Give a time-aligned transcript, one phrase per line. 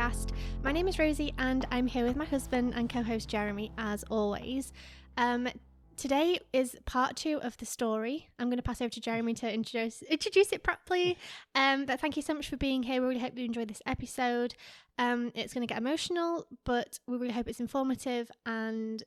[0.00, 0.30] podcast.
[0.62, 4.02] My name is Rosie, and I'm here with my husband and co host Jeremy, as
[4.04, 4.72] always.
[5.18, 5.48] Um,
[5.96, 8.28] today is part two of the story.
[8.38, 11.18] I'm going to pass over to Jeremy to introduce introduce it properly.
[11.54, 13.02] Um, but thank you so much for being here.
[13.02, 14.54] We really hope you enjoyed this episode.
[14.98, 19.02] Um, it's going to get emotional, but we really hope it's informative and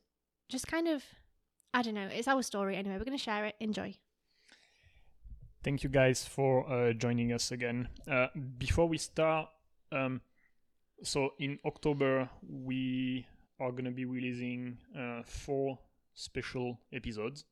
[0.48, 1.02] just kind of,
[1.72, 2.98] I don't know, it's our story anyway.
[2.98, 3.56] We're going to share it.
[3.58, 3.96] Enjoy.
[5.64, 7.88] Thank you guys for uh, joining us again.
[8.08, 9.48] Uh, before we start,
[9.90, 10.20] um,
[11.04, 13.26] so in October we
[13.60, 15.78] are going to be releasing uh, four
[16.14, 17.44] special episodes,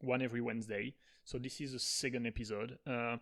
[0.00, 0.94] one every Wednesday.
[1.24, 2.78] So this is the second episode.
[2.86, 3.16] Uh,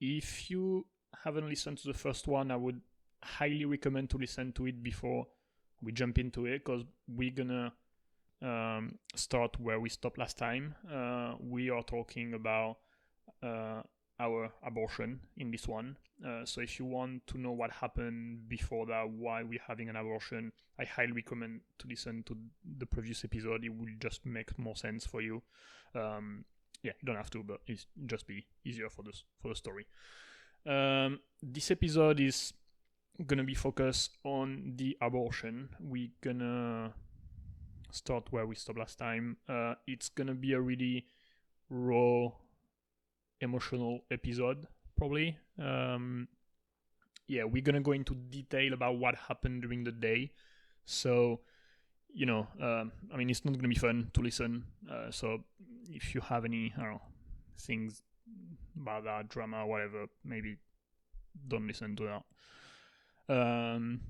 [0.00, 0.86] if you
[1.24, 2.80] haven't listened to the first one, I would
[3.22, 5.26] highly recommend to listen to it before
[5.82, 7.72] we jump into it because we're gonna
[8.42, 10.74] um, start where we stopped last time.
[10.90, 12.76] Uh, we are talking about
[13.42, 13.82] uh,
[14.20, 15.96] our abortion in this one.
[16.24, 19.96] Uh, so if you want to know what happened before that, why we're having an
[19.96, 22.36] abortion, I highly recommend to listen to
[22.78, 23.64] the previous episode.
[23.64, 25.42] It will just make more sense for you.
[25.94, 26.44] Um,
[26.82, 29.86] yeah, you don't have to, but it's just be easier for this for the story.
[30.66, 32.52] Um, this episode is
[33.26, 35.70] gonna be focused on the abortion.
[35.80, 36.92] We're gonna
[37.90, 39.38] start where we stopped last time.
[39.48, 41.06] Uh, it's gonna be a really
[41.70, 42.30] raw
[43.44, 44.66] emotional episode
[44.98, 46.26] probably um,
[47.28, 50.30] yeah we're gonna go into detail about what happened during the day
[50.84, 51.40] so
[52.12, 55.38] you know um, i mean it's not gonna be fun to listen uh, so
[55.88, 57.02] if you have any i don't know
[57.58, 58.02] things
[58.80, 60.56] about that drama whatever maybe
[61.48, 62.22] don't listen to that
[63.28, 64.00] um,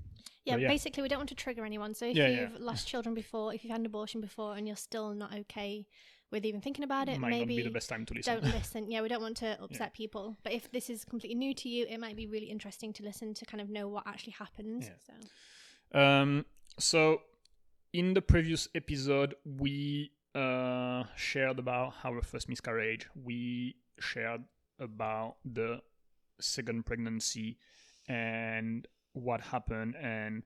[0.43, 0.67] Yeah, yeah.
[0.67, 1.93] basically, we don't want to trigger anyone.
[1.93, 2.57] So if Yeah, you've yeah.
[2.59, 5.87] lost children before, if you've had an abortion before, and you're still not okay
[6.31, 8.53] with even thinking about it, might maybe not be the best time to listen don't
[8.53, 8.91] listen.
[8.91, 10.35] Yeah, we don't want to upset people.
[10.43, 13.33] But if this is completely new to you, it might be really interesting to listen
[13.35, 14.85] to kind of know what actually happens.
[14.85, 15.13] Yeah.
[15.93, 16.45] So Um,
[16.79, 17.21] so,
[17.93, 23.07] in the previous episode, we uh, shared about our first miscarriage.
[23.15, 24.43] We shared
[24.79, 25.81] about the
[26.41, 27.57] second pregnancy
[28.09, 30.43] and what happened, and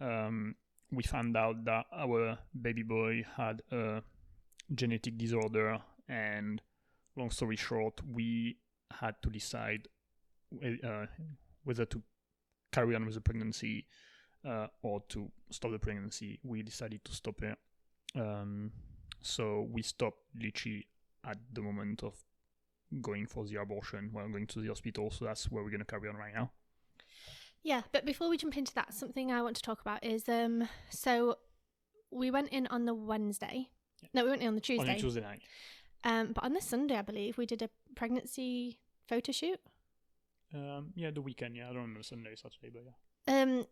[0.00, 0.54] um,
[0.92, 4.02] we found out that our baby boy had a
[4.74, 5.78] genetic disorder.
[6.08, 6.62] And
[7.16, 8.58] long story short, we
[8.90, 9.88] had to decide
[10.84, 11.06] uh,
[11.64, 12.02] whether to
[12.72, 13.86] carry on with the pregnancy
[14.48, 16.38] uh, or to stop the pregnancy.
[16.42, 17.58] We decided to stop it.
[18.14, 18.72] Um,
[19.20, 20.86] so we stopped literally
[21.26, 22.14] at the moment of
[23.02, 24.10] going for the abortion.
[24.12, 26.50] We're going to the hospital, so that's where we're going to carry on right now.
[27.62, 30.68] yeah, but before we jump into that, something I want to talk about is um.
[30.90, 31.36] So
[32.10, 33.68] we went in on the Wednesday.
[34.14, 34.88] No, we went in on the Tuesday.
[34.88, 35.40] On a Tuesday night.
[36.04, 38.78] Um, but on the Sunday, I believe we did a pregnancy
[39.08, 39.60] photo shoot.
[40.54, 41.56] Um, yeah, the weekend.
[41.56, 43.42] Yeah, I don't remember Sunday, or Saturday, but yeah.
[43.42, 43.66] Um,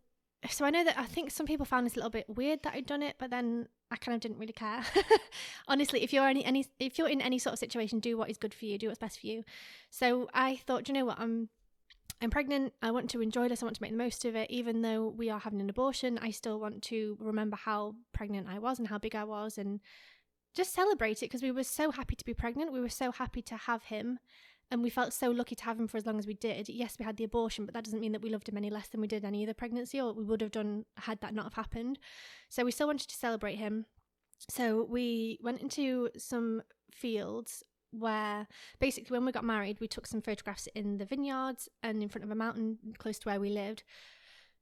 [0.51, 2.75] so I know that I think some people found this a little bit weird that
[2.75, 4.85] I'd done it, but then I kind of didn't really care.
[5.69, 8.37] Honestly, if you're any any if you're in any sort of situation, do what is
[8.37, 9.45] good for you, do what's best for you.
[9.91, 11.49] So I thought, "Do you know what, I'm
[12.21, 12.73] I'm pregnant.
[12.83, 13.63] I want to enjoy this.
[13.63, 14.51] I want to make the most of it.
[14.51, 18.59] Even though we are having an abortion, I still want to remember how pregnant I
[18.59, 19.81] was and how big I was, and
[20.57, 22.73] just celebrate it because we were so happy to be pregnant.
[22.73, 24.19] We were so happy to have him
[24.71, 26.69] and we felt so lucky to have him for as long as we did.
[26.69, 28.89] Yes, we had the abortion, but that doesn't mean that we loved him any less
[28.89, 31.55] than we did any other pregnancy, or we would have done had that not have
[31.55, 31.99] happened.
[32.49, 33.87] So we still wanted to celebrate him.
[34.51, 37.63] So we went into some fields
[37.93, 38.49] where
[38.81, 42.25] basically when we got married, we took some photographs in the vineyards and in front
[42.25, 43.85] of a mountain close to where we lived.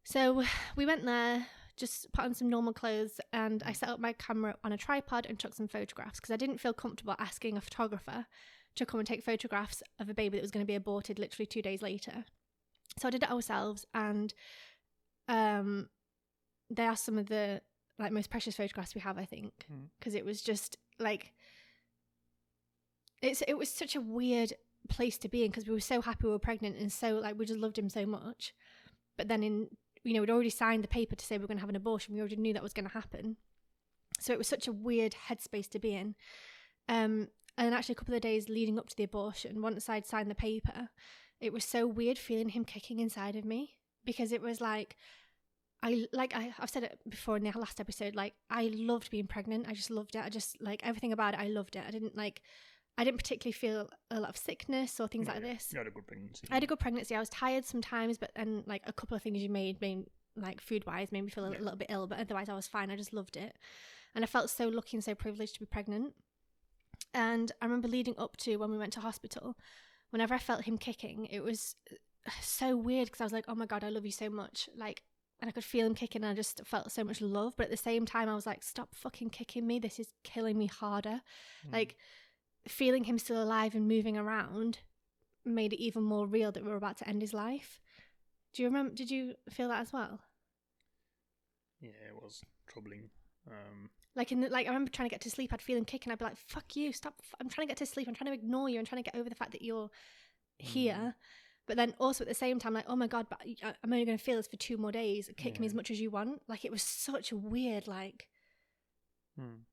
[0.05, 0.45] So
[0.77, 1.47] we went there,
[1.77, 5.27] just put on some normal clothes, and I set up my camera on a tripod
[5.27, 8.27] and took some photographs because I didn't feel comfortable asking a photographer
[8.77, 11.47] to come and take photographs of a baby that was going to be aborted literally
[11.47, 12.25] two days later.
[12.99, 14.33] So I did it ourselves, and
[15.29, 15.89] um,
[16.71, 17.61] they are some of the
[17.99, 19.89] like most precious photographs we have, I think, Mm.
[19.99, 21.33] because it was just like
[23.23, 24.53] it's it was such a weird
[24.89, 27.39] place to be in because we were so happy we were pregnant and so like
[27.39, 28.53] we just loved him so much,
[29.17, 29.69] but then in
[30.05, 31.77] you know we'd already signed the paper to say we were going to have an
[31.77, 32.15] abortion.
[32.15, 33.37] We already knew that was going to happen,
[34.21, 36.15] so it was such a weird headspace to be in.
[36.89, 40.31] Um, and actually, a couple of days leading up to the abortion, once I'd signed
[40.31, 40.89] the paper,
[41.41, 44.97] it was so weird feeling him kicking inside of me because it was like
[45.83, 48.15] I like I, I've said it before in the last episode.
[48.15, 49.67] Like I loved being pregnant.
[49.69, 50.25] I just loved it.
[50.25, 51.41] I just like everything about it.
[51.41, 51.85] I loved it.
[51.87, 52.41] I didn't like.
[52.97, 55.71] I didn't particularly feel a lot of sickness or things like this.
[55.73, 56.47] You had a good pregnancy.
[56.51, 57.15] I had a good pregnancy.
[57.17, 60.05] I was tired sometimes, but then like a couple of things you made made
[60.37, 61.59] like food wise made me feel a Yeah.
[61.59, 62.07] little bit ill.
[62.07, 62.91] But otherwise, I was fine.
[62.91, 63.57] I just loved it,
[64.15, 66.15] and I felt so lucky and so privileged to be pregnant.
[67.13, 69.57] And I remember leading up to when we went to hospital,
[70.11, 71.77] whenever I felt him kicking, it was
[72.41, 75.03] so weird because I was like, oh my god, I love you so much, like,
[75.41, 77.55] and I could feel him kicking, and I just felt so much love.
[77.57, 79.79] But at the same time, I was like, stop fucking kicking me.
[79.79, 81.21] This is killing me harder.
[81.69, 81.73] Mm.
[81.73, 81.97] Like,
[82.69, 84.79] feeling him still alive and moving around
[85.45, 87.81] made it even more real that we were about to end his life.
[88.55, 88.95] Do you remember?
[88.95, 90.21] Did you feel that as well?
[91.81, 93.11] yeah, it was troubling.
[93.47, 95.53] Um, Like in the, like I remember trying to get to sleep.
[95.53, 96.11] I'd feel him kicking.
[96.13, 96.93] I'd be like, "Fuck you!
[96.93, 97.15] Stop!
[97.21, 98.09] f- I'm trying to get to sleep.
[98.09, 98.79] I'm trying to ignore you.
[98.79, 99.91] I'm trying to get over the fact that you're
[100.59, 101.15] here." Mm.
[101.67, 103.27] But then also at the same time, like, "Oh my god!
[103.29, 105.29] But I'm only going to feel this for two more days.
[105.37, 107.87] Kick me as much as you want." Like it was such a weird.
[107.87, 108.29] Like,
[109.39, 109.65] hmm.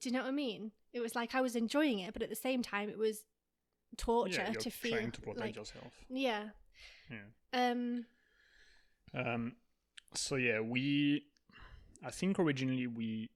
[0.00, 0.72] Do you know what I mean?
[0.92, 3.24] It was like I was enjoying it, but at the same time, it was
[3.96, 4.92] torture yeah, you're to feel.
[4.92, 5.92] trying to protect like, yourself.
[6.08, 6.44] yeah.
[7.10, 7.70] Yeah.
[7.70, 8.04] Um.
[9.14, 9.52] Um,
[10.14, 11.24] so yeah, we,
[12.04, 13.30] I think originally we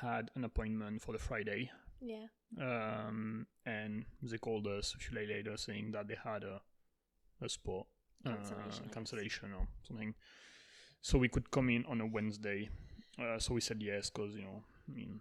[0.00, 1.70] had an appointment for the Friday,
[2.00, 2.26] Yeah.
[2.60, 6.60] um, and they called us a few days later saying that they had a,
[7.40, 7.86] a sport
[8.26, 8.94] uh, Cancellation, yes.
[8.94, 10.14] cancellation or something.
[11.00, 12.68] So we could come in on a Wednesday.
[13.20, 15.20] Uh, so we said yes because you know, I mean,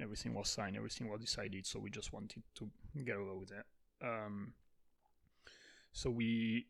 [0.00, 1.66] everything was signed, everything was decided.
[1.66, 2.70] So we just wanted to
[3.04, 3.64] get over with it.
[4.02, 4.54] Um,
[5.92, 6.66] so we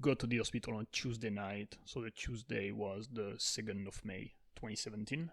[0.00, 1.76] got to the hospital on Tuesday night.
[1.84, 5.30] So the Tuesday was the second of May, 2017.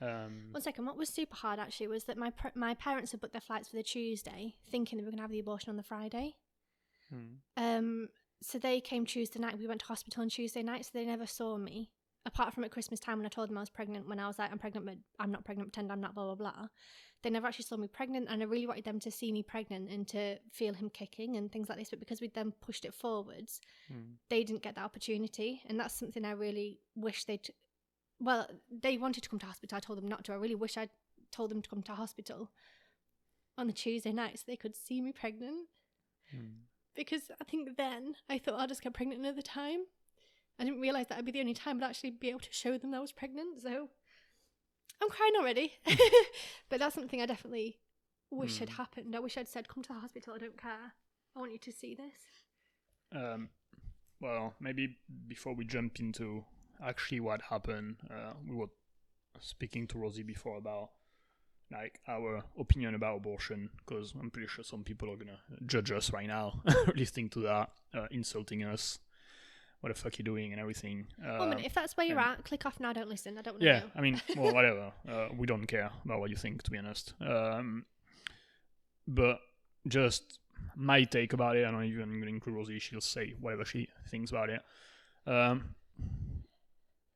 [0.00, 0.86] Um, One second.
[0.86, 3.68] What was super hard actually was that my pr- my parents had booked their flights
[3.68, 6.36] for the Tuesday, thinking they were going to have the abortion on the Friday.
[7.10, 7.34] hmm.
[7.56, 8.08] Um,
[8.40, 9.58] so they came Tuesday night.
[9.58, 11.90] We went to hospital on Tuesday night, so they never saw me.
[12.26, 14.38] Apart from at Christmas time when I told them I was pregnant, when I was
[14.38, 16.68] like, I'm pregnant, but I'm not pregnant, pretend I'm not, blah, blah, blah.
[17.22, 19.90] They never actually saw me pregnant, and I really wanted them to see me pregnant
[19.90, 21.90] and to feel him kicking and things like this.
[21.90, 24.12] But because we'd then pushed it forwards, Hmm.
[24.28, 25.62] they didn't get that opportunity.
[25.66, 27.48] And that's something I really wish they'd.
[28.20, 29.76] Well, they wanted to come to hospital.
[29.76, 30.32] I told them not to.
[30.32, 30.90] I really wish I'd
[31.30, 32.50] told them to come to hospital
[33.56, 35.68] on the Tuesday night so they could see me pregnant
[36.30, 36.62] Hmm.
[36.94, 39.86] because I think then I thought I'll just get pregnant another time.
[40.58, 42.76] I didn't realise that I'd be the only time I'd actually be able to show
[42.78, 43.88] them that I was pregnant, so
[45.00, 45.74] I'm crying already.
[46.68, 47.78] but that's something I definitely
[48.30, 48.74] wish had Hmm.
[48.76, 49.14] happened.
[49.16, 50.92] I wish I'd said, Come to the hospital, I don't care.
[51.36, 52.42] I want you to see this.
[53.12, 53.48] Um,
[54.20, 54.96] well, maybe
[55.28, 56.44] before we jump into
[56.84, 58.68] actually what happened, uh, we were
[59.40, 60.90] speaking to Rosie before about
[61.70, 66.12] like our opinion about abortion, because I'm pretty sure some people are gonna judge us
[66.12, 66.62] right now,
[66.96, 68.98] listening to that, uh, insulting us.
[69.80, 71.06] What the fuck you doing and everything.
[71.24, 73.38] Uh, One minute, if that's where you're at, click off now, don't listen.
[73.38, 73.86] I don't want to yeah, know.
[73.94, 74.92] I mean, well, whatever.
[75.08, 77.14] Uh, we don't care about what you think, to be honest.
[77.20, 77.84] Um,
[79.06, 79.38] but
[79.86, 80.40] just
[80.74, 82.80] my take about it, I don't even going to include Rosie.
[82.80, 84.62] She'll say whatever she thinks about it.
[85.26, 85.74] Um,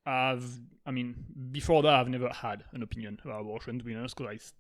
[0.05, 1.15] I've, I mean,
[1.51, 4.53] before that, I've never had an opinion about abortion, to be honest, because I th-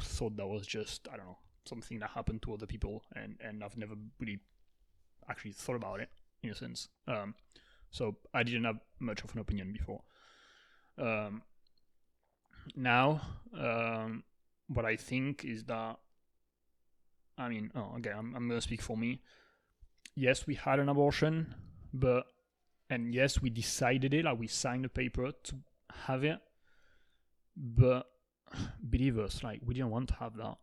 [0.00, 3.64] thought that was just, I don't know, something that happened to other people, and, and
[3.64, 4.40] I've never really
[5.28, 6.10] actually thought about it,
[6.42, 6.88] in a sense.
[7.06, 7.34] Um,
[7.90, 10.02] so I didn't have much of an opinion before.
[10.98, 11.42] Um,
[12.76, 13.20] now,
[13.58, 14.24] um,
[14.68, 15.98] what I think is that,
[17.38, 19.20] I mean, oh, okay, I'm, I'm going to speak for me.
[20.14, 21.54] Yes, we had an abortion,
[21.92, 22.26] but,
[22.90, 25.54] and yes, we decided it, like we signed a paper to
[26.06, 26.38] have it,
[27.56, 28.06] but
[28.90, 30.56] believe us, like we didn't want to have that.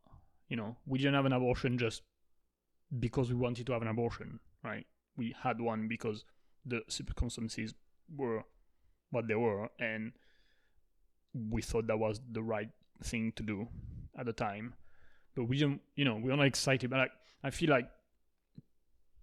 [0.47, 2.01] You know, we didn't have an abortion just
[2.99, 4.85] because we wanted to have an abortion, right?
[5.17, 6.23] We had one because
[6.65, 7.73] the circumstances
[8.15, 8.43] were
[9.11, 10.13] what they were, and
[11.33, 12.69] we thought that was the right
[13.03, 13.67] thing to do
[14.17, 14.73] at the time.
[15.35, 16.89] But we didn't, you know, we're not excited.
[16.89, 17.11] But like,
[17.43, 17.89] I feel like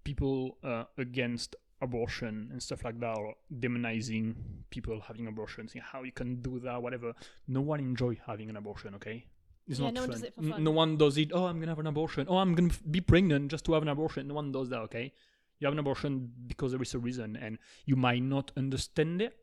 [0.04, 4.34] people uh, against abortion and stuff like that, or demonizing
[4.70, 7.12] people having abortions, saying how you can do that, whatever.
[7.48, 9.26] No one enjoy having an abortion, okay?
[9.68, 10.14] It's Yeah, not no one fun.
[10.20, 10.64] does it for fun.
[10.64, 11.30] No one does it.
[11.34, 12.26] Oh, I'm gonna have an abortion.
[12.30, 14.28] Oh, I'm gonna f- be pregnant just to have an abortion.
[14.28, 15.12] No one does that, okay?
[15.58, 19.36] You have an abortion because there is a reason, and you might not understand it.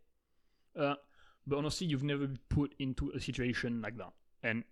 [0.77, 0.95] Uh,
[1.45, 4.63] but honestly, you've never been put into a situation like that, and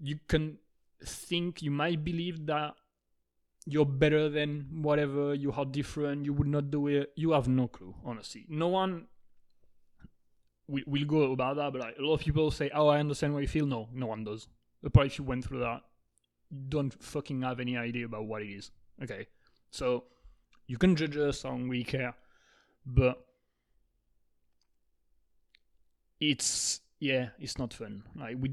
[0.00, 0.58] you can
[1.04, 2.74] think you might believe that
[3.66, 5.34] you're better than whatever.
[5.34, 6.24] You are different.
[6.24, 7.12] You would not do it.
[7.16, 8.46] You have no clue, honestly.
[8.48, 9.06] No one
[10.68, 13.34] will, will go about that, but like, a lot of people say, "Oh, I understand
[13.34, 14.48] what you feel." No, no one does.
[14.82, 15.82] But if you went through that,
[16.50, 18.70] you don't fucking have any idea about what it is.
[19.02, 19.26] Okay,
[19.70, 20.04] so
[20.66, 21.44] you can judge us.
[21.44, 22.14] on don't care,
[22.84, 23.24] but
[26.20, 28.02] it's yeah, it's not fun.
[28.14, 28.52] Like we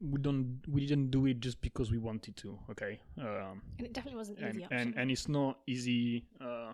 [0.00, 2.58] we don't we didn't do it just because we wanted to.
[2.70, 4.78] Okay, um, And it definitely wasn't an and easy option.
[4.80, 6.26] and and it's not easy.
[6.40, 6.72] Uh,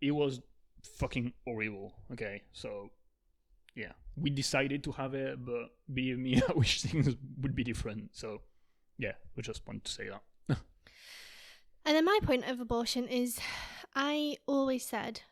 [0.00, 0.40] it was
[0.98, 1.92] fucking horrible.
[2.12, 2.90] Okay, so
[3.76, 8.10] yeah, we decided to have it, but believe me, I wish things would be different.
[8.12, 8.40] So
[8.98, 10.22] yeah, we just want to say that.
[11.84, 13.40] And then my point of abortion is
[13.94, 15.22] I always said,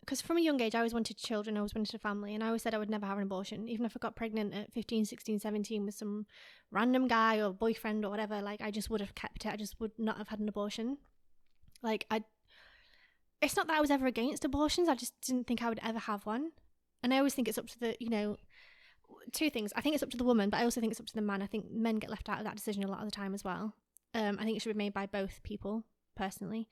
[0.00, 2.42] because from a young age, I always wanted children, I always wanted a family, and
[2.42, 3.68] I always said I would never have an abortion.
[3.68, 6.26] Even if I got pregnant at 15, 16, 17 with some
[6.70, 9.52] random guy or boyfriend or whatever, like I just would have kept it.
[9.52, 10.98] I just would not have had an abortion.
[11.82, 12.24] Like, I.
[13.42, 15.98] It's not that I was ever against abortions, I just didn't think I would ever
[15.98, 16.50] have one.
[17.02, 18.36] And I always think it's up to the, you know,
[19.32, 19.72] two things.
[19.76, 21.22] I think it's up to the woman, but I also think it's up to the
[21.22, 21.40] man.
[21.40, 23.44] I think men get left out of that decision a lot of the time as
[23.44, 23.74] well.
[24.14, 25.84] Um, I think it should be made by both people,
[26.16, 26.68] personally.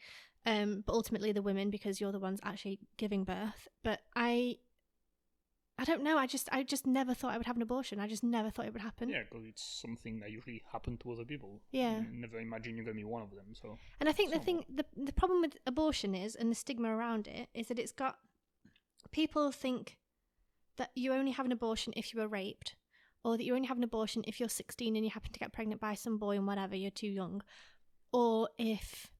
[0.46, 3.68] Um, but ultimately the women because you're the ones actually giving birth.
[3.82, 4.58] But I
[5.80, 6.18] I don't know.
[6.18, 8.00] I just I just never thought I would have an abortion.
[8.00, 9.08] I just never thought it would happen.
[9.10, 11.60] Yeah, because it's something that usually happens to other people.
[11.70, 12.00] Yeah.
[12.00, 13.54] You never imagine you're gonna be one of them.
[13.60, 16.88] So And I think the thing the the problem with abortion is and the stigma
[16.96, 18.18] around it is that it's got
[19.12, 19.98] people think
[20.78, 22.74] that you only have an abortion if you were raped
[23.24, 25.52] or that you only have an abortion if you're 16 and you happen to get
[25.52, 27.42] pregnant by some boy and whatever you're too young
[28.12, 29.10] or if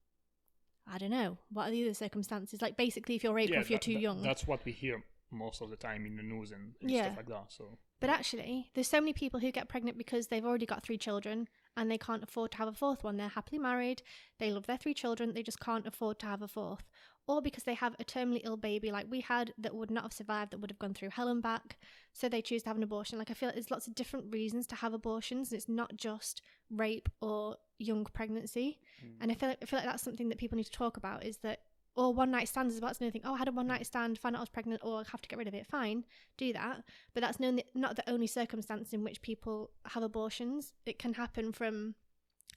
[0.87, 3.61] I don't know what are the other circumstances like basically if you're raped or yeah,
[3.61, 6.23] if you're too that- young That's what we hear most of the time in the
[6.23, 7.03] news and, and Yeah.
[7.05, 7.45] stuff like that.
[7.51, 10.97] So But actually, there's so many people who get pregnant because they've already got three
[10.97, 11.47] children
[11.79, 13.15] and they can't afford to have a fourth one.
[13.15, 14.03] They're happily married,
[14.37, 16.83] they love their three children, they just can't afford to have a fourth.
[17.25, 20.13] Or because they have a terminally ill baby like we had that would not have
[20.13, 21.77] survived, that would have gone through hell and back.
[22.11, 23.19] So they choose to have an abortion.
[23.19, 25.51] Like I feel like there's lots of different reasons to have abortions.
[25.51, 28.79] And it's not just rape or young pregnancy.
[29.05, 29.11] Mm.
[29.21, 31.23] And I feel like I feel like that's something that people need to talk about
[31.23, 31.59] is that
[31.99, 33.69] or one night stands is about to know think, oh, I had a one mm.
[33.69, 35.67] night stand, found out I was pregnant, or I have to get rid of it.
[35.67, 36.05] Fine,
[36.37, 36.83] do that.
[37.13, 40.71] But that's not the only circumstance in which people have abortions.
[40.85, 41.95] It can happen from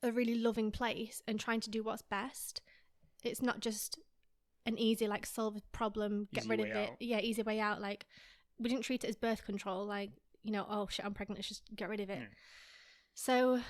[0.01, 2.61] a really loving place and trying to do what's best.
[3.25, 3.99] It's not just
[4.65, 6.77] an easy like solve a problem, get Easy rid of it.
[6.77, 6.97] out.
[7.01, 7.81] Yeah, easy way out.
[7.81, 8.07] Like
[8.61, 9.85] we didn't treat it as birth control.
[9.85, 10.11] Like
[10.45, 11.39] you know, oh shit, I'm pregnant.
[11.39, 12.21] Let's just get rid of it.
[12.21, 12.27] Yeah.
[13.15, 13.61] So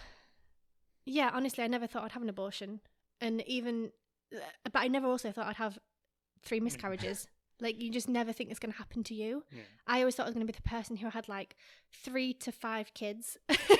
[1.06, 2.80] yeah, honestly, I never thought I'd have an abortion,
[3.22, 3.90] and even,
[4.34, 5.78] Uh, but I never also thought I'd have
[6.42, 6.64] three hmm.
[6.64, 7.26] miscarriages.
[7.60, 9.44] like you just never think it's going to happen to you.
[9.52, 9.62] yeah.
[9.86, 11.56] I always thought I was going to be the person who had like
[11.92, 13.36] three to five kids.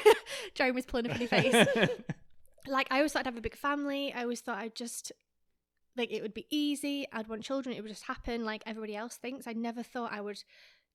[0.54, 1.54] Jeremy's pulling a funny face.
[2.66, 4.12] like I always thought I'd have a big family.
[4.12, 5.12] I always thought I'd just
[5.97, 7.06] like it would be easy.
[7.12, 7.75] I'd want children.
[7.75, 9.47] It would just happen like everybody else thinks.
[9.47, 10.42] I never thought I would.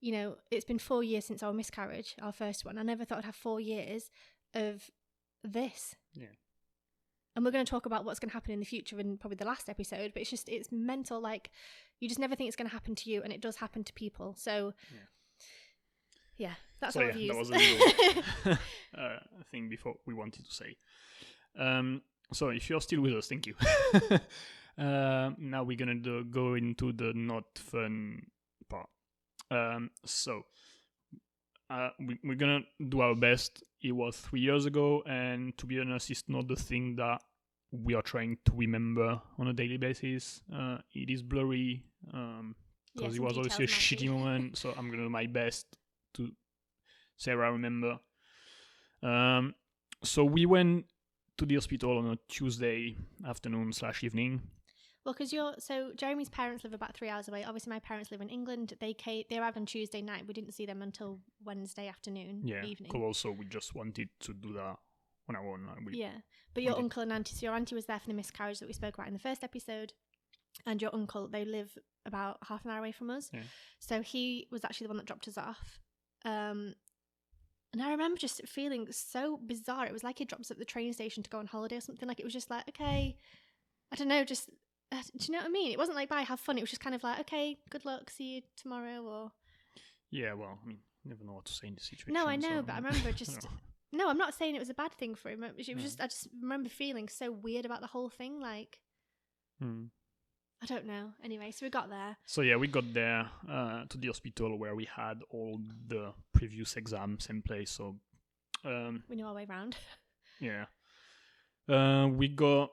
[0.00, 2.78] You know, it's been four years since our miscarriage, our first one.
[2.78, 4.10] I never thought I'd have four years
[4.54, 4.90] of
[5.42, 5.96] this.
[6.14, 6.26] Yeah.
[7.38, 9.36] And we're going to talk about what's going to happen in the future in probably
[9.36, 11.20] the last episode, but it's just, it's mental.
[11.20, 11.52] Like,
[12.00, 13.92] you just never think it's going to happen to you, and it does happen to
[13.92, 14.34] people.
[14.36, 14.74] So,
[16.36, 18.58] yeah, that's so our yeah, that was a little
[18.98, 19.18] uh,
[19.52, 20.78] thing before we wanted to say.
[21.56, 22.02] Um,
[22.32, 23.54] so if you're still with us, thank you.
[24.76, 28.26] uh, now we're gonna go into the not fun
[28.68, 28.88] part.
[29.48, 30.42] Um, so
[31.70, 33.62] uh, we, we're gonna do our best.
[33.82, 37.22] It was three years ago, and to be honest, it's not the thing that
[37.70, 40.40] we are trying to remember on a daily basis.
[40.52, 41.84] Uh, it is blurry.
[42.12, 42.54] Um,
[42.94, 44.08] Yeah, because it was obviously a shitty be.
[44.08, 44.56] moment.
[44.58, 45.66] So I'm gonna do my best
[46.14, 46.32] to
[47.16, 47.98] say what I remember.
[49.02, 49.54] Um,
[50.02, 50.86] so we went
[51.36, 52.96] to the hospital on a Tuesday
[53.26, 54.40] afternoon slash evening.
[55.08, 57.42] Well, because you're so Jeremy's parents live about three hours away.
[57.42, 58.74] Obviously, my parents live in England.
[58.78, 60.26] They came, they arrived on Tuesday night.
[60.28, 62.90] We didn't see them until Wednesday afternoon, Yeah, evening.
[62.94, 64.76] also we just wanted to do that
[65.26, 65.64] on our own.
[65.66, 66.12] like, we- Yeah,
[66.52, 66.82] but your did.
[66.82, 67.34] uncle and auntie.
[67.34, 69.42] So your auntie was there for the miscarriage that we spoke about in the first
[69.42, 69.94] episode,
[70.66, 73.30] and your uncle they live about half an hour away from us.
[73.32, 73.44] Yeah.
[73.78, 75.80] So he was actually the one that dropped us off.
[76.26, 76.74] Um,
[77.72, 79.86] and I remember just feeling so bizarre.
[79.86, 81.80] It was like he dropped us at the train station to go on holiday or
[81.80, 82.06] something.
[82.06, 83.16] Like it was just like okay,
[83.90, 84.50] I don't know, just.
[84.90, 85.70] Uh, do you know what I mean?
[85.72, 86.56] It wasn't like bye, have fun.
[86.58, 89.32] It was just kind of like, okay, good luck, see you tomorrow, or
[90.10, 92.14] Yeah, well, I mean, never know what to say in this situation.
[92.14, 93.46] No, I know, so, but I um, remember just-
[93.92, 95.42] no, I'm not saying it was a bad thing for him.
[95.44, 98.40] It was just I just remember feeling so weird about the whole thing.
[98.40, 98.78] Like
[99.60, 99.84] Hmm.
[100.62, 101.10] I don't know.
[101.24, 102.16] Anyway, so we got there.
[102.26, 106.76] So yeah, we got there uh, to the hospital where we had all the previous
[106.76, 107.70] exams in place.
[107.70, 107.96] So
[108.64, 109.76] um, We knew our way around.
[110.40, 110.66] Yeah.
[111.68, 112.70] Uh, we got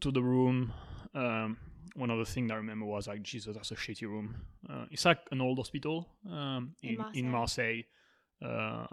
[0.00, 0.72] to the room.
[1.14, 1.56] Um,
[1.94, 4.36] one other thing that I remember was like, Jesus, that's a shitty room.
[4.68, 7.82] Uh, it's like an old hospital um, In in in Marseille.
[8.44, 8.86] Uh,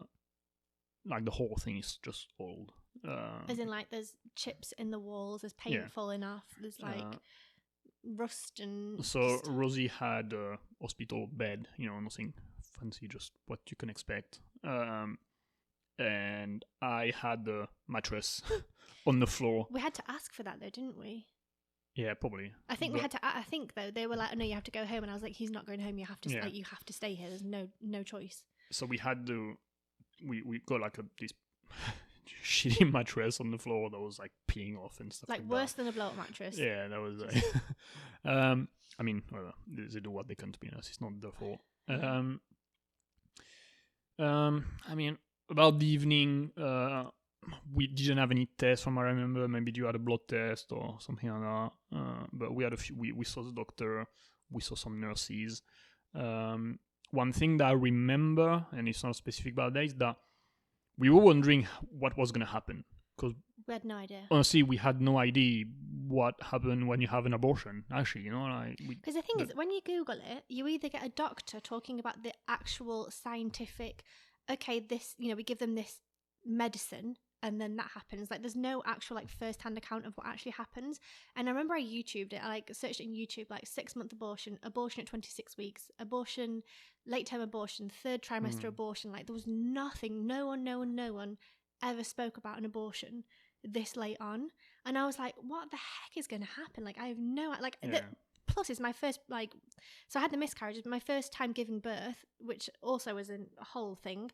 [1.05, 2.71] like the whole thing is just old.
[3.07, 5.87] Uh, As in, like, there's chips in the walls, there's paint Yeah.
[5.89, 7.17] falling off, there's like uh,
[8.15, 9.03] rust and.
[9.05, 12.33] so just- Rosie had a hospital bed, you know, nothing
[12.79, 14.39] fancy, just what you can expect.
[14.63, 15.19] Um,
[15.99, 18.41] and I had the mattress
[19.05, 19.67] on the floor.
[19.69, 21.27] we had to ask for that though, didn't we?
[21.95, 22.51] Yeah, probably.
[22.69, 23.19] I think we had to.
[23.23, 25.13] I think though they were like, "Oh, "No, you have to go home," and I
[25.13, 25.97] was like, "He's not going home.
[25.97, 26.29] You have to.
[26.29, 26.43] Yeah.
[26.43, 27.29] Like, you have to stay here.
[27.29, 29.55] There's no no choice." so we had to
[30.25, 31.31] we we got like a this
[32.43, 35.29] shitty mattress on the floor that was like peeing off and stuff.
[35.29, 35.83] Like Like, worse that.
[35.83, 36.57] than a blow up mattress.
[36.57, 37.19] Yeah, that was.
[37.21, 37.43] Like,
[38.25, 38.67] um,
[38.99, 40.89] I mean, well, they they do what they can to be honest.
[40.89, 41.59] It's not their fault.
[41.87, 42.41] Um,
[44.19, 45.17] um, I mean,
[45.49, 47.05] about the evening, uh,
[47.73, 49.47] we didn't have any tests from what I remember.
[49.47, 51.71] Maybe you had a blood test or something like that.
[51.97, 52.95] Uh, but we had a few.
[52.97, 54.05] We, we saw the doctor.
[54.51, 55.61] We saw some nurses.
[56.13, 56.79] Um,
[57.11, 60.15] one thing that I remember, and it's not specific about that, is that
[60.97, 62.83] we were wondering what was going to happen
[63.15, 63.33] because
[63.67, 64.23] We had no idea.
[64.31, 65.65] honestly, we had no idea
[66.07, 67.83] what happened when you have an abortion.
[67.91, 70.89] Actually, you know, like Because the thing the- is, when you Google it, you either
[70.89, 74.03] get a doctor talking about the actual scientific,
[74.49, 75.99] okay, this, you know, we give them this
[76.45, 78.31] medicine and then that happens.
[78.31, 80.99] Like, there's no actual, like, first hand account of what actually happens.
[81.35, 84.57] And I remember I YouTubed it, I like searched in YouTube, like, six month abortion,
[84.63, 86.63] abortion at 26 weeks, abortion,
[87.05, 88.69] late term abortion, third trimester Mhm.
[88.69, 89.11] abortion.
[89.11, 91.37] Like, there was nothing, no one, no one, no one
[91.83, 93.23] ever spoke about an abortion
[93.63, 94.49] this late on.
[94.83, 96.83] And I was like, what the heck is going to happen?
[96.83, 98.01] Like, I have no, like, the,
[98.47, 99.51] plus it's my first like
[100.07, 103.95] so i had the miscarriage my first time giving birth which also was a whole
[103.95, 104.31] thing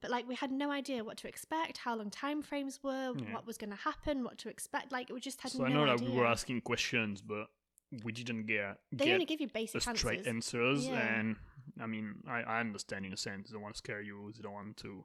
[0.00, 3.32] but like we had no idea what to expect how long time frames were Yeah.
[3.34, 5.68] what was going to happen what to expect like we just had So no I
[5.72, 7.46] know idea that we were asking questions, but
[8.04, 10.86] we didn't get they get only give you basic straight answers answers.
[10.86, 11.18] Yeah.
[11.18, 11.36] And
[11.80, 13.48] I mean, I, I understand in a sense.
[13.48, 14.32] They don't want to scare you.
[14.36, 15.04] They don't want to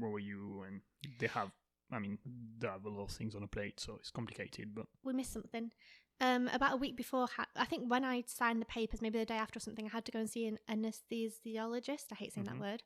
[0.00, 0.80] worry you, and
[1.18, 1.50] they have.
[1.90, 2.16] I mean,
[2.58, 4.74] they have a lot of things on a plate, so it's complicated.
[4.74, 5.72] But we missed something
[6.20, 9.24] um about a week before ha- i think when i signed the papers maybe the
[9.24, 12.46] day after or something i had to go and see an anesthesiologist i hate saying
[12.46, 12.50] Mhm.
[12.50, 12.82] that word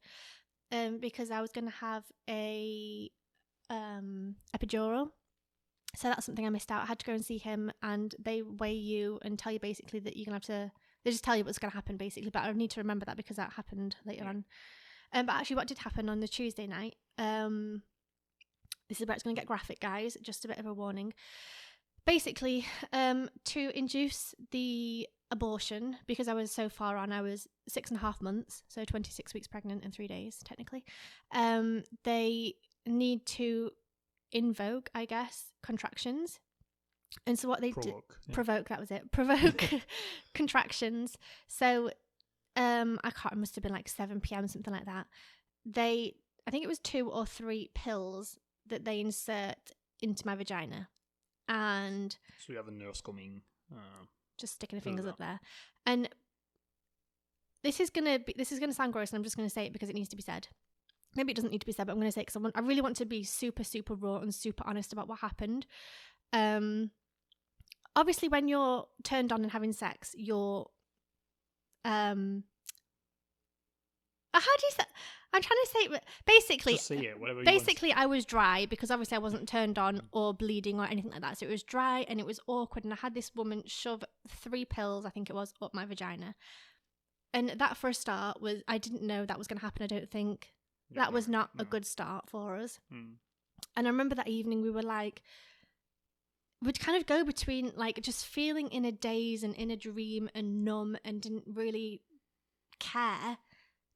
[0.72, 3.10] um because i was going to have a
[3.70, 5.08] um epidural.
[5.96, 6.82] So that's something i missed out.
[6.82, 9.98] I had to go and see him and they weigh you and tell you basically
[10.00, 10.72] that you're going to have to
[11.04, 13.16] they just tell you what's going to happen basically but i need to remember that
[13.16, 14.28] because that happened later Yeah.
[14.30, 14.44] on.
[15.12, 17.82] Um but actually what did happen on the tuesday night um
[18.88, 21.12] this is where it's going to get graphic guys just a bit of a warning
[22.06, 27.90] basically um to induce the abortion because i was so far on i was six
[27.90, 30.84] and a half months so 26 weeks pregnant in three days technically.
[31.34, 32.54] Um they
[32.86, 33.70] need to
[34.32, 36.38] invoke i guess contractions.
[37.26, 38.16] And so what they do provoke.
[38.26, 38.34] yeah.
[38.34, 39.10] provoke that was it.
[39.12, 39.64] Provoke
[40.34, 41.16] contractions.
[41.48, 41.90] So
[42.54, 45.06] um i can't it must have been like 7 p.m something like that.
[45.64, 46.14] They
[46.46, 48.38] i think it was two or three pills
[48.68, 50.88] that they insert into my vagina
[51.48, 53.42] and so we have a nurse coming.
[53.72, 54.04] Uh,
[54.38, 55.40] just sticking her fingers up there.
[55.86, 56.08] And
[57.62, 59.72] this is gonna be this is gonna sound gross and i'm just gonna say it
[59.72, 60.48] because it needs to be said.
[61.16, 62.56] Maybe it doesn't need to be said but i'm gonna say it because I, want,
[62.56, 65.66] I really want to be super super raw and super honest about what happened.
[66.32, 66.90] Um
[67.94, 70.68] obviously when you're turned on and having sex you're
[71.84, 72.44] um
[74.34, 74.84] uh, how do you say
[75.36, 77.44] i'm trying to say basically say it, whatever.
[77.44, 81.20] basically i was dry because obviously i wasn't turned on or bleeding or anything like
[81.20, 81.38] that.
[81.38, 82.84] So it was dry and it was awkward.
[82.84, 86.34] And i had this woman shove three pills i think it was up my vagina.
[87.34, 89.86] And that for a start was i didn't know that was going to happen i
[89.86, 90.52] don't think.
[90.90, 92.78] Yeah, that was no, not a good start for us.
[92.92, 93.14] Mm.
[93.76, 95.22] and i remember that evening we were like
[96.62, 100.28] would kind of go between like just feeling in a daze and in a dream
[100.34, 102.00] and numb and didn't really
[102.80, 103.38] care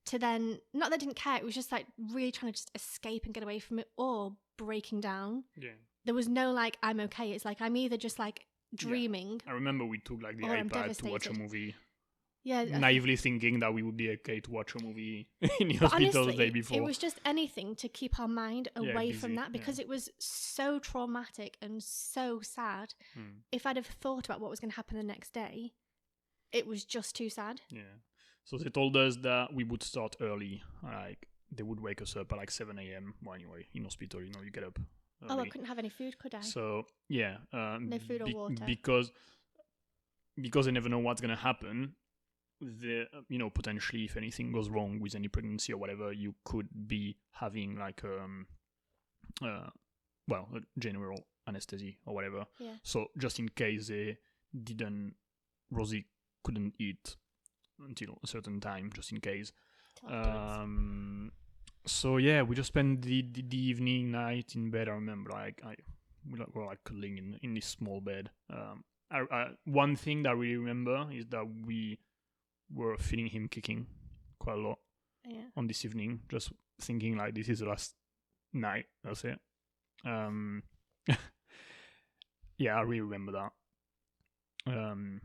[0.07, 2.71] to then not that I didn't care it was just like really trying to just
[2.75, 5.71] escape and get away from it or breaking down Yeah.
[6.05, 9.85] there was no like i'm okay it's like i'm either just like dreaming I remember
[9.85, 11.75] we took like the iPad to watch a movie,
[12.45, 15.29] yeah, naively thinking that we would be okay to watch a movie
[15.61, 16.77] in the but hospital the day before.
[16.79, 19.59] it was just anything to keep our mind Yeah, away from busy, that yeah.
[19.59, 23.41] because it was so traumatic and so sad Mm.
[23.53, 25.73] if I'd have thought about what was going to happen the next day,
[26.53, 27.61] it was just too sad.
[27.71, 27.83] Yeah.
[28.45, 30.63] So they told us that we would start early.
[30.83, 33.15] Like they would wake us up at like 7 a.m.
[33.23, 34.79] Well, anyway, in hospital, you know, you get up.
[35.29, 36.41] Oh, I couldn't have any food, could I?
[36.41, 38.65] So yeah, um, No food or water.
[38.67, 39.13] because
[40.41, 41.95] because they never know what's gonna happen.
[42.61, 46.69] The you know potentially if anything goes wrong with any pregnancy or whatever, you could
[46.87, 48.47] be having like um
[49.43, 49.69] uh
[50.29, 52.47] well a general anesthesia or whatever.
[52.59, 52.75] Yeah.
[52.83, 54.19] So just in case they
[54.65, 55.15] didn't,
[55.71, 56.07] Rosie
[56.45, 57.17] couldn't eat
[57.87, 59.53] until a certain time, just in case.
[60.09, 61.33] Um,
[61.87, 64.89] so yeah, we just spent the, the, the evening, night in bed.
[64.89, 65.75] I remember, like I
[66.31, 68.31] we were like cuddling in in this small bed.
[68.53, 71.99] Um, I, I, one thing that I really remember is that we
[72.73, 73.87] were feeling him kicking
[74.39, 74.79] quite a lot
[75.27, 75.43] yeah.
[75.57, 77.95] on this evening, just thinking like this is the last
[78.53, 78.87] night.
[79.03, 79.39] That's it.
[80.05, 80.63] Um,
[82.59, 83.53] yeah, I really remember that.
[84.67, 85.21] Um,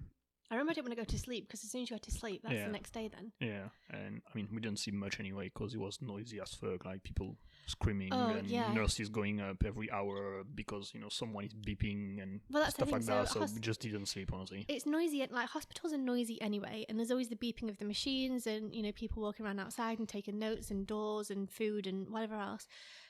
[0.52, 2.02] I remember I didn't want to go to sleep because as soon as you go
[2.04, 2.66] to sleep, that's Yeah.
[2.68, 3.32] the next day then.
[3.40, 6.86] Yeah, and I mean we didn't see much anyway because it was noisy as fuck,
[6.86, 8.72] like people screaming Oh, and yeah.
[8.72, 12.86] nurses going up every hour because you know someone is beeping and Well, that's the
[12.86, 13.28] stuff thing, like that.
[13.30, 14.66] so So hos- we just didn't sleep honestly.
[14.68, 17.86] It's noisy, and like hospitals are noisy anyway, and there's always the beeping of the
[17.86, 21.88] machines and you know people walking around outside and taking notes and doors and food
[21.88, 22.68] and whatever else.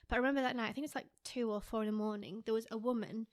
[0.07, 2.43] But I remember that night, I think it's like two or four in the morning.
[2.45, 3.27] There was a woman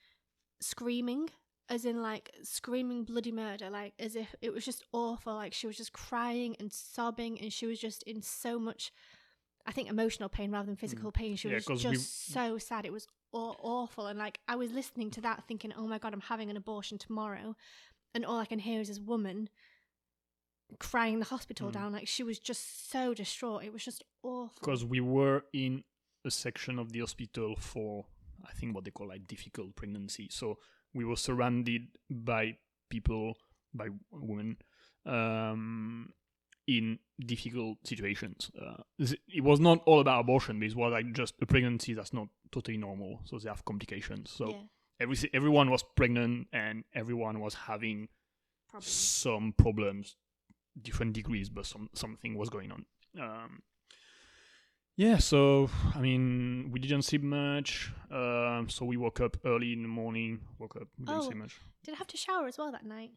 [0.60, 1.30] screaming,
[1.68, 5.34] as in like screaming bloody murder, like as if it was just awful.
[5.34, 8.92] Like she was just crying and sobbing, and she was just in so much,
[9.66, 11.36] I think, emotional pain rather than physical pain.
[11.36, 11.52] She Mm.
[11.52, 12.84] Yeah, was just we- so sad.
[12.84, 16.12] It was aw- awful, and like I was listening to that, thinking, "Oh my god,
[16.12, 17.56] I'm having an abortion tomorrow,"
[18.14, 19.48] and all I can hear is this woman
[20.78, 21.72] crying the hospital Mm.
[21.72, 21.92] down.
[21.92, 23.64] Like she was just so distraught.
[23.64, 24.58] It was just awful.
[24.60, 25.84] because we were in
[26.24, 28.06] a section of the hospital for
[28.44, 30.28] I think what they call like difficult pregnancy.
[30.30, 30.58] So
[30.94, 32.56] we were surrounded by
[32.90, 33.36] people,
[33.74, 34.56] by women,
[35.06, 36.12] um,
[36.66, 38.50] in difficult situations.
[38.60, 42.12] Uh, it was not all about abortion, but it was like just a pregnancy that's
[42.12, 44.30] not totally normal, so they have complications.
[44.30, 44.56] So yeah,
[45.00, 48.08] every everyone was pregnant and everyone was having
[48.70, 48.86] probably.
[48.86, 50.16] some problems,
[50.80, 52.84] different degrees, but some something was going on.
[53.20, 53.62] Um,
[54.96, 57.92] yeah, so I mean, we didn't sleep much.
[58.10, 60.40] Um, so we woke up early in the morning.
[60.58, 61.24] Woke up, we didn't Oh.
[61.26, 61.56] sleep much.
[61.84, 63.10] Did I have to shower as well that night?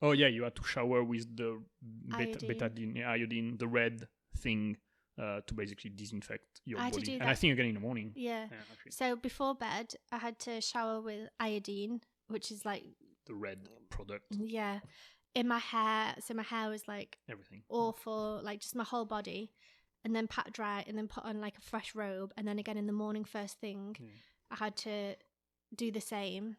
[0.00, 1.62] Oh yeah, you had to shower with the
[2.08, 2.48] beta, Iodine.
[2.48, 4.76] betadine, iodine, the red thing,
[5.20, 7.14] uh, to basically disinfect your I had to body.
[7.20, 8.12] and I think again in the morning.
[8.16, 8.48] Yeah.
[8.50, 8.58] Yeah,
[8.90, 12.84] So before bed, I had to shower with iodine, which is like
[13.26, 14.80] the red product, yeah,
[15.36, 16.16] in my hair.
[16.20, 17.62] So my hair was like everything.
[17.68, 19.52] awful, like just my whole body,
[20.04, 22.76] and then pat dry, and then put on like a fresh robe, and then again
[22.76, 24.06] in the morning, first thing, Yeah.
[24.50, 25.16] I had to
[25.74, 26.56] do the same.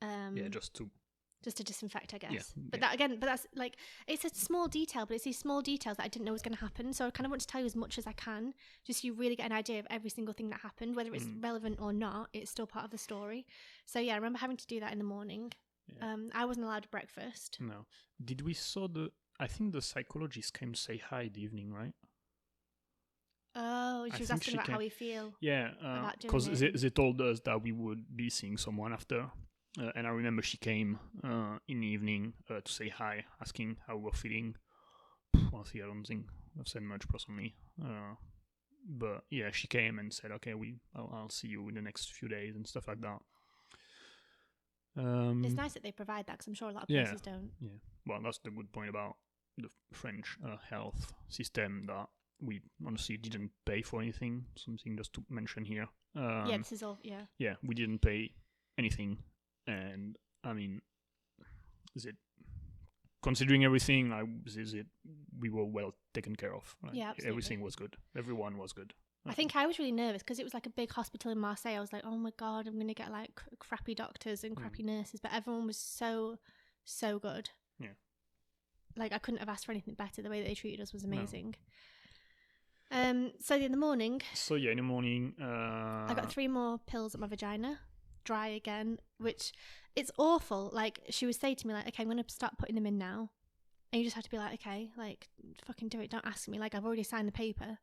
[0.00, 0.90] Um, yeah, just to
[1.44, 2.32] just to disinfect, I guess.
[2.32, 2.40] Yeah,
[2.70, 2.86] But yeah.
[2.86, 6.04] that again, but that's like it's a small detail, but it's these small details that
[6.04, 6.92] I didn't know was going to happen.
[6.92, 8.54] So I kind of want to tell you as much as I can,
[8.86, 11.24] just so you really get an idea of every single thing that happened, whether it's
[11.24, 11.42] Mm.
[11.42, 12.28] relevant or not.
[12.32, 13.44] It's still part of the story.
[13.86, 15.52] So yeah, I remember having to do that in the morning.
[15.88, 16.12] Yeah.
[16.12, 17.58] Um, I wasn't allowed breakfast.
[17.60, 17.86] No.
[18.24, 19.10] Did we saw the?
[19.40, 21.94] I think the psychologist came to say hi the evening, right?
[23.54, 25.34] Oh, I she was think asking she about how we feel.
[25.40, 25.70] Yeah,
[26.20, 29.30] because they, they told us that we would be seeing someone after,
[29.80, 33.76] uh, and I remember she came uh, in the evening uh, to say hi, asking
[33.86, 34.56] how we were feeling.
[35.52, 36.26] Honestly, I don't think
[36.58, 38.14] I've said much personally, uh,
[38.88, 42.12] but yeah, she came and said, "Okay, we, I'll, I'll see you in the next
[42.12, 43.18] few days and stuff like that."
[44.96, 47.04] Um, It's nice that they provide that because I'm sure a lot of Yeah.
[47.04, 47.50] places don't.
[47.60, 49.16] Yeah, well, that's the good point about
[49.58, 52.08] the French uh, health system that
[52.42, 54.44] we honestly didn't pay for anything.
[54.56, 55.86] Something just to mention here.
[56.16, 56.98] Um, yeah, this is all.
[57.02, 58.32] Yeah, yeah, we didn't pay
[58.78, 59.18] anything,
[59.66, 60.82] and I mean,
[61.94, 62.16] is it
[63.22, 64.10] considering everything?
[64.10, 64.86] Like, is it
[65.38, 66.76] we were well taken care of?
[66.92, 67.28] Yeah, absolutely.
[67.30, 67.96] everything was good.
[68.16, 68.92] Everyone was good.
[69.24, 71.76] I think I was really nervous because it was like a big hospital in Marseille.
[71.76, 74.60] I was like, oh my god, I'm gonna get like cr- crappy doctors and Mm.
[74.60, 76.38] crappy nurses, but everyone was so,
[76.84, 77.50] so good.
[77.78, 77.94] Yeah.
[78.96, 80.22] Like I couldn't have asked for anything better.
[80.22, 81.10] The way that they treated us was No.
[82.92, 83.32] Um.
[83.40, 87.14] So in the morning, So yeah, in the morning, uh, I got three more pills
[87.14, 87.80] at my vagina,
[88.24, 89.52] dry again, which
[89.96, 90.70] it's awful.
[90.72, 93.30] Like she would say to me, like, okay, I'm gonna start putting them in now,
[93.90, 95.28] and you just have to be like, okay, like
[95.64, 96.10] fucking do it.
[96.10, 96.58] Don't ask me.
[96.58, 97.78] Like I've already signed the paper.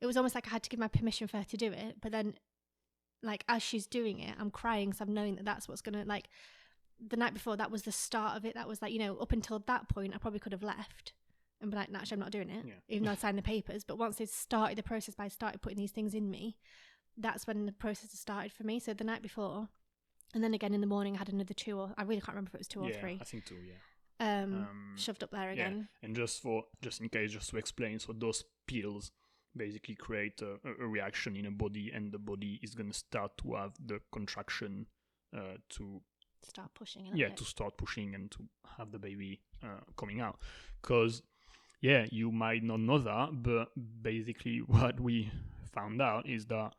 [0.00, 1.96] It was almost like I had to give my permission for her to do it,
[2.00, 2.34] but then,
[3.22, 6.28] like as she's doing it, I'm crying because I'm knowing that that's what's gonna like.
[7.00, 8.54] The night before, that was the start of it.
[8.54, 11.12] That was like you know, up until that point, I probably could have left
[11.60, 12.74] and be like, "No, actually, I'm not doing it," Yeah.
[12.88, 13.84] even though I signed the papers.
[13.84, 16.56] But once they started the process by started putting these things in me,
[17.16, 18.78] that's when the process started for me.
[18.80, 19.68] So the night before,
[20.34, 22.50] and then again in the morning, I had another two or I really can't remember
[22.50, 23.18] if it was two or three.
[23.20, 23.56] I think two.
[23.56, 23.74] Yeah.
[24.20, 25.52] Um, Um, shoved up there yeah.
[25.52, 25.88] again.
[26.02, 29.12] And just for just in case, just to explain, so those pills
[29.56, 33.54] basically create a, a- reaction in a body, and the body is gonna start to
[33.54, 34.86] have the contraction
[35.36, 36.00] uh, to
[36.42, 37.06] Start pushing.
[37.14, 37.36] Yeah bit.
[37.38, 38.38] to start pushing and to
[38.76, 40.38] have the baby uh, coming out.
[40.80, 41.22] Because
[41.80, 43.68] yeah, you might not know that, but
[44.02, 45.30] basically what we
[45.72, 46.72] found out is that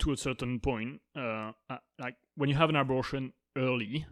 [0.00, 4.06] to a certain point, uh, uh, like when you have an abortion early,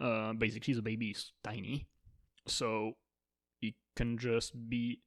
[0.00, 1.86] uh, basically the baby is tiny,
[2.46, 2.92] so
[3.60, 5.00] it can just be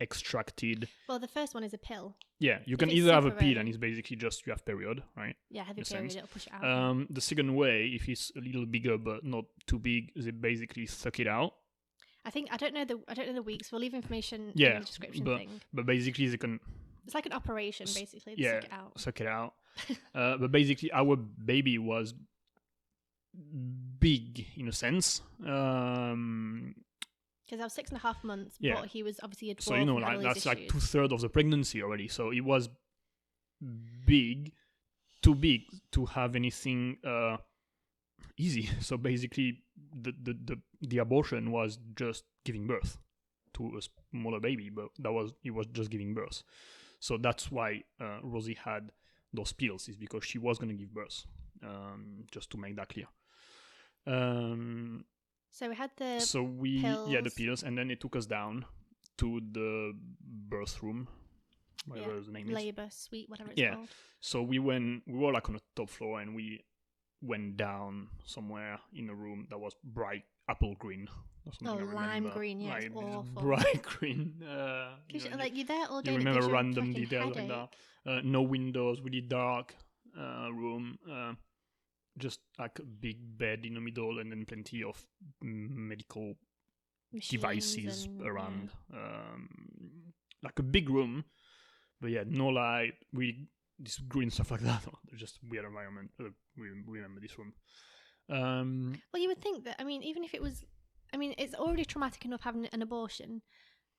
[0.00, 0.88] extracted.
[1.08, 2.16] Well, the first one is a pill.
[2.38, 5.02] Yeah, you If can either have a pill and it's basically just you have period,
[5.16, 5.36] right?
[5.50, 6.16] Yeah, a period.
[6.16, 6.64] It'll push it out.
[6.64, 10.86] Um, the second way, if it's a little bigger but not too big, they basically
[10.86, 11.54] suck it out.
[12.24, 13.72] I think I don't know the I don't know the weeks.
[13.72, 15.60] We'll leave information Yeah, in the description but- thing.
[15.72, 16.60] But basically, they can
[17.04, 18.34] It's like an operation, basically.
[18.36, 19.00] Yeah, suck it out.
[19.00, 19.54] suck it out.
[20.14, 22.14] uh, but basically, our baby was
[23.98, 25.22] big in a sense.
[25.46, 26.74] Um,
[27.44, 28.74] Because I was six and a half months, Yeah.
[28.80, 30.72] but he was obviously a dwarf so you know, like that's like issues.
[30.72, 32.08] two thirds of the pregnancy already.
[32.08, 32.68] So it was
[34.06, 34.52] big,
[35.22, 37.38] too big to have anything uh,
[38.44, 38.68] easy.
[38.80, 39.48] So basically,
[40.04, 40.56] the, the the
[40.90, 42.98] the abortion was just giving birth
[43.54, 46.42] to a smaller baby, but that was it was just giving birth.
[47.00, 48.92] So that's why uh, Rosie had
[49.34, 51.26] those pills, is because she was going to give birth.
[51.64, 53.06] Um, just to make that clear.
[54.06, 55.04] Um,
[55.50, 56.72] So we had the so we
[57.06, 57.34] yeah the pills.
[57.34, 58.64] pills, and then it took us down
[59.18, 59.92] to the
[60.48, 61.08] birth room,
[61.86, 62.54] whatever Yeah, the name is.
[62.54, 63.74] labor suite, whatever it's Yeah.
[63.74, 63.90] called.
[64.20, 66.64] So we went, we were like on the top floor, and we
[67.22, 71.06] went down somewhere in a room that was bright apple green.
[71.46, 72.30] or something Oh, I lime remember.
[72.30, 73.42] green, yeah, Like, awful.
[73.42, 74.42] Bright green.
[74.42, 76.12] Uh, you know, like you're there all day.
[76.12, 77.68] you remember gives you a random details like that.
[78.06, 79.74] Uh, no windows, really dark
[80.18, 80.98] uh, room.
[81.10, 81.34] Uh,
[82.18, 85.02] just like a big bed in the middle, and then plenty of
[85.40, 86.34] medical
[87.12, 88.26] Machines devices and- yeah.
[88.28, 88.70] around.
[88.92, 89.48] Um,
[90.42, 91.24] like a big room,
[92.00, 94.82] but yeah, no light, really this green stuff like that.
[95.16, 96.10] just weird environment.
[96.20, 96.24] Uh,
[96.56, 97.52] remember this one.
[98.30, 99.76] Um, Well, you would think that.
[99.78, 100.64] I mean, even if it was,
[101.12, 103.42] I mean, it's already traumatic enough having an abortion.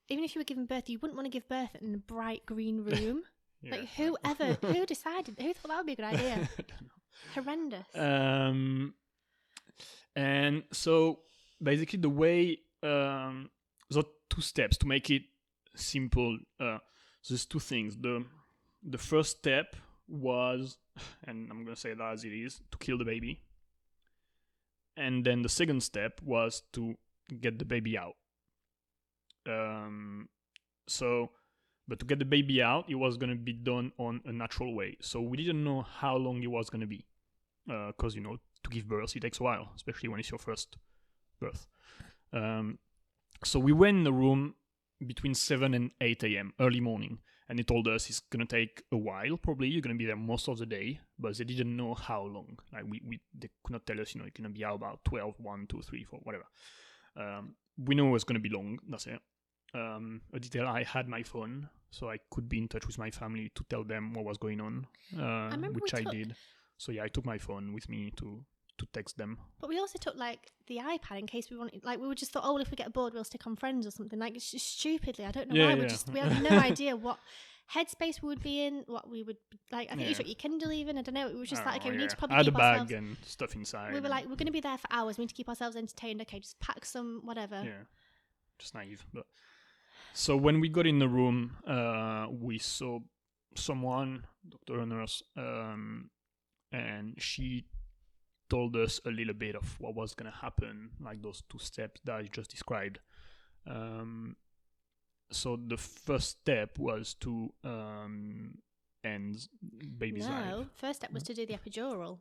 [0.09, 2.45] Even if you were giving birth, you wouldn't want to give birth in a bright
[2.45, 3.23] green room.
[3.61, 3.75] yeah.
[3.75, 5.35] Like whoever, who decided?
[5.39, 6.49] Who thought that would be a good idea?
[6.57, 7.33] I don't know.
[7.35, 7.87] Horrendous.
[7.95, 8.93] Um,
[10.15, 11.19] and so
[11.61, 13.49] basically, the way um,
[13.89, 15.23] the two steps to make it
[15.75, 16.37] simple.
[16.59, 16.79] Uh,
[17.21, 17.95] so there's two things.
[17.97, 18.25] The
[18.83, 19.75] the first step
[20.13, 20.77] was,
[21.27, 23.41] and I'm gonna say that as it is, to kill the baby.
[24.95, 26.95] And then the second step was to
[27.41, 28.13] get the baby out.
[29.47, 30.29] Um,
[30.87, 31.31] so,
[31.87, 34.97] but to get the baby out, it was gonna be done on a natural way.
[35.01, 37.05] So we didn't know how long it was gonna be
[37.65, 40.77] because you know to give birth it takes a while, especially when it's your first
[41.39, 41.67] birth.
[42.31, 42.79] Um,
[43.43, 44.55] so we went in the room
[45.05, 46.53] between seven and eight a.m.
[46.59, 49.37] early morning, and they told us it's gonna take a while.
[49.37, 52.57] Probably you're gonna be there most of the day, but they didn't know how long.
[52.71, 55.03] Like we, we they could not tell us, you know, it's gonna be out about
[55.05, 56.45] 12, 1, 2, 3, 4, whatever.
[57.15, 58.79] Um, we know it's gonna be long.
[58.87, 59.19] That's it.
[59.73, 63.09] Um, a detail I had my phone, so I could be in touch with my
[63.09, 66.35] family to tell them what was going on, uh, remember which I did.
[66.77, 68.43] So yeah, I took my phone with me to
[68.77, 69.37] to text them.
[69.59, 71.83] But we also took like the iPad in case we wanted.
[71.83, 73.85] Like we were just thought, oh, well, if we get bored, we'll stick on Friends
[73.87, 74.17] or something.
[74.19, 75.75] Like it's just stupidly, I don't know Yeah, why.
[75.75, 75.87] We yeah.
[75.87, 77.19] just we had no idea what
[77.73, 79.37] headspace we would be in, what we would
[79.71, 79.87] like.
[79.89, 80.13] I think you Yeah.
[80.17, 80.97] took your Kindle even.
[80.97, 81.27] I don't know.
[81.27, 82.19] It was just I like okay, we need to yeah.
[82.19, 82.91] probably had keep a bag ourselves.
[82.91, 83.93] and stuff inside.
[83.93, 85.17] We were like, we're going to be there for hours.
[85.17, 86.21] We need to keep ourselves entertained.
[86.21, 87.61] Okay, just pack some whatever.
[87.63, 87.83] yeah,
[88.59, 89.05] just naive.
[89.13, 89.25] But
[90.13, 92.99] so when we got in the room, uh, we saw
[93.55, 96.09] someone, doctor or nurse, um,
[96.71, 97.65] and she
[98.53, 102.15] told us a little bit of what was gonna happen, like those two steps that
[102.15, 102.99] I just described.
[103.65, 104.35] Um,
[105.31, 108.59] so the first step was to um,
[109.03, 109.47] end
[109.97, 110.67] baby's no, life.
[110.75, 112.19] first step was to do the epidural.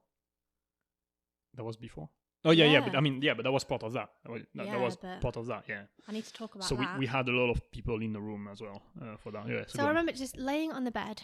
[1.54, 2.08] That was before.
[2.44, 4.08] Oh yeah, yeah, but I mean, yeah, but that was part of that.
[4.24, 5.64] That was, that, that was part of that.
[5.68, 5.82] Yeah.
[6.08, 6.68] I need to talk about that.
[6.68, 6.98] so we, that.
[6.98, 9.46] we had a lot of people in the room as well uh, for that.
[9.46, 9.64] Yeah.
[9.66, 9.88] So, So I on.
[9.90, 11.22] remember just laying on the bed,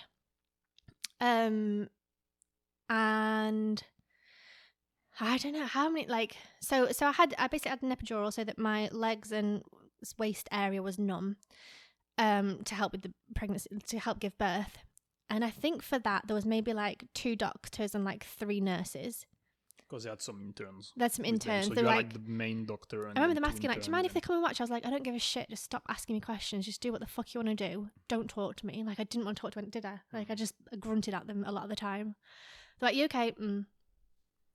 [1.21, 1.89] um,
[2.91, 3.83] and
[5.21, 8.33] I don't know how many like so so I had I basically had an epidural
[8.33, 9.63] so that my legs and
[10.17, 11.37] waist area was numb,
[12.19, 14.79] um, to help with the pregnancy to help give birth,
[15.29, 19.27] and I think for that there was maybe like two doctors and like three nurses.
[19.89, 20.93] because they had some interns.
[20.97, 21.67] There's some interns.
[21.69, 23.07] So they were like, like the main doctor.
[23.07, 24.61] And I remember them asking, like, do you mind if they come and watch?
[24.61, 25.49] I was like, I don't give a shit.
[25.49, 26.67] Just stop asking me questions.
[26.67, 27.89] Just do what the fuck you want to do.
[28.07, 28.85] Don't talk to me.
[28.85, 30.01] Like, I didn't want to talk to them, did I?
[30.13, 32.17] Like, I just grunted at them a lot of the time.
[32.79, 33.33] They're like, you okay?
[33.33, 33.65] Mm.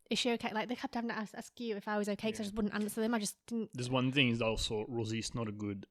[0.09, 0.51] Is she okay?
[0.53, 2.55] Like, they kept having to ask, ask you if I was okay because I just
[2.55, 3.13] wouldn't answer them.
[3.13, 3.69] I just didn't.
[3.73, 5.85] There's one thing is also Rosie's not a good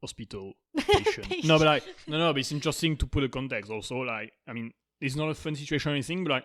[0.00, 1.44] hospital patient.
[1.44, 3.70] no, but like no, no, but it's interesting to put a context.
[3.70, 6.44] Also, like I mean, it's not a fun situation or anything, but like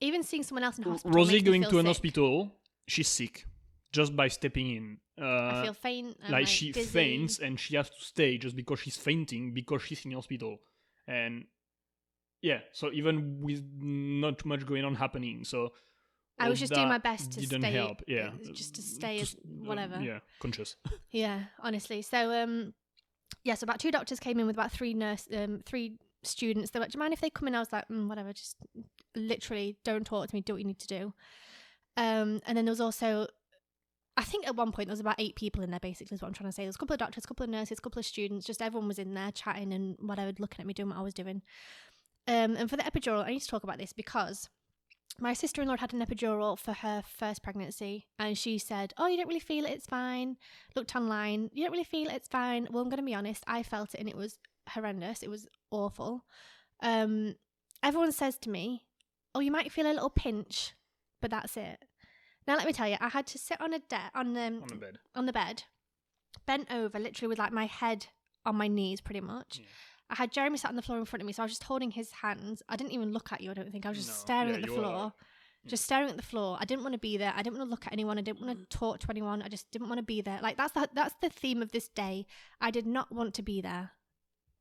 [0.00, 1.12] Even seeing someone else in hospital.
[1.12, 2.52] Rosie going to an hospital,
[2.86, 3.44] she's sick
[3.92, 4.98] just by stepping in.
[5.20, 6.16] Uh, I feel faint.
[6.22, 6.88] And, like she dizzy.
[6.88, 10.58] faints and she has to stay just because she's fainting because she's in the hospital
[11.06, 11.44] and
[12.40, 15.72] yeah so even with not much going on happening so
[16.40, 19.16] I was just doing my best to didn't stay- help yeah uh, just to stay
[19.16, 20.00] to as- uh, whatever.
[20.00, 20.76] yeah conscious
[21.10, 22.02] Yeah, honestly.
[22.02, 22.74] So um
[23.44, 26.70] yeah, so about two doctors came in with about three nurse um three students.
[26.70, 27.54] They were like, Do you mind if they come in?
[27.54, 28.56] I was like, mm, whatever, just
[29.16, 31.14] literally don't talk to me, do what you need to do.
[31.96, 33.26] Um and then there was also
[34.16, 36.28] I think at one point there was about eight people in there basically is what
[36.28, 36.64] I'm trying to say.
[36.64, 38.88] There's a couple of doctors, a couple of nurses, a couple of students, just everyone
[38.88, 41.42] was in there chatting and whatever, looking at me doing what I was doing.
[42.28, 44.48] Um and for the epidural, I need to talk about this because
[45.20, 49.28] my sister-in-law had an epidural for her first pregnancy and she said oh you don't
[49.28, 50.36] really feel it it's fine
[50.74, 53.44] looked online you don't really feel it it's fine well i'm going to be honest
[53.46, 54.38] i felt it and it was
[54.70, 56.24] horrendous it was awful
[56.82, 57.34] um
[57.82, 58.84] everyone says to me
[59.34, 60.74] oh you might feel a little pinch
[61.20, 61.84] but that's it
[62.46, 64.68] now let me tell you i had to sit on a de- on the On
[64.68, 64.98] the bed.
[65.14, 65.64] on the bed
[66.46, 68.06] bent over literally with like my head
[68.46, 69.66] on my knees pretty much Yeah.
[70.10, 71.64] I had Jeremy sat on the floor in front of me, so I was just
[71.64, 72.62] holding his hands.
[72.68, 73.86] I didn't even look at you, I don't think.
[73.86, 74.14] I was just No.
[74.14, 75.04] staring Yeah, at the floor.
[75.04, 75.12] like-
[75.66, 76.56] just staring at the floor.
[76.58, 77.32] I didn't want to be there.
[77.36, 78.18] I didn't want to look at anyone.
[78.18, 78.68] I didn't want to mm.
[78.70, 79.42] talk to anyone.
[79.42, 80.40] I just didn't want to be there.
[80.42, 82.26] Like that's the that's the theme of this day.
[82.60, 83.90] I did not want to be there.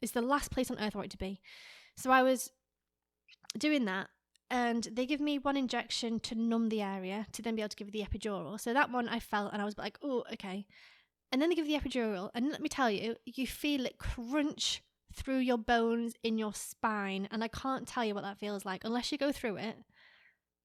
[0.01, 1.39] It's the last place on earth I wanted to be.
[1.95, 2.51] So I was
[3.57, 4.09] doing that
[4.49, 7.75] and they give me one injection to numb the area to then be able to
[7.75, 8.59] give the epidural.
[8.59, 10.65] So that one I felt and I was like, oh, okay.
[11.31, 14.81] And then they give the epidural, and let me tell you, you feel it crunch
[15.13, 18.83] through your bones in your spine, and I can't tell you what that feels like
[18.83, 19.77] unless you go through it.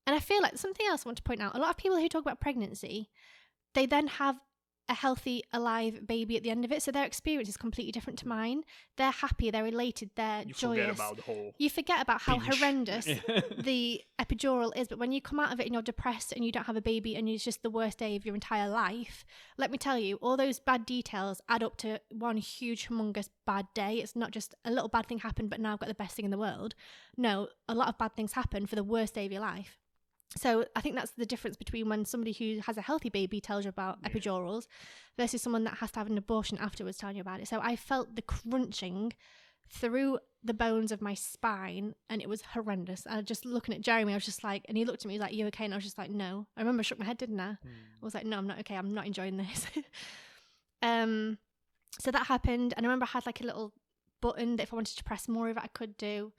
[0.07, 1.99] And I feel like something else I want to point out: a lot of people
[1.99, 3.11] who talk about pregnancy,
[3.75, 4.39] they then have
[4.89, 8.19] a healthy, alive baby at the end of it, so their experience is completely different
[8.19, 8.63] to mine.
[8.97, 10.81] They're happy, they're elated, they're You joyous.
[10.87, 11.55] forget about the whole.
[11.59, 13.07] you forget about how horrendous
[13.59, 16.53] the epidural is, but when you come out of it and you're depressed and you
[16.53, 19.25] don't have a baby and it's just the worst day of your entire life,
[19.57, 23.67] let me tell you, all those bad details add up to one huge, humongous bad
[23.75, 23.97] day.
[23.97, 26.25] It's not just a little bad thing happened, but now I've got the best thing
[26.27, 26.75] in the world.
[27.17, 29.79] No, a lot of bad things happen for the worst day of your life.
[30.37, 33.65] So I think that's the difference between when somebody who has a healthy baby tells
[33.65, 34.09] you about Yeah.
[34.09, 34.67] epidurals
[35.19, 37.49] versus someone that has to have an abortion afterwards telling you about it.
[37.49, 39.13] So I felt the crunching
[39.69, 43.07] through the bones of my spine and it was horrendous.
[43.09, 45.15] I was just looking at Jeremy, I was just like, and he looked at me,
[45.15, 45.65] he was like, You okay?
[45.65, 46.47] And I was just like, No.
[46.57, 47.51] I remember I shook my head, didn't I?
[47.53, 47.59] Mm.
[48.03, 48.77] I was like, No, I'm not okay.
[48.77, 49.67] I'm not enjoying this.
[50.83, 51.39] um,
[51.99, 52.75] so that happened.
[52.77, 53.73] And I remember I had like a little
[54.21, 56.33] button that if I wanted to press more of it, I could do.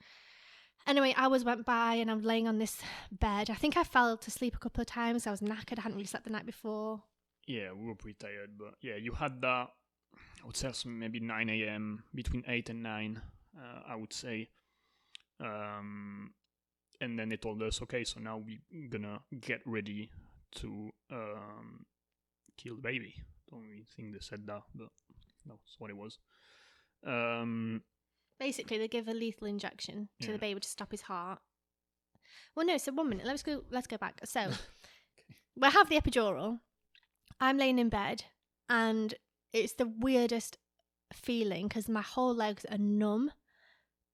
[0.86, 3.50] Anyway, hours went by and I'm laying on this bed.
[3.50, 5.26] I think I fell to sleep a couple of times.
[5.26, 5.78] I was knackered.
[5.78, 7.02] I hadn't really slept the night before.
[7.46, 9.70] Yeah, we were pretty tired, but yeah, you had that.
[10.42, 12.04] I would say maybe 9 a.m.
[12.14, 13.22] between 8 and 9.
[13.56, 14.48] Uh, I would say.
[15.40, 16.32] Um,
[17.00, 20.10] and then they told us, okay, so now we're gonna get ready
[20.56, 21.86] to um,
[22.56, 23.14] kill the baby.
[23.50, 24.88] Don't really think they said that, but
[25.46, 26.18] that's what it was.
[27.06, 27.82] Um,
[28.38, 30.32] Basically, they give a lethal injection to Yeah.
[30.34, 31.40] the baby to stop his heart.
[32.54, 32.76] Well, no.
[32.78, 33.26] So one minute.
[33.26, 33.64] Let's go.
[33.70, 34.20] Let's go back.
[34.24, 34.50] So
[35.56, 36.60] we have the epidural.
[37.40, 38.24] I'm laying in bed,
[38.68, 39.14] and
[39.52, 40.58] it's the weirdest
[41.12, 43.30] feeling because my whole legs are numb,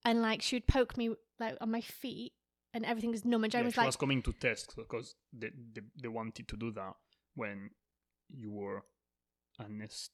[0.05, 2.33] and like she would poke me like on my feet,
[2.75, 3.45] and everything is numb.
[3.45, 6.57] And yeah, was she like, was coming to test because they, they they wanted to
[6.57, 6.95] do that
[7.35, 7.71] when
[8.29, 8.83] you were
[9.61, 10.11] anesthetized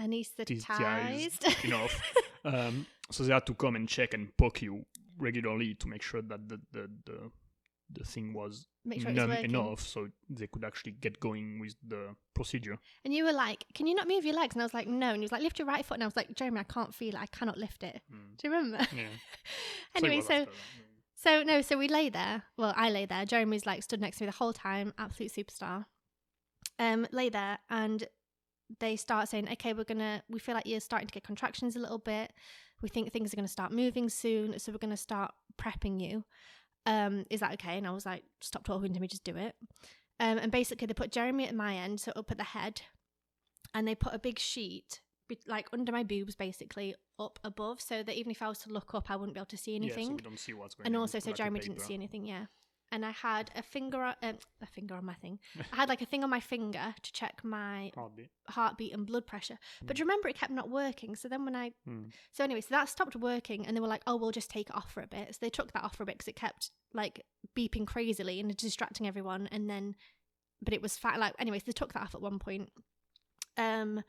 [0.00, 1.64] anesthetized.
[1.64, 2.02] enough.
[2.44, 4.84] um, so they had to come and check and poke you
[5.18, 7.30] regularly to make sure that the the the,
[7.90, 12.14] the thing was Make sure numb enough so they could actually get going with the
[12.34, 12.78] procedure.
[13.04, 15.08] And you were like, "Can you not move your legs?" And I was like, "No."
[15.08, 16.94] And he was like, "Lift your right foot." And I was like, "Jeremy, I can't
[16.94, 17.20] feel it.
[17.20, 18.36] I cannot lift it." Mm.
[18.36, 18.86] Do you remember?
[18.94, 19.08] Yeah.
[19.96, 20.46] anyway, it so
[21.16, 22.44] So no, so we lay there.
[22.56, 23.24] Well, I lay there.
[23.24, 25.86] Jeremy's like stood next to me the whole time, absolute superstar.
[26.78, 28.06] Um, lay there and
[28.80, 31.80] they start saying, Okay, we're gonna we feel like you're starting to get contractions a
[31.80, 32.32] little bit.
[32.82, 36.24] We think things are gonna start moving soon, so we're gonna start prepping you.
[36.84, 37.78] Um, is that okay?
[37.78, 39.54] And I was like, Stop talking to me, just do it.
[40.18, 42.82] Um, and basically they put Jeremy at my end, so up at the head,
[43.74, 45.00] and they put a big sheet
[45.48, 48.94] like under my boobs basically up above so that even if I was to look
[48.94, 50.86] up I wouldn't be able to see Yeah, anything so we don't see what's going
[50.86, 51.00] and on.
[51.00, 52.24] also so like Jeremy didn't see anything.
[52.24, 52.44] Yeah,
[52.92, 55.38] and I had a finger, on, um, a finger on my thing.
[55.72, 58.28] I had like a thing on my finger to check my Heartbeat.
[58.48, 59.58] heartbeat and blood pressure.
[59.84, 61.16] But do remember it kept not working?
[61.16, 62.12] So then when I, Mm.
[62.32, 64.76] so anyway, so that stopped working, and they were like, "Oh, we'll just take it
[64.76, 66.70] off for a bit." So they took that off for a bit because it kept
[66.94, 67.24] like
[67.56, 69.48] beeping crazily and distracting everyone.
[69.52, 69.96] And then,
[70.62, 71.18] but it was fat.
[71.18, 72.70] Like anyway, so they took that off at one point.
[73.56, 74.02] Um,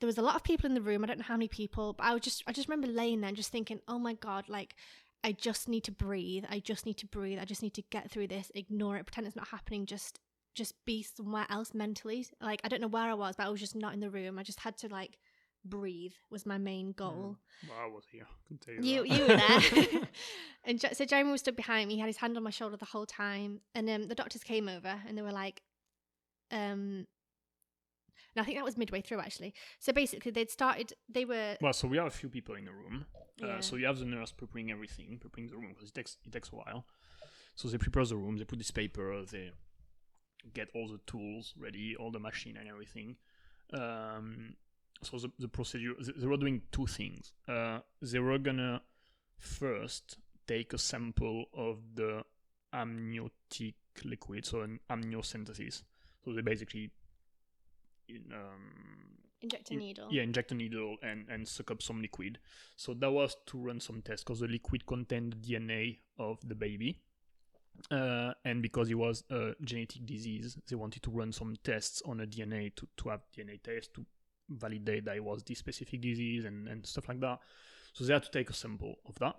[0.00, 1.02] there was a lot of people in the room.
[1.02, 3.28] I don't know how many people, but I was just I just remember laying there
[3.28, 4.74] and just thinking, oh my god, like
[5.24, 6.44] I just need to breathe.
[6.48, 7.38] I just need to breathe.
[7.40, 8.50] I just need to get through this.
[8.54, 9.06] Ignore it.
[9.06, 9.86] Pretend it's not happening.
[9.86, 10.20] Just
[10.54, 12.26] just be somewhere else mentally.
[12.40, 14.38] Like I don't know where I was, but I was just not in the room.
[14.38, 15.18] I just had to like
[15.64, 17.36] breathe was my main goal.
[17.68, 18.26] Well, I was here.
[18.28, 19.04] I can tell you.
[19.04, 19.16] You that.
[19.16, 20.08] you were there,
[20.64, 21.94] and so Jeremy was stood behind me.
[21.94, 24.68] He had his hand on my shoulder the whole time, and um, the doctors came
[24.68, 25.62] over and they were like,
[26.50, 27.06] um,
[28.38, 29.52] and I think that was midway through actually.
[29.80, 30.92] So basically, they'd started.
[31.08, 33.04] They were Well, so we have a few people in the room.
[33.38, 33.46] Yeah.
[33.46, 36.32] Uh, so you have the nurse preparing everything, preparing the room because it takes it
[36.32, 36.86] takes a while.
[37.56, 39.50] So they prepare the room, they put this paper, they
[40.54, 43.16] get all the tools ready, all the machine and everything.
[43.72, 44.54] Um,
[45.02, 47.32] so the, the procedure, they, were doing two things.
[47.48, 48.82] Uh, they were gonna
[49.38, 52.22] first take a sample of the
[52.72, 53.74] amniotic
[54.04, 55.82] liquid, so an amniocentesis.
[56.24, 56.90] So they basically
[58.32, 59.08] um,
[59.40, 60.08] Inject a needle.
[60.10, 62.38] yeah, inject a needle and, and suck up some liquid.
[62.76, 66.54] So that was to run some tests because the liquid contained the DNA of the
[66.54, 67.00] baby.
[67.92, 72.20] Uh, and because it was a genetic disease, they wanted to run some tests on
[72.20, 74.04] a DNA to, to have DNA tests to
[74.48, 77.38] validate that it was this specific disease and, and stuff like that.
[77.92, 79.36] So they had to take a sample of that.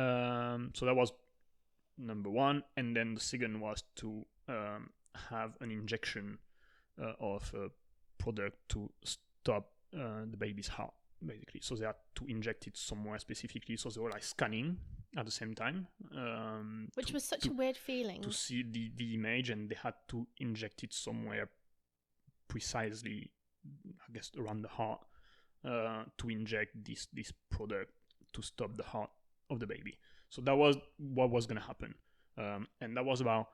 [0.00, 1.12] Um, so that was
[1.98, 2.62] number one.
[2.76, 4.90] And then the second was to um,
[5.28, 6.38] have an injection
[7.00, 7.68] uh, of a
[8.20, 10.94] product to stop uh, the baby's heart,
[11.24, 11.60] basically.
[11.62, 13.76] So they had to inject it somewhere specifically.
[13.76, 14.76] So they were like scanning
[15.16, 15.88] at the same time.
[16.16, 18.22] Um, Which to, was such to, a weird feeling.
[18.22, 21.48] to see the, the image, and they had to inject it somewhere
[22.48, 23.30] precisely,
[23.66, 25.00] I guess, around the heart
[25.64, 27.92] uh, to inject this this product
[28.32, 29.10] to stop the heart
[29.50, 29.98] of the baby.
[30.28, 31.94] So that was what was going to happen,
[32.38, 33.46] um, and that was about.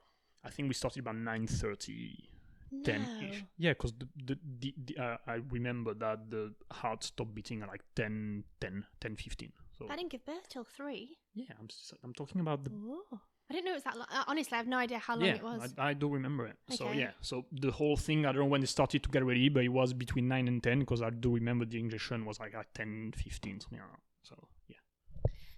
[0.45, 2.29] I think we started about nine thirty
[2.85, 3.41] 10 ish.
[3.41, 3.47] No.
[3.59, 7.69] Yeah, because the, the, the, the, uh, I remember that the heart stopped beating at
[7.69, 9.53] like 10, 10, 10 15.
[9.79, 11.19] So, I didn't give birth till three.
[11.35, 11.69] yeah, I'm,
[12.03, 12.71] I'm talking about the.
[12.73, 13.21] Oh.
[13.49, 14.07] I didn't know it was that long.
[14.11, 15.75] Uh, honestly, I have no idea how long yeah, it was.
[15.79, 16.57] I, I do remember it.
[16.69, 16.77] Okay.
[16.77, 19.49] So, yeah, so the whole thing, I don't know when it started to get ready,
[19.49, 22.55] but it was between 9 and 10 because I do remember the injection was like
[22.55, 24.01] at 10, 15, something like that.
[24.23, 24.77] So, yeah.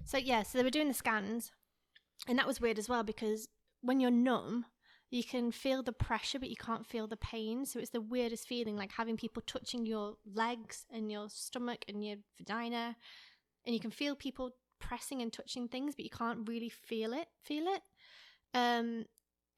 [0.04, 1.50] So yeah, so they were doing the scans,
[2.26, 3.48] and that was weird as well because
[3.80, 4.66] when you're numb,
[5.10, 7.64] you can feel the pressure, but you can't feel the pain.
[7.64, 12.04] So it's the weirdest feeling, like having people touching your legs and your stomach and
[12.04, 12.96] your vagina,
[13.64, 14.50] and you can feel people
[14.80, 17.28] pressing and touching things, but you can't really feel it.
[17.42, 17.82] Feel it.
[18.54, 19.06] Um,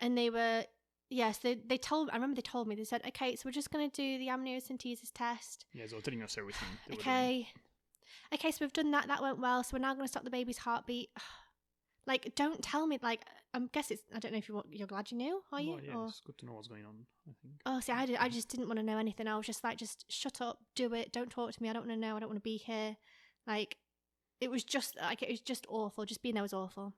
[0.01, 0.65] and they were.
[1.13, 2.09] Yes, they, they told.
[2.11, 2.77] I remember they told me.
[2.77, 5.67] They said, "Okay, so we're just going to do the amniocentesis test.
[5.75, 6.69] Yeah, were telling us everything.
[6.93, 7.49] Okay.
[8.33, 9.09] Okay, so we've done that.
[9.09, 9.65] That went well.
[9.65, 11.11] So we're now going to stop the baby's heartbeat.
[12.07, 12.99] Like, don't tell me.
[13.03, 13.23] Like,
[13.55, 14.03] I guess it's.
[14.15, 14.67] I don't know if you want.
[14.71, 15.73] You're glad you knew, are you?
[15.73, 17.55] Well, yeah, Or- it's good to know what's going on, I think.
[17.67, 18.17] oh, see, I did.
[18.17, 19.29] I just didn't want to know anything.
[19.29, 21.13] I was just like, just shut up, do it.
[21.13, 21.69] Don't talk to me.
[21.69, 22.17] I don't want to know.
[22.17, 22.97] I don't want to be here.
[23.47, 23.77] Like,
[24.41, 26.05] it was just like it was just awful.
[26.07, 26.95] Just being there was awful.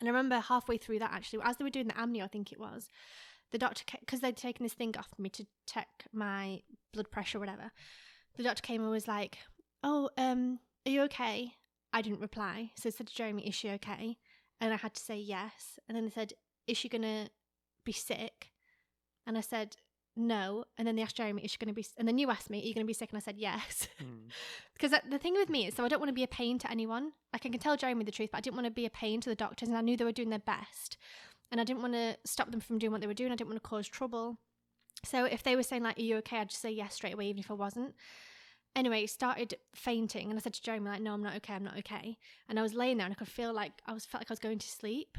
[0.00, 2.52] And I remember halfway through that, actually, as they were doing the amnio, I think
[2.52, 2.88] it was,
[3.50, 6.60] the doctor, because they'd taken this thing off me to check my
[6.92, 7.72] blood pressure or whatever,
[8.36, 9.38] the doctor came and was like,
[9.82, 11.54] Oh, um, are you okay?
[11.92, 12.70] I didn't reply.
[12.76, 14.18] So I said to Jeremy, Is she okay?
[14.60, 15.78] And I had to say yes.
[15.88, 16.32] And then they said,
[16.66, 17.30] Is she going to
[17.84, 18.52] be sick?
[19.26, 19.76] And I said,
[20.16, 20.64] No.
[20.76, 22.50] And then they asked Jeremy, Is she going to be, s-" and then you asked
[22.50, 23.10] me, Are you going to be sick?
[23.10, 23.88] And I said, Yes.
[23.98, 24.28] Hmm.
[24.74, 26.58] Because that- the thing with me is, so I don't want to be a pain
[26.60, 27.12] to anyone.
[27.32, 29.20] Like I can tell Jeremy the truth, but I didn't want to be a pain
[29.20, 30.96] to the doctors, and I knew they were doing their best,
[31.50, 33.32] and I didn't want to stop them from doing what they were doing.
[33.32, 34.38] I didn't want to cause trouble.
[35.04, 37.26] So if they were saying like, "Are you okay?" I'd just say yes straight away,
[37.26, 37.94] even if I wasn't.
[38.78, 41.54] Anyway, started fainting, and I said to Jeremy like, "No, I'm not okay.
[41.54, 42.16] I'm not okay."
[42.48, 44.32] And I was laying there, and I could feel like I was felt like I
[44.34, 45.18] was going to sleep.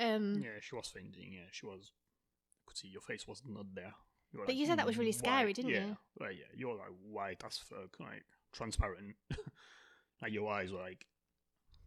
[0.00, 1.34] Um, Yeah, she was fainting.
[1.34, 1.92] Yeah, she was.
[1.92, 3.94] I could see your face was not there.
[4.32, 5.86] You But like, you said that was really "Mm, scary, white." didn't yeah.
[5.86, 5.96] you?
[6.18, 9.14] Well, yeah, you're like white as fuck, like transparent.
[10.20, 11.06] like your eyes were like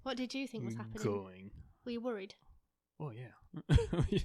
[0.03, 1.03] what did you think was happening?
[1.03, 1.51] going.
[1.83, 2.35] Were you worried?
[2.97, 3.77] Oh yeah,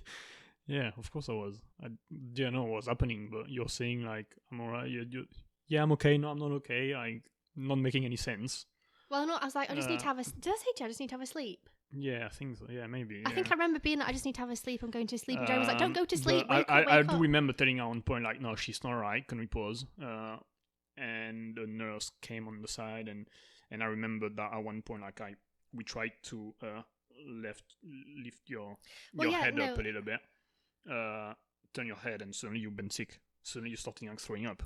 [0.68, 0.92] yeah.
[0.96, 1.60] Of course I was.
[1.82, 1.88] I
[2.32, 4.88] didn't know what was happening, but you're saying like I'm alright.
[4.88, 5.26] You, you,
[5.72, 6.14] yeah, I'm okay.
[6.18, 6.94] No, I'm not okay.
[7.02, 7.22] Like
[7.56, 8.66] not making any sense.
[9.10, 9.36] Well, no.
[9.40, 10.24] I was like, I just need to Uh, have a.
[10.44, 11.60] Did I say to you, I just need to have a sleep?
[11.94, 12.64] Yeah, I think so.
[12.76, 13.22] Yeah, maybe.
[13.26, 14.82] I think I remember being like, I just need to have a sleep.
[14.82, 15.38] I'm going to sleep.
[15.38, 16.46] And Jeremy was like, Don't Um, go to sleep.
[16.48, 18.92] I, Wake I, up, I do remember telling her one point, like, no, she's not
[19.08, 19.26] right.
[19.28, 19.84] Can we pause?
[20.02, 20.36] Uh,
[20.96, 23.28] and the nurse came on the side, and
[23.70, 25.34] and I remember that at one point, like, I
[25.74, 26.82] we tried to uh
[27.46, 27.66] left
[28.24, 28.68] lift your
[29.14, 30.20] Well, your yeah, head up a little bit,
[30.90, 31.34] uh,
[31.74, 33.20] turn your head, and suddenly you've been sick.
[33.42, 34.62] Suddenly you're starting like throwing up.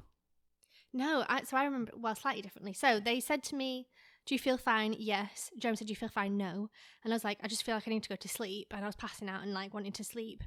[0.92, 2.72] No, I, so I remember, well, slightly differently.
[2.72, 3.88] So they said to me,
[4.26, 4.94] Do you feel fine?
[4.98, 5.50] Yes.
[5.58, 6.36] Jeremy said, Do you feel fine?
[6.36, 6.70] No.
[7.04, 8.68] And I was like, I just feel like I need to go to sleep.
[8.74, 10.42] And I was passing out and like wanting to sleep.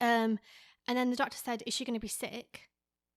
[0.00, 0.38] Um,
[0.86, 2.70] And then the doctor said, Is she going to be sick?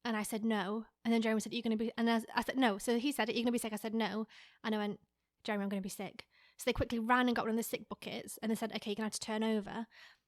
[0.05, 0.85] And I said, No.
[1.05, 2.77] And then Jeremy said, Are you going to be, and I, I said, No.
[2.77, 3.73] So he said, Are you going to be sick?
[3.73, 4.27] I said, No.
[4.63, 4.99] And I went,
[5.43, 6.25] Jeremy, I'm going to be sick.
[6.57, 8.91] So they quickly ran and got one of the sick buckets and they said, Okay,
[8.91, 9.87] you're going to have to turn over.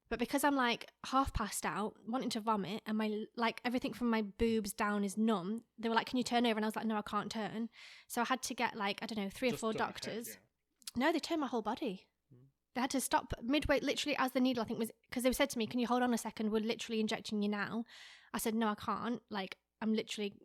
[0.09, 4.09] But because I'm like half passed out, wanting to vomit, and my like everything from
[4.09, 6.75] my boobs down is numb, they were like, "Can you turn over?" And I was
[6.75, 7.69] like, "No, I can't turn."
[8.07, 10.27] So I had to get like I don't know three or four your head, doctors.
[10.27, 11.05] yeah.
[11.07, 12.05] No, they turned my whole body.
[12.33, 12.37] Mm.
[12.75, 15.49] They had to stop midway, literally as the needle I think was because they said
[15.51, 16.51] to me, "Can you hold on a second?
[16.51, 17.85] We're literally injecting you now."
[18.33, 19.21] I said, "No, I can't.
[19.31, 20.35] Like I'm literally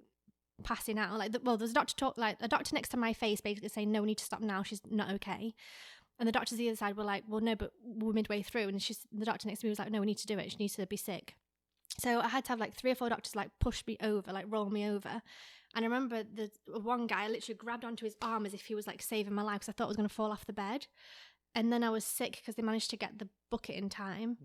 [0.63, 1.19] passing out.
[1.19, 3.69] Like the, well, there's a doctor talk like a doctor next to my face basically
[3.69, 4.63] saying, "No, we need to stop now.
[4.63, 5.55] She's not okay."
[6.21, 8.81] And the doctors the other side were like, "Well, no, but we're midway through." And
[8.81, 10.53] she's the doctor next to me was like, "No, we need to do it.
[10.53, 11.35] She needs to be sick."
[11.99, 14.45] So I had to have like three or four doctors like push me over, like
[14.49, 15.23] roll me over.
[15.75, 16.51] And I remember the
[16.81, 19.43] one guy I literally grabbed onto his arm as if he was like saving my
[19.43, 20.87] life because I thought I was going to fall off the bed.
[21.55, 24.39] and then I was sick because they managed to get the bucket in time.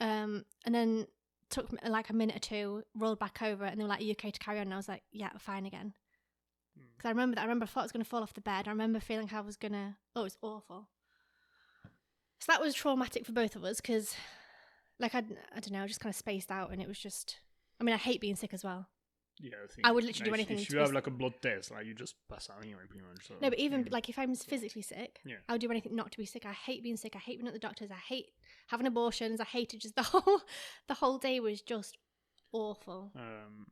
[0.00, 1.06] Um, and then
[1.50, 4.12] took like a minute or two, rolled back over, and they were like, "Are you
[4.12, 5.94] okay to carry on?" And I was like, "Yeah, fine again."
[6.98, 7.42] Because I remember that.
[7.42, 8.66] I remember I thought I was going to fall off the bed.
[8.66, 9.94] I remember feeling like I was going to.
[10.16, 10.88] Oh, it was awful.
[12.40, 14.16] So that was traumatic for both of us because,
[14.98, 17.38] like, I, I don't know, I just kind of spaced out, and it was just.
[17.80, 18.88] I mean, I hate being sick as well.
[19.40, 21.70] Yeah, I, think, I would literally do anything If you have like a blood test,
[21.70, 23.28] like you just pass out anyway, pretty much.
[23.28, 23.92] So, No, but even mm.
[23.92, 25.36] like if I'm physically sick, Yeah.
[25.48, 26.44] I would do anything not to be sick.
[26.44, 27.14] I hate being sick.
[27.14, 27.92] I hate being at the doctors.
[27.92, 28.30] I hate
[28.66, 29.40] having abortions.
[29.40, 30.40] I hated just the whole
[30.88, 31.96] the whole day was just
[32.52, 33.12] awful.
[33.14, 33.66] um,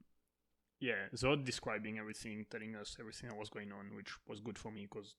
[0.81, 4.71] yeah, Zod describing everything, telling us everything that was going on, which was good for
[4.71, 5.15] me because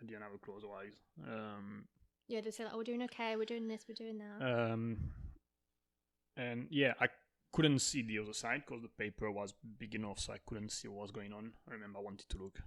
[0.00, 0.94] I didn't have a closed eyes.
[1.26, 1.84] Um,
[2.28, 3.36] Yeah, they say like, oh, we're doing okay.
[3.36, 3.84] We're doing this.
[3.88, 4.40] We're doing that.
[4.72, 4.96] um,
[6.36, 7.08] and yeah, I
[7.52, 10.88] couldn't see the other side because the paper was big enough, so I couldn't see
[10.88, 11.52] what was going on.
[11.68, 12.58] I remember I wanted to look,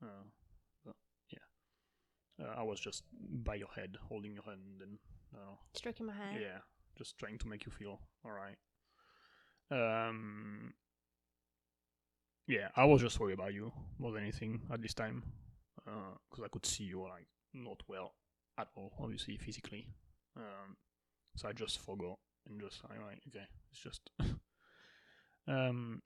[0.00, 0.22] uh,
[0.84, 0.94] but
[1.32, 4.98] yeah, uh, I was just by your head, holding your hand, and
[5.34, 6.40] uh, Stroking my hair.
[6.40, 6.58] yeah,
[6.96, 8.56] just trying to make you feel all right.
[9.70, 10.72] Um,
[12.48, 15.22] yeah, I was just worried about you more than anything at this time,
[15.84, 18.14] because I could see you were like not well
[18.58, 19.86] at all, obviously physically.
[20.34, 20.76] Um,
[21.36, 22.18] so I just forgot
[22.48, 24.10] and just I like, okay, it's just.
[25.46, 26.02] um,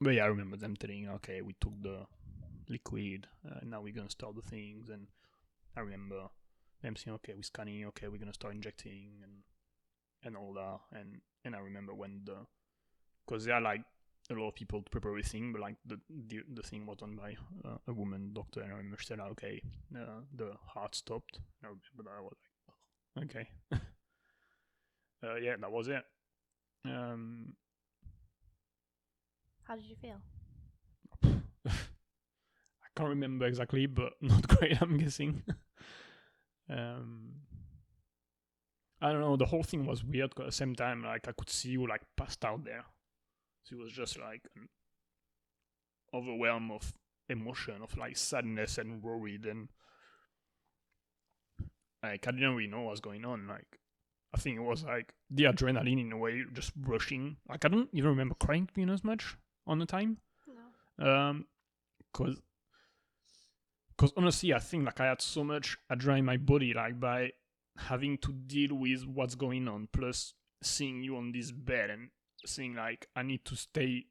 [0.00, 2.06] but yeah, I remember them telling, okay, we took the
[2.68, 5.08] liquid, uh, now we're gonna start the things, and
[5.76, 6.28] I remember
[6.82, 9.32] them saying, okay, we're scanning, okay, we're gonna start injecting and
[10.22, 12.46] and all that, and and I remember when the
[13.26, 13.82] because they are like
[14.30, 17.16] a lot of people to prepare everything, but like the the, the thing was done
[17.16, 17.36] by
[17.68, 19.62] uh, a woman doctor, and I remember she said, okay,
[19.94, 21.38] uh, the heart stopped.
[21.62, 22.36] I remember that I was
[23.16, 23.48] like, okay,
[25.24, 26.04] uh, yeah, that was it.
[26.84, 27.54] Um,
[29.64, 30.20] How did you feel?
[31.66, 31.70] I
[32.96, 34.80] can't remember exactly, but not great.
[34.80, 35.42] I'm guessing.
[36.70, 37.32] um,
[39.00, 39.36] I don't know.
[39.36, 40.34] The whole thing was weird.
[40.34, 42.84] 'cause at the same time, like I could see you like passed out there,
[43.70, 44.68] it was just like an
[46.12, 46.92] overwhelm of
[47.28, 49.68] emotion, of like sadness and worried, and
[52.02, 53.46] like I didn't really know what was going on.
[53.46, 53.78] Like
[54.34, 57.36] I think it was like the adrenaline in a way, just rushing.
[57.48, 59.36] Like I don't even remember crying to be honest much
[59.66, 60.18] on the time.
[60.98, 61.10] No.
[61.10, 61.46] Um,
[62.12, 62.40] cause,
[63.96, 67.30] cause honestly, I think like I had so much adrenaline in my body, like by
[67.76, 72.08] having to deal with what's going on, plus seeing you on this bed and
[72.46, 74.06] seeing like I need to stay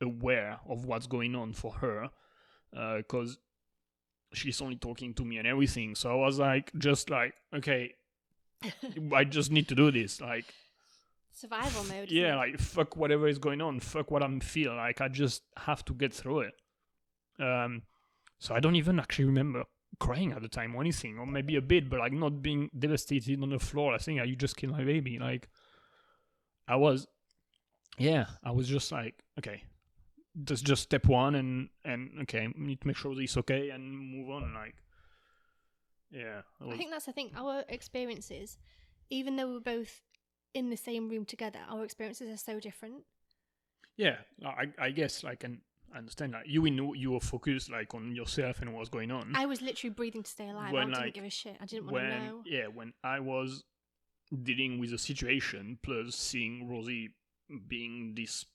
[0.00, 2.10] aware of what's going on for her,
[2.76, 3.38] uh, cause
[4.32, 5.94] she's only talking to me and everything.
[5.94, 7.94] So I was like, just like, okay,
[9.14, 10.46] I just need to do this, like
[11.32, 12.10] Survival mode.
[12.10, 15.82] yeah like fuck whatever is going on fuck what i'm feeling like i just have
[15.86, 16.54] to get through it
[17.38, 17.82] um
[18.38, 19.64] so i don't even actually remember
[19.98, 23.40] crying at the time or anything or maybe a bit but like not being devastated
[23.42, 25.48] on the floor i think you just killed my baby like
[26.70, 27.06] i was
[27.98, 29.62] yeah i was just like okay
[30.34, 34.30] that's just step one and and okay need to make sure this okay and move
[34.30, 34.76] on like
[36.10, 37.30] yeah I was- think that's the thing.
[37.36, 38.58] Our experiences,
[39.10, 40.00] even though we're both
[40.54, 43.04] in the same room together, our experiences are so different.
[43.96, 45.36] Yeah, I, I guess I
[45.96, 49.32] understand like you knew you were focused like on yourself and what's going on.
[49.34, 50.72] I was literally breathing to stay alive.
[50.72, 51.56] When, I didn't like, give a shit.
[51.60, 52.42] I didn't want when to know.
[52.46, 53.64] yeah, when I was
[54.42, 57.10] dealing with the situation plus seeing Rosie
[57.68, 58.46] being this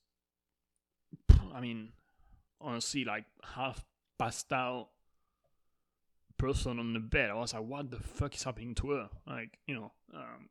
[1.53, 1.89] I mean
[2.61, 3.83] honestly like half
[4.17, 4.89] passed out
[6.37, 9.09] person on the bed, I was like, what the fuck is happening to her?
[9.25, 10.49] Like, you know, um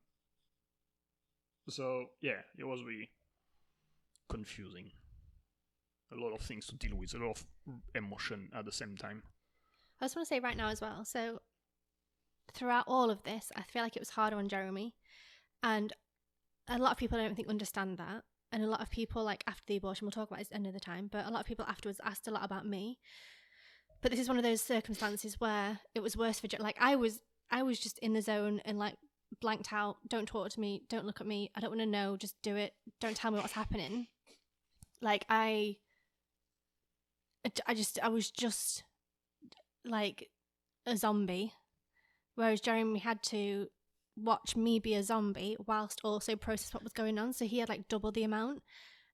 [1.68, 3.10] so yeah, it was really
[4.28, 4.90] confusing.
[6.12, 7.44] A lot of things to deal with, a lot of
[7.94, 9.22] emotion at the same time.
[10.00, 11.04] I just want to say right now as well.
[11.04, 11.40] So,
[12.54, 14.94] throughout all of this, I feel like it was harder on Jeremy,
[15.62, 15.92] and
[16.68, 18.22] a lot of people I don't think understand that.
[18.52, 21.08] And a lot of people, like after the abortion, we'll talk about this another time.
[21.10, 22.98] But a lot of people afterwards asked a lot about me.
[24.00, 26.46] But this is one of those circumstances where it was worse for.
[26.60, 28.94] Like I was, I was just in the zone and like
[29.40, 29.96] blanked out.
[30.08, 30.82] Don't talk to me.
[30.88, 31.50] Don't look at me.
[31.56, 32.16] I don't want to know.
[32.16, 32.74] Just do it.
[33.00, 34.06] Don't tell me what's happening.
[35.02, 35.76] Like I,
[37.66, 38.84] I just, I was just
[39.84, 40.28] like
[40.86, 41.52] a zombie,
[42.34, 43.68] whereas Jeremy had to
[44.16, 47.32] watch me be a zombie whilst also process what was going on.
[47.32, 48.62] So he had like double the amount.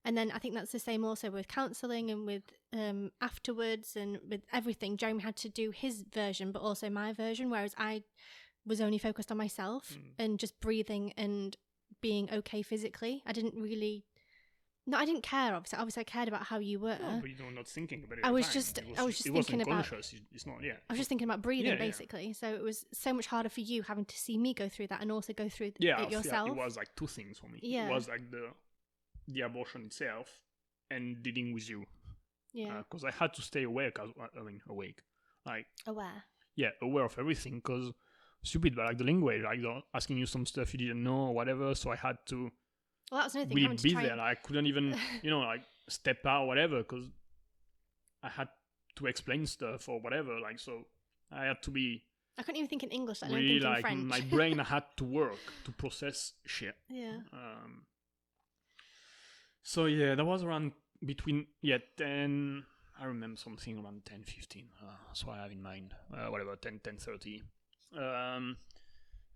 [0.05, 2.43] And then I think that's the same also with counselling and with
[2.73, 4.97] um, afterwards and with everything.
[4.97, 8.03] Jeremy had to do his version, but also my version, whereas I
[8.67, 10.13] was only focused on myself Mm.
[10.19, 11.57] and just breathing and
[12.01, 13.23] being okay physically.
[13.27, 14.05] I didn't really
[14.91, 15.55] No, I didn't care.
[15.55, 16.99] Obviously, obviously, I cared about how you were.
[17.01, 18.25] No, but you're not thinking about it.
[18.25, 18.53] I was time.
[18.53, 20.13] just- It I was just it wasn't thinking about- conscious.
[20.15, 20.63] It's- not.
[20.63, 20.73] Yeah.
[20.89, 21.79] I was just thinking about breathing, Yeah, yeah.
[21.79, 22.33] basically.
[22.33, 25.01] So it was so much harder for you having to see me go through that
[25.01, 26.49] and also go through yeah, it yourself.
[26.49, 27.61] it was like two things for me.
[27.63, 27.89] Yeah.
[27.89, 28.51] It was like the
[29.29, 30.41] the abortion itself
[30.91, 31.85] and dealing with you
[32.53, 33.99] yeah, uh, because I had to stay awake.
[34.01, 35.03] I mean, awake,
[35.47, 36.25] like aware.
[36.57, 37.57] yeah, aware of everything.
[37.57, 37.93] Because
[38.43, 41.35] stupid, but like the language, like the, asking you some stuff you didn't know or
[41.35, 41.75] whatever.
[41.77, 42.51] So I had to
[43.11, 43.55] Well, that was another thing.
[43.57, 44.13] really having to be try there.
[44.13, 47.07] and- Like, I couldn't even, you know, like step out, or whatever, because
[48.23, 48.49] I had
[48.97, 50.39] to explain stuff or whatever.
[50.41, 50.87] Like, so
[51.33, 52.05] I had to be
[52.39, 53.23] I couldn't even think in English.
[53.23, 54.05] Alone really think in like French.
[54.05, 56.75] my brain had to work to process shit.
[56.89, 57.19] yeah.
[57.33, 57.83] Um,
[59.63, 60.73] so yeah, that was around
[61.05, 62.65] between yeah ten.
[63.01, 64.67] I remember something around 10, 15.
[64.83, 65.95] Uh, that's what I have in mind.
[66.13, 67.43] Uh, whatever, 10, 10, 30.
[67.97, 68.59] Um,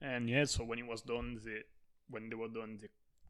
[0.03, 1.63] and yeah, so when it was done, they
[2.11, 2.89] when they were done, they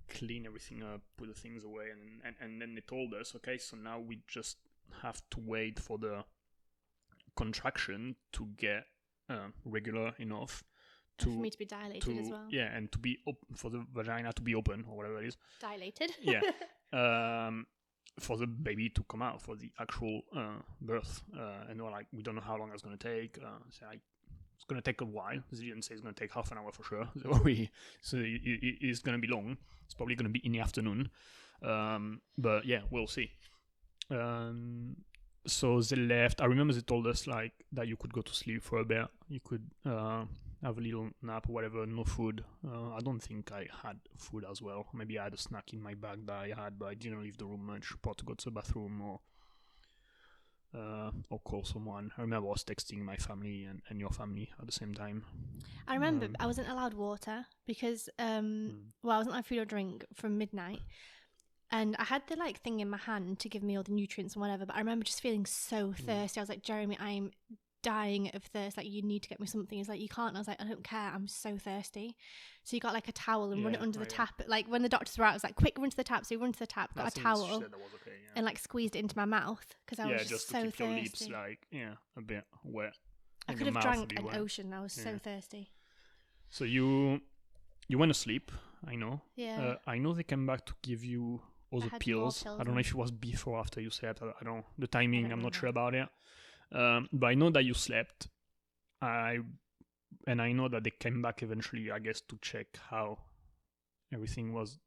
[0.09, 3.59] clean everything up, put the things away, and, and and then they told us, okay,
[3.59, 4.59] so now we just
[5.03, 6.25] have to wait for the
[7.37, 8.85] contraction to get
[9.29, 10.63] uh, regular enough
[11.19, 12.47] to for me to be dilated to as well.
[12.51, 15.37] yeah, and to be op- for the vagina to be open or whatever it is.
[15.61, 16.11] Dilated.
[16.23, 16.41] Yeah.
[16.93, 17.67] Um,
[18.21, 22.07] for the baby to come out for the actual uh, birth, uh, and we're like,
[22.13, 23.37] we don't know how long it's gonna take.
[23.45, 23.99] Uh, so like,
[24.65, 25.41] it's gonna take a while.
[25.53, 27.09] They didn't say it's gonna take half an hour for sure.
[27.23, 29.59] So we, so it, it, it's gonna be long.
[29.85, 31.11] It's probably gonna be in the afternoon.
[31.63, 33.31] Um, but yeah, we'll see.
[34.11, 34.97] Um,
[35.47, 36.41] so they left.
[36.41, 39.07] I remember they told us like that you could go to sleep for a bit.
[39.29, 40.25] You could uh,
[40.63, 41.85] have a little nap or whatever.
[41.85, 42.43] No food.
[42.67, 44.87] Uh, I don't think I had food as well.
[44.95, 47.37] Maybe I had a snack in my bag that I had, but I didn't leave
[47.37, 47.93] the room much.
[48.01, 49.21] Probably to go to the bathroom or
[50.75, 52.11] uh, or call someone.
[52.19, 55.25] I remember I was texting my family and, and your family at the same time.
[55.87, 58.93] I remember Um, I wasn't allowed water because um Mm.
[59.03, 60.81] well I wasn't allowed food or drink from midnight.
[61.71, 64.35] And I had the like thing in my hand to give me all the nutrients
[64.35, 66.07] and whatever, but I remember just feeling so Mm.
[66.07, 66.39] thirsty.
[66.41, 67.33] I was like, Jeremy, I'm
[67.85, 68.77] dying of thirst.
[68.77, 69.79] Like, you need to get me something.
[69.79, 70.29] He's like, you can't.
[70.29, 71.13] And I was like, I don't care.
[71.15, 72.17] I'm so thirsty.
[72.65, 74.17] So you got like a towel and run it under oh, the yeah.
[74.17, 74.43] tap.
[74.49, 76.27] Like when the doctors were out, I was like, quick, run to the tap.
[76.27, 77.77] So we run to the tap, got That's a towel, that okay,
[78.07, 78.33] yeah.
[78.37, 80.63] and like squeezed it into my mouth because I yeah, was just, just to so
[80.63, 80.85] keep thirsty.
[80.85, 82.95] your lips like yeah a bit wet.
[83.47, 84.37] I could have drank an wet.
[84.37, 84.73] ocean.
[84.73, 85.71] I was so thirsty.
[86.49, 87.21] So you
[87.89, 88.51] you went to sleep.
[88.87, 89.21] I know.
[89.37, 89.61] Yeah.
[89.61, 92.43] Uh, I know they came back to give you all the pills.
[92.43, 94.23] pills I don't know if it was before or after you slept.
[94.23, 94.65] I, I don't.
[94.79, 95.23] The timing.
[95.23, 95.59] don't I'm not remember.
[95.59, 96.09] sure about it.
[96.75, 98.29] Um, but I know that you slept.
[99.01, 99.39] I
[100.27, 101.91] and I know that they came back eventually.
[101.91, 103.19] I guess to check how
[104.13, 104.79] everything was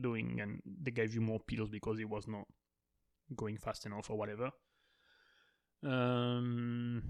[0.00, 2.46] doing, and they gave you more pills because it was not
[3.36, 4.50] going fast enough or whatever.
[5.84, 7.02] Um,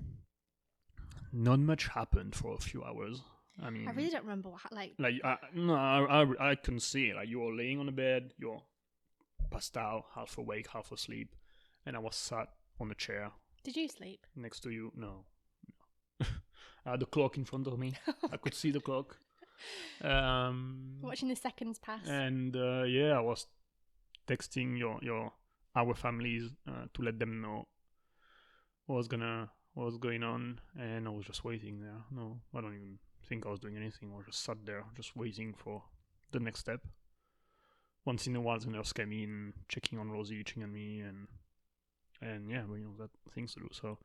[1.33, 3.23] not much happened for a few hours.
[3.62, 4.95] I mean, I really don't remember what like.
[4.99, 7.14] like I, no, I, I, I can see.
[7.14, 8.62] Like you were laying on the bed, you're
[9.51, 11.35] passed out, half awake, half asleep,
[11.87, 12.49] and I was sat
[12.79, 14.26] on a chair Did you sleep?
[14.36, 14.92] next to you.
[14.96, 15.24] No,
[16.20, 16.26] no.
[16.86, 17.94] I had the clock in front of me.
[18.32, 19.16] I could see the clock.
[20.02, 22.06] Um, Watching the seconds pass.
[22.08, 23.46] and uh, yeah, I was
[24.26, 25.32] texting your your
[25.76, 27.68] our families uh, to let them know
[28.86, 31.98] what was gonna what was going on, and I was just waiting there.
[32.11, 32.98] No, I don't even
[33.28, 34.11] think I was doing anything.
[34.12, 35.82] I was just sat there, just waiting for
[36.32, 36.80] the next step.
[38.06, 41.28] Once in a while, the nurse came in, checking on Rosie, checking on me, and
[42.21, 43.68] and yeah, we know that things to do.
[43.73, 43.99] So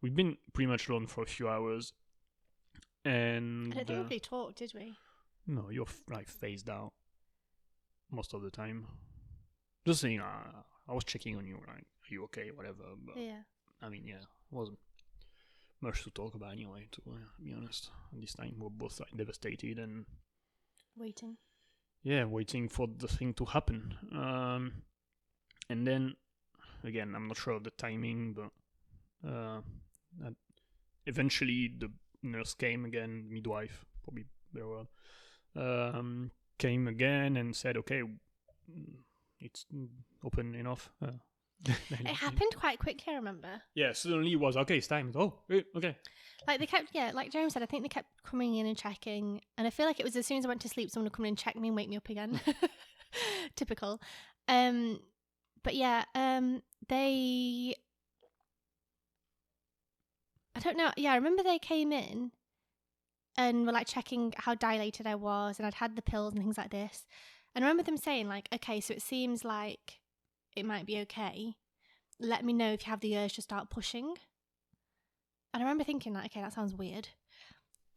[0.00, 1.92] we've been pretty much alone for a few hours,
[3.04, 4.96] and I don't think uh, we really talked, did we?
[5.46, 6.92] no, you're f- like phased out
[8.10, 8.86] most of the time.
[9.86, 12.84] Just saying, uh, I was checking on you, like, are you okay, whatever.
[13.04, 13.42] But Yeah.
[13.80, 14.78] I mean, yeah, wasn't
[15.80, 16.86] much to talk about anyway.
[16.92, 20.06] To uh, be honest, and this time we're both like devastated and
[20.96, 21.36] Waiting.
[22.04, 23.94] yeah, waiting for the thing to happen.
[24.12, 24.82] Um,
[25.68, 26.14] and then
[26.84, 29.60] again, I'm not sure of the timing, but uh,
[31.06, 31.90] eventually the
[32.22, 34.88] nurse came again, midwife, probably very well,
[35.56, 38.94] um, came again and said, okay, mm,
[39.40, 39.66] it's
[40.24, 40.90] open enough.
[41.00, 41.12] Uh,
[41.90, 43.62] It happened quite quickly, I remember.
[43.74, 44.78] Yeah, suddenly it was okay.
[44.78, 45.12] It's time.
[45.14, 45.34] Oh,
[45.76, 45.96] okay.
[46.46, 49.40] Like they kept, yeah, like Jeremy said, I think they kept coming in and checking,
[49.56, 51.12] and I feel like it was as soon as I went to sleep, someone would
[51.12, 52.40] come in and check me and wake me up again.
[53.56, 54.00] Typical.
[54.48, 55.00] Um,
[55.62, 57.74] but yeah, um, they.
[60.54, 60.90] I don't know.
[60.96, 62.32] Yeah, I remember they came in
[63.36, 66.58] and were like checking how dilated I was, and I'd had the pills and things
[66.58, 67.06] like this.
[67.54, 70.00] And I remember them saying like, "Okay, so it seems like
[70.54, 71.54] it might be okay.
[72.20, 74.16] Let me know if you have the urge to start pushing."
[75.54, 77.08] And I remember thinking like, okay, that sounds weird.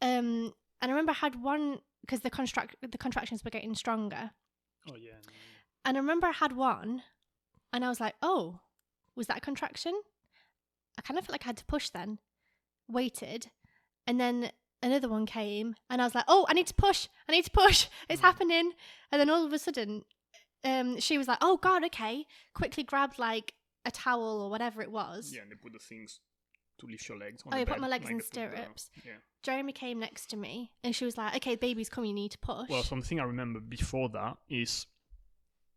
[0.01, 4.31] Um, and I remember I had one because the contract the contractions were getting stronger,
[4.89, 5.17] Oh yeah.
[5.83, 7.03] And I remember I had one
[7.75, 8.59] and I was like, oh,
[9.15, 9.93] was that a contraction?
[10.97, 12.19] I kind of felt like I had to push then,
[12.87, 13.47] waited,
[14.07, 14.51] and then
[14.81, 17.51] another one came and I was like, oh, I need to push, I need to
[17.51, 18.25] push, it's Mm.
[18.25, 18.71] happening.
[19.11, 20.03] And then all of a sudden,
[20.63, 23.53] um, she was like, oh God, okay, quickly grabbed like
[23.85, 25.31] a towel or whatever it was.
[25.33, 26.19] Yeah, and they put the things
[26.79, 27.43] to lift your legs.
[27.45, 28.89] On Oh, you put my legs like in they put the- stirrups.
[29.05, 29.13] yeah.
[29.43, 32.39] Jeremy came next to me and she was like, okay, baby's coming, you need to
[32.39, 32.69] push.
[32.69, 34.87] Well, something I remember before that is,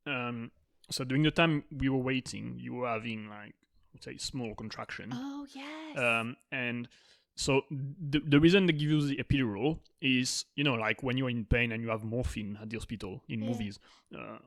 [0.06, 0.50] um,
[0.90, 3.54] so during the time we were waiting, you were having like,
[3.94, 5.10] let's say, small contraction.
[5.12, 5.98] oh, yes.
[5.98, 6.88] Um, and
[7.36, 11.30] so the, the reason they give you the epidural is, you know, like when you're
[11.30, 13.48] in pain and you have morphine at the hospital in Yeah.
[13.48, 13.78] movies.
[14.16, 14.38] Uh,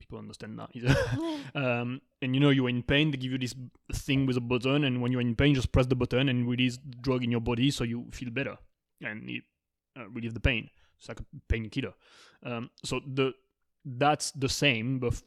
[0.00, 0.70] people understand that.
[0.74, 0.94] either.
[1.54, 3.54] um, and you know you're in pain, they give you this
[3.92, 6.76] thing with a button, and when you're in pain, just press the button and release
[6.78, 8.56] the drug in your body so you feel better
[9.00, 9.44] and it
[9.98, 10.68] uh, relieve the pain.
[10.98, 11.94] It's like a painkiller.
[12.44, 13.34] Um, so the
[13.84, 15.22] that's the same, but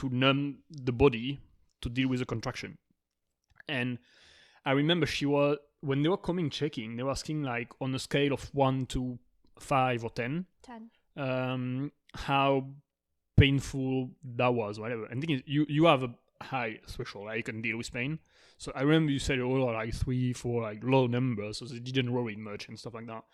[0.00, 1.38] to numb the body
[1.82, 2.78] to deal with the contraction.
[3.68, 3.98] And
[4.64, 7.98] I remember she was when they were coming checking, they were asking like on a
[7.98, 9.18] scale of one to
[9.58, 10.90] five or ten, 10.
[11.16, 12.66] um, how
[13.36, 15.04] painful that was, whatever.
[15.06, 18.18] And thing is, you you have a high threshold, like you can deal with pain.
[18.58, 22.12] So I remember you said oh like three, four, like low numbers, so they didn't
[22.12, 23.24] worry much and stuff like that.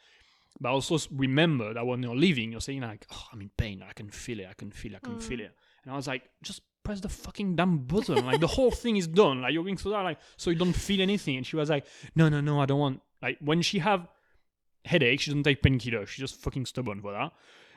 [0.60, 3.82] But I also remember that when you're leaving, you're saying like, "Oh, I'm in pain.
[3.88, 4.46] I can feel it.
[4.48, 5.00] I can feel it.
[5.02, 5.54] I can feel it."
[5.86, 8.26] And I was like, "Just press the fucking damn button.
[8.26, 9.40] like the whole thing is done.
[9.40, 11.86] Like you're going through that, like so you don't feel anything." And she was like,
[12.14, 12.60] "No, no, no.
[12.60, 14.06] I don't want." Like when she have
[14.84, 16.04] headache, she doesn't take painkiller.
[16.04, 17.32] She's just fucking stubborn for that.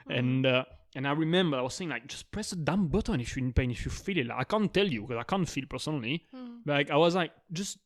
[0.08, 3.36] And uh, and I remember I was saying like, just press the damn button if
[3.36, 4.28] you're in pain, if you feel it.
[4.28, 6.26] Like, I can't tell you because I can't feel personally.
[6.36, 6.62] Mm.
[6.66, 7.78] But like I was like, just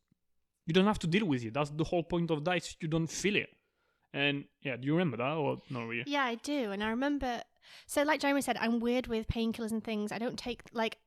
[0.65, 1.53] you don't have to deal with it.
[1.53, 2.75] That's the whole point of that.
[2.81, 3.49] You don't feel it.
[4.13, 6.03] And yeah, do you remember that or not really?
[6.05, 6.71] Yeah, I do.
[6.71, 7.41] And I remember,
[7.85, 10.11] so like Jeremy said, I'm weird with painkillers and things.
[10.11, 10.97] I don't take, like,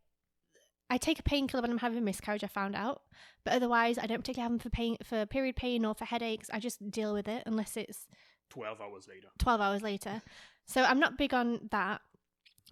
[0.88, 3.02] I take a painkiller when I'm having a miscarriage, I found out.
[3.44, 6.48] But otherwise, I don't particularly have them for pain, for period pain or for headaches.
[6.52, 8.06] I just deal with it unless it's
[8.48, 9.28] Twelve hours later.
[9.38, 10.22] 12 hours later.
[10.66, 12.00] So I'm not big on that.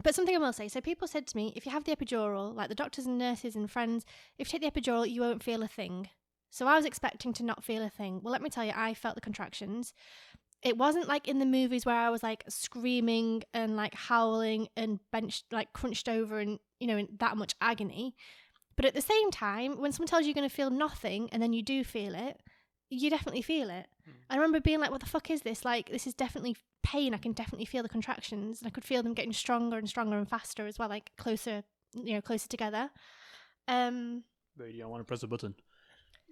[0.03, 2.55] But something I will say so people said to me, if you have the epidural,
[2.55, 4.05] like the doctors and nurses and friends,
[4.39, 6.09] if you take the epidural, you won't feel a thing.
[6.51, 8.21] So I was expecting to not feel a thing.
[8.23, 9.93] Well, let me tell you, I felt the contractions.
[10.65, 14.99] It wasn't like in the movies where I was like screaming and like howling and
[15.13, 18.17] benched, like crunched over and, you know, in that much agony.
[18.77, 21.43] But at the same time, when someone tells you you're going to feel nothing and
[21.43, 22.41] then you do feel it,
[22.89, 23.87] you definitely feel it.
[24.31, 25.65] I remember being like, what the fuck is this?
[25.65, 27.15] Like, this is definitely pain.
[27.15, 28.61] I can definitely feel the contractions.
[28.61, 31.63] And I could feel them getting stronger and stronger and faster as well, like closer,
[31.95, 32.91] you know, closer together.
[33.69, 34.25] Um,
[34.57, 35.55] But I want to press the button.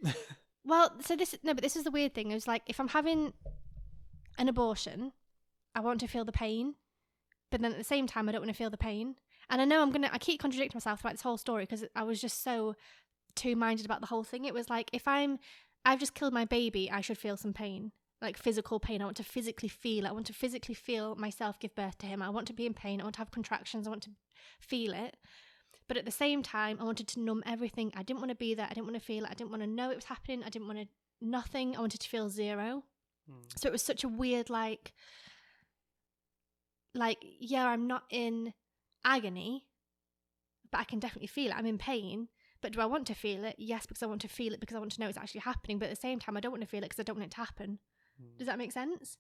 [0.65, 2.31] well, so this, no, but this is the weird thing.
[2.31, 3.33] It was like, if I'm having
[4.39, 5.13] an abortion,
[5.75, 6.75] I want to feel the pain.
[7.51, 9.17] But then at the same time, I don't want to feel the pain.
[9.51, 12.03] And I know I'm to, I keep contradicting myself throughout this whole story because I
[12.05, 12.75] was just so
[13.35, 14.45] two minded about the whole thing.
[14.45, 15.39] It was like, if I'm,
[15.85, 19.03] I've just killed my baby, I should feel some pain, like physical pain.
[19.03, 20.07] I want to physically feel.
[20.07, 22.23] I want to physically feel myself give birth to him.
[22.23, 23.01] I want to be in pain.
[23.01, 23.87] I want to have contractions.
[23.87, 24.11] I want to
[24.61, 25.17] feel it.
[25.89, 27.93] But at the same time, I wanted to numb everything.
[27.95, 28.67] I didn't want to be there.
[28.71, 29.31] I didn't want to feel it.
[29.31, 30.43] I didn't want to know it was happening.
[30.45, 30.87] I didn't want to
[31.21, 31.77] nothing.
[31.77, 32.85] I wanted to feel zero.
[33.31, 33.59] Mm.
[33.59, 34.93] So it was such a weird, like,
[36.95, 38.53] like yeah, I'm not in
[39.05, 39.65] agony,
[40.71, 41.57] but I can definitely feel it.
[41.57, 42.29] I'm in pain.
[42.61, 43.57] But do I want to feel it?
[43.59, 45.81] Yes, because I want to feel it because I want to know it's actually happening.
[45.81, 47.27] But at the same time, I don't want to feel it because I don't want
[47.27, 47.81] it to happen.
[48.39, 49.19] Does that make sense?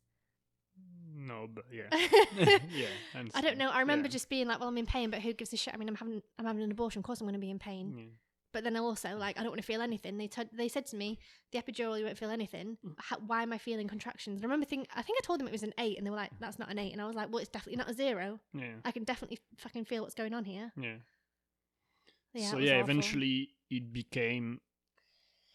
[0.78, 1.88] Mm, no, but yeah.
[2.72, 2.86] yeah.
[3.34, 3.68] I don't know.
[3.70, 4.12] I remember yeah.
[4.12, 5.96] just being like, "Well, I'm in pain, but who gives a shit?" I mean, I'm
[5.96, 7.00] having I'm having an abortion.
[7.00, 7.94] Of course, I'm going to be in pain.
[7.96, 8.04] Yeah.
[8.52, 10.18] But then also, like, I don't want to feel anything.
[10.18, 11.18] They t- they said to me,
[11.52, 12.94] "The epidural, you won't feel anything." Mm.
[12.98, 14.36] How, why am I feeling contractions?
[14.36, 16.10] And I remember thinking, I think I told them it was an eight, and they
[16.10, 16.92] were like, "That's not an eight.
[16.92, 18.40] And I was like, "Well, it's definitely not a zero.
[18.52, 18.74] Yeah.
[18.84, 20.96] I can definitely fucking feel what's going on here." Yeah.
[22.34, 22.90] Yeah, so yeah, awful.
[22.90, 24.60] eventually it became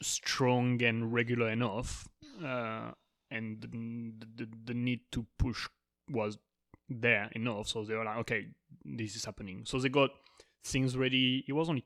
[0.01, 2.07] strong and regular enough,
[2.43, 2.91] uh,
[3.31, 5.67] and the, the the need to push
[6.09, 6.37] was
[6.89, 7.67] there enough.
[7.67, 8.47] So they were like, okay,
[8.85, 9.63] this is happening.
[9.65, 10.11] So they got
[10.63, 11.43] things ready.
[11.47, 11.83] It was only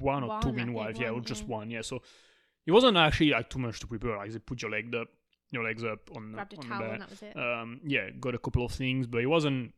[0.00, 1.48] one or One, two midwives, yeah, or just yeah.
[1.48, 1.82] one, yeah.
[1.82, 2.00] So
[2.66, 4.16] it wasn't actually like too much to prepare.
[4.16, 5.08] Like they put your leg up,
[5.50, 7.36] your legs up on grabbed a on towel the and that was it.
[7.36, 9.72] Um, yeah, got a couple of things, but it wasn't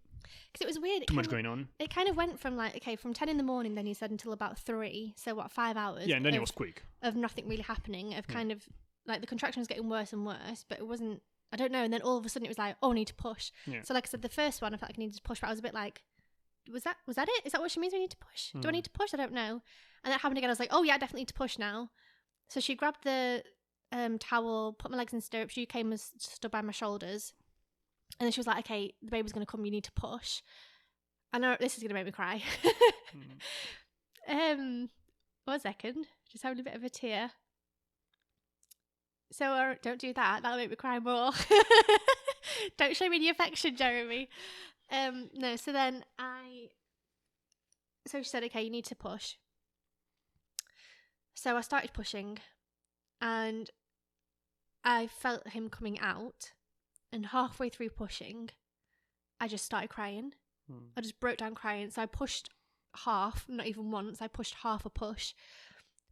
[0.52, 1.02] Because it was weird.
[1.02, 1.68] It too much of- going on.
[1.78, 4.10] It kind of went from like okay, from ten in the morning, then you said
[4.10, 5.14] until about three.
[5.16, 6.06] So what, five hours?
[6.06, 6.82] Yeah, and then it was quick.
[7.02, 8.34] of nothing really happening, of Yeah.
[8.34, 8.62] kind of
[9.06, 11.22] like the contraction was getting worse and worse, but it wasn't.
[11.50, 11.82] I don't know.
[11.82, 13.52] And then all of a sudden it was like, oh, I need to push.
[13.66, 13.80] Yeah.
[13.82, 15.46] So like I said, the first one I felt like I needed to push, but
[15.46, 16.02] I was a bit like,
[16.72, 17.46] was that was that it?
[17.46, 17.92] Is that what she means?
[17.92, 18.52] We need to push?
[18.52, 18.74] Do I Hmm.
[18.74, 19.14] need to push?
[19.14, 19.62] I don't know.
[20.04, 20.50] And that happened again.
[20.50, 21.90] I was like, oh yeah, I definitely need to push now.
[22.48, 23.42] So she grabbed the
[23.92, 25.54] um, towel, put my legs in stirrups.
[25.54, 27.32] She came and stood by my shoulders,
[28.18, 29.64] and then she was like, okay, the baby's gonna come.
[29.64, 30.42] You need to push.
[31.32, 32.42] I know this is going to make me cry.
[34.28, 34.54] Mm.
[34.58, 34.90] um,
[35.44, 37.32] one second, just having a bit of a tear.
[39.30, 40.42] So uh, don't do that.
[40.42, 41.32] That'll make me cry more.
[42.78, 44.30] don't show me any affection, Jeremy.
[44.90, 45.56] Um, no.
[45.56, 46.68] So then I.
[48.06, 49.34] So she said, "Okay, you need to push."
[51.34, 52.38] So I started pushing,
[53.20, 53.70] and
[54.82, 56.52] I felt him coming out,
[57.12, 58.50] and halfway through pushing,
[59.40, 60.32] I just started crying.
[60.70, 60.88] Mm.
[60.96, 61.90] I just broke down crying.
[61.90, 62.50] So I pushed
[63.04, 64.22] half, not even once.
[64.22, 65.34] I pushed half a push,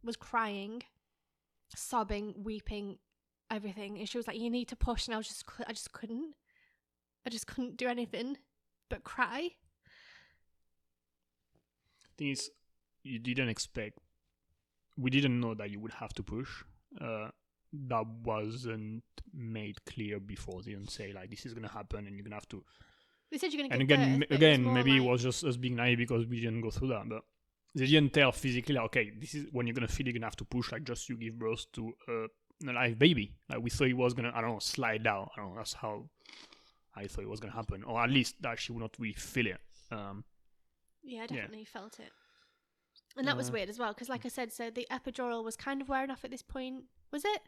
[0.03, 0.83] was crying,
[1.75, 2.99] sobbing, weeping,
[3.49, 3.97] everything.
[3.97, 6.35] And she was like, "You need to push," and I was just, I just couldn't.
[7.25, 8.37] I just couldn't do anything
[8.89, 9.49] but cry.
[12.17, 12.49] thing is,
[13.03, 13.99] you didn't expect.
[14.97, 16.49] We didn't know that you would have to push.
[16.99, 17.29] Uh,
[17.73, 20.61] that wasn't made clear before.
[20.63, 22.63] They didn't say like this is gonna happen and you're gonna have to.
[23.29, 25.43] They said you're gonna And again, birth, m- it was again, maybe it was just
[25.43, 27.07] us being naive because we didn't go through that.
[27.07, 27.23] But
[27.75, 28.75] they didn't tell physically.
[28.75, 30.71] Like, okay, this is when you're gonna feel you're gonna have to push.
[30.71, 33.35] Like just you give birth to a, a live baby.
[33.49, 34.31] Like we thought it was gonna.
[34.33, 35.27] I don't know, slide down.
[35.35, 35.57] I don't know.
[35.57, 36.05] That's how
[36.97, 39.47] I thought it was gonna happen, or at least that she would not really feel
[39.47, 39.61] it.
[39.91, 40.23] Um,
[41.03, 41.27] Yeah, I Yeah.
[41.27, 42.11] definitely felt it.
[43.15, 45.55] And that was Uh, weird as well, because like I said, so the epidural was
[45.55, 46.85] kind of wearing off at this point.
[47.11, 47.41] Was it?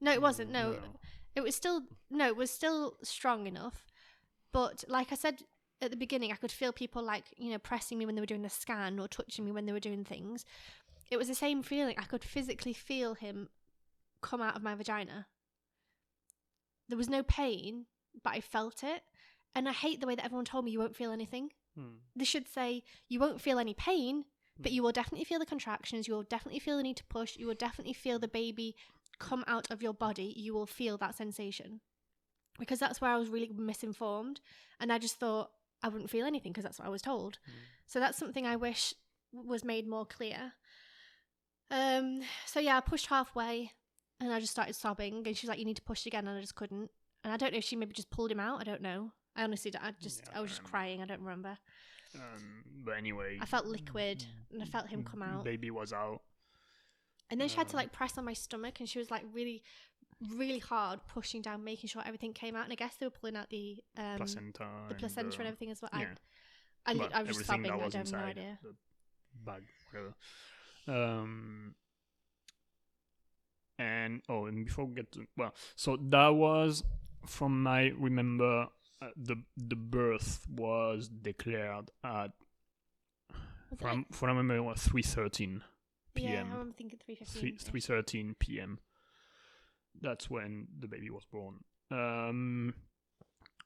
[0.00, 0.50] No, it wasn't.
[0.50, 1.00] No, no.
[1.34, 3.86] it was still no, it was still strong enough.
[4.52, 5.42] But like I said
[5.82, 8.26] at the beginning, I could feel people like you know pressing me when they were
[8.34, 10.44] doing the scan or touching me when they were doing things.
[11.10, 11.98] It was the same feeling.
[11.98, 13.50] I could physically feel him
[14.22, 15.26] come out of my vagina.
[16.88, 17.86] There was no pain,
[18.22, 19.02] but I felt it.
[19.54, 21.96] And I hate the way that everyone told me you won't feel anything hmm.
[22.16, 24.24] they should say you won't feel any pain,
[24.58, 24.74] but Mm.
[24.76, 26.06] you will definitely feel the contractions.
[26.06, 27.36] You will definitely feel the need to push.
[27.36, 28.76] You will definitely feel the baby
[29.18, 30.32] come out of your body.
[30.36, 31.80] You will feel that sensation.
[32.58, 34.40] Because that's where I was really misinformed.
[34.78, 35.50] And I just thought
[35.82, 37.38] I wouldn't feel anything because that's what I was told.
[37.48, 37.52] Mm.
[37.86, 38.94] So that's something I wish
[39.32, 40.52] was made more clear.
[41.70, 43.72] Um, so yeah, I pushed halfway
[44.20, 45.26] and I just started sobbing.
[45.26, 46.28] And she's like, You need to push again.
[46.28, 46.90] And I just couldn't.
[47.24, 48.60] And I don't know if she maybe just pulled him out.
[48.60, 49.10] I don't know.
[49.34, 51.02] I honestly, don't, I just, Yeah, I was just um, crying.
[51.02, 51.58] I don't remember.
[52.14, 55.44] Um, but anyway, I felt liquid and I felt him come out.
[55.44, 56.20] Baby was out.
[57.30, 59.24] And then she had to um, like press on my stomach and she was like
[59.32, 59.62] really,
[60.36, 62.64] really hard pushing down, making sure everything came out.
[62.64, 64.66] And I guess they were pulling out the um, placenta.
[64.88, 65.90] the placenta and, uh, everything as well.
[65.98, 66.06] yeah.
[66.86, 67.70] I, I, I was just sobbing.
[67.70, 68.58] I don't have no idea.
[69.44, 70.14] bag, whatever.
[70.86, 71.74] Um,
[73.78, 76.84] and oh, and before we get to well, so that was
[77.26, 78.68] from my remember
[79.02, 82.32] uh, the the birth was declared at
[83.70, 85.62] Was from from I remember it was three thirteen
[86.16, 87.56] yeah, I'm thinking three fifteen.
[87.58, 88.78] three thirteen p.m.
[90.00, 91.64] That's when the baby was born.
[91.90, 92.74] Um,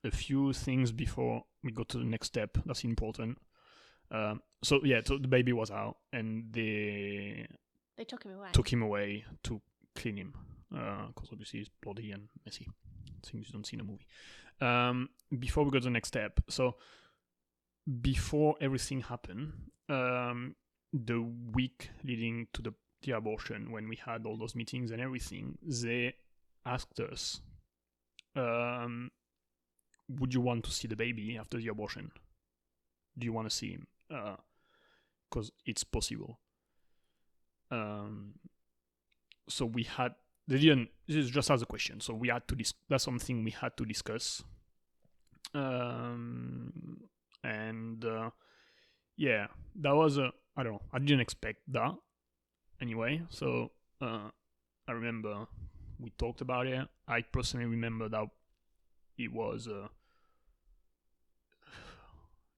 [0.03, 2.57] a few things before we go to the next step.
[2.65, 3.39] That's important.
[4.11, 7.47] Um, so yeah, so the baby was out, and they
[7.99, 8.49] They took him away.
[8.53, 9.61] took him away to
[9.95, 10.35] clean him
[10.71, 12.67] because obviously he's bloody and messy.
[13.23, 14.07] Things you don't see in a movie.
[14.61, 15.09] Um,
[15.39, 16.77] before we go to the next step, so
[18.01, 19.53] before everything happened,
[19.89, 20.57] um,
[20.93, 21.21] the
[21.53, 26.15] week leading to the, the abortion, when we had all those meetings and everything, they
[26.67, 27.41] asked us,
[28.37, 29.11] um,
[30.09, 32.11] "Would you want to see the baby after the abortion?
[33.17, 33.87] Do you want to see him?
[35.31, 36.41] Because it's possible."
[37.71, 38.35] Um,
[39.49, 40.15] so we had
[40.49, 43.45] they didn't this is just as a question so we had to dis- that's something
[43.45, 44.43] we had to discuss
[45.55, 46.99] um
[47.45, 48.31] and uh,
[49.17, 49.47] yeah
[49.77, 51.95] that was a i don't know i didn't expect that
[52.81, 53.71] anyway so
[54.01, 54.29] uh
[54.89, 55.47] i remember
[56.01, 58.25] we talked about it i personally remember that
[59.17, 59.89] it was uh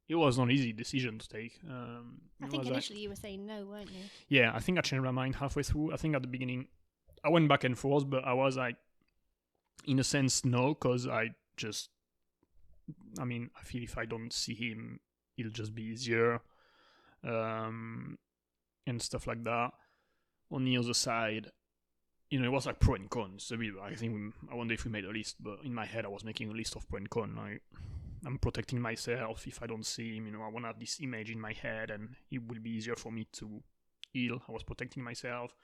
[0.09, 3.16] it was not easy decision to take um I think was, like- initially you were
[3.16, 4.03] saying no, weren't you?
[4.28, 5.93] yeah, I think I changed my mind halfway through.
[5.93, 6.68] I think at the beginning,
[7.23, 8.77] I went back and forth, but I was like,
[9.87, 11.91] in a sense, no, because I just,
[13.18, 15.01] I mean, I feel if I don't see him,
[15.37, 16.41] it'll just be easier,
[17.25, 18.18] um,
[18.87, 19.73] and stuff like that.
[20.51, 21.51] On the other side,
[22.31, 23.53] you know, it was like pro and cons.
[23.53, 26.09] I think we, I wonder if we made a list, but in my head, I
[26.09, 27.35] was making a list of pro and con.
[27.37, 27.62] Like,
[28.25, 30.27] I'm protecting myself if I don't see him.
[30.27, 32.71] You know, I want to have this image in my head, and it will be
[32.71, 33.62] easier for me to
[34.12, 34.41] heal.
[34.49, 35.55] I was protecting myself.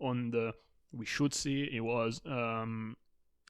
[0.00, 0.52] On the
[0.92, 2.96] we should see, it was um,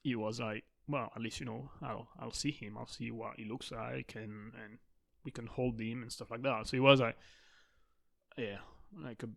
[0.03, 2.77] it was like well, at least you know I'll I'll see him.
[2.77, 4.79] I'll see what he looks like, and and
[5.23, 6.67] we can hold him and stuff like that.
[6.67, 7.15] So it was like
[8.37, 8.57] yeah,
[8.97, 9.29] like a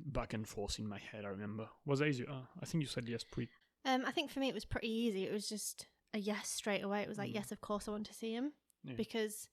[0.00, 1.24] back and forth in my head.
[1.24, 2.26] I remember was that easy?
[2.26, 3.50] Uh, I think you said yes, pretty.
[3.84, 5.24] Um, I think for me it was pretty easy.
[5.24, 7.02] It was just a yes straight away.
[7.02, 7.34] It was like, Mm.
[7.34, 8.94] yes, of course I want to see him Yeah.
[8.96, 9.48] because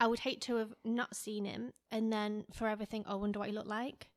[0.00, 3.38] I would hate to have not seen him and then forever think, oh, I wonder
[3.38, 4.08] what he looked like.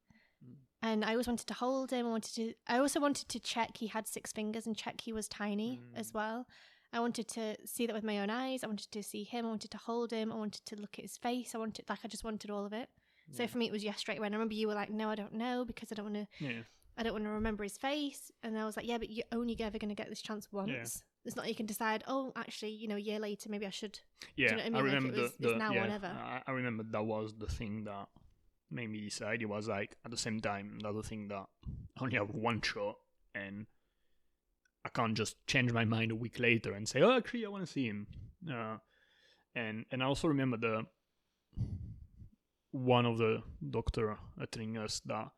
[0.86, 2.06] And I always wanted to hold him.
[2.06, 2.54] I wanted to.
[2.68, 6.12] I also wanted to check he had six fingers and check he was tiny as
[6.12, 6.16] Mm.
[6.16, 6.48] well.
[6.94, 8.64] I wanted to see that with my own eyes.
[8.64, 9.46] I wanted to see him.
[9.46, 10.32] I wanted to hold him.
[10.32, 11.54] I wanted to look at his face.
[11.56, 12.90] I wanted, like, I just wanted all of it.
[13.32, 14.28] So for me, it was yes straight away.
[14.28, 16.46] And I remember you were like, "No, I don't know because I don't want to.
[16.46, 16.62] yeah.
[16.98, 19.60] I don't want to remember his face." And I was like, "Yeah, but you're only
[19.60, 21.02] ever going to get this chance once.
[21.26, 22.04] It's not like you can decide.
[22.08, 24.00] Oh, actually, you know, a year later, maybe I should."
[24.38, 24.74] Yeah, know what I I, mean?
[24.74, 26.42] Like, it remember was- the, it's the yeah.
[26.46, 28.08] I, I remember that was the thing that
[28.72, 29.42] made me decide.
[29.42, 31.46] It was like at the same time another thing that
[31.98, 32.98] I only have one shot
[33.34, 33.68] and
[34.84, 37.66] I can't just change my mind a week later and say, "Oh, actually, I want
[37.66, 38.08] to see him."
[38.50, 38.78] Uh,
[39.56, 40.86] and and I also remember the
[42.72, 44.18] one of the doctor
[44.52, 45.30] telling us that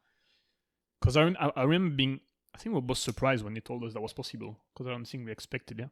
[0.99, 2.19] because I, I remember being
[2.53, 4.91] I think we were both surprised when they told us that was possible because I
[4.91, 5.89] don't think we expected it.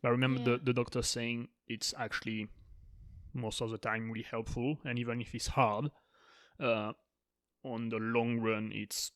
[0.00, 0.56] But I remember Yeah.
[0.56, 2.48] the, the doctor saying it's actually
[3.34, 5.90] most of the time really helpful, and even if it's hard,
[6.60, 6.92] uh,
[7.64, 9.12] on the long run, it's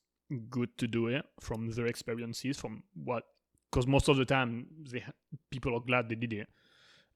[0.51, 3.25] good to do it from their experiences, from what
[3.71, 5.03] because most of the time they
[5.51, 6.49] people are glad they did it,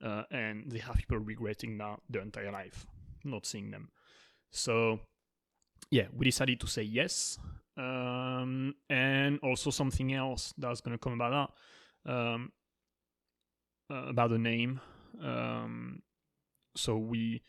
[0.05, 2.87] uh, and they have people regretting now their entire life
[3.25, 3.89] not seeing them.
[4.51, 5.01] So
[5.91, 7.39] yeah, we decided to say yes.
[7.77, 11.51] Um, and also something else that's gonna come about
[12.07, 12.13] that.
[12.13, 12.53] Um,
[13.91, 14.81] uh, about the name.
[15.23, 16.03] Um,
[16.75, 17.43] so we,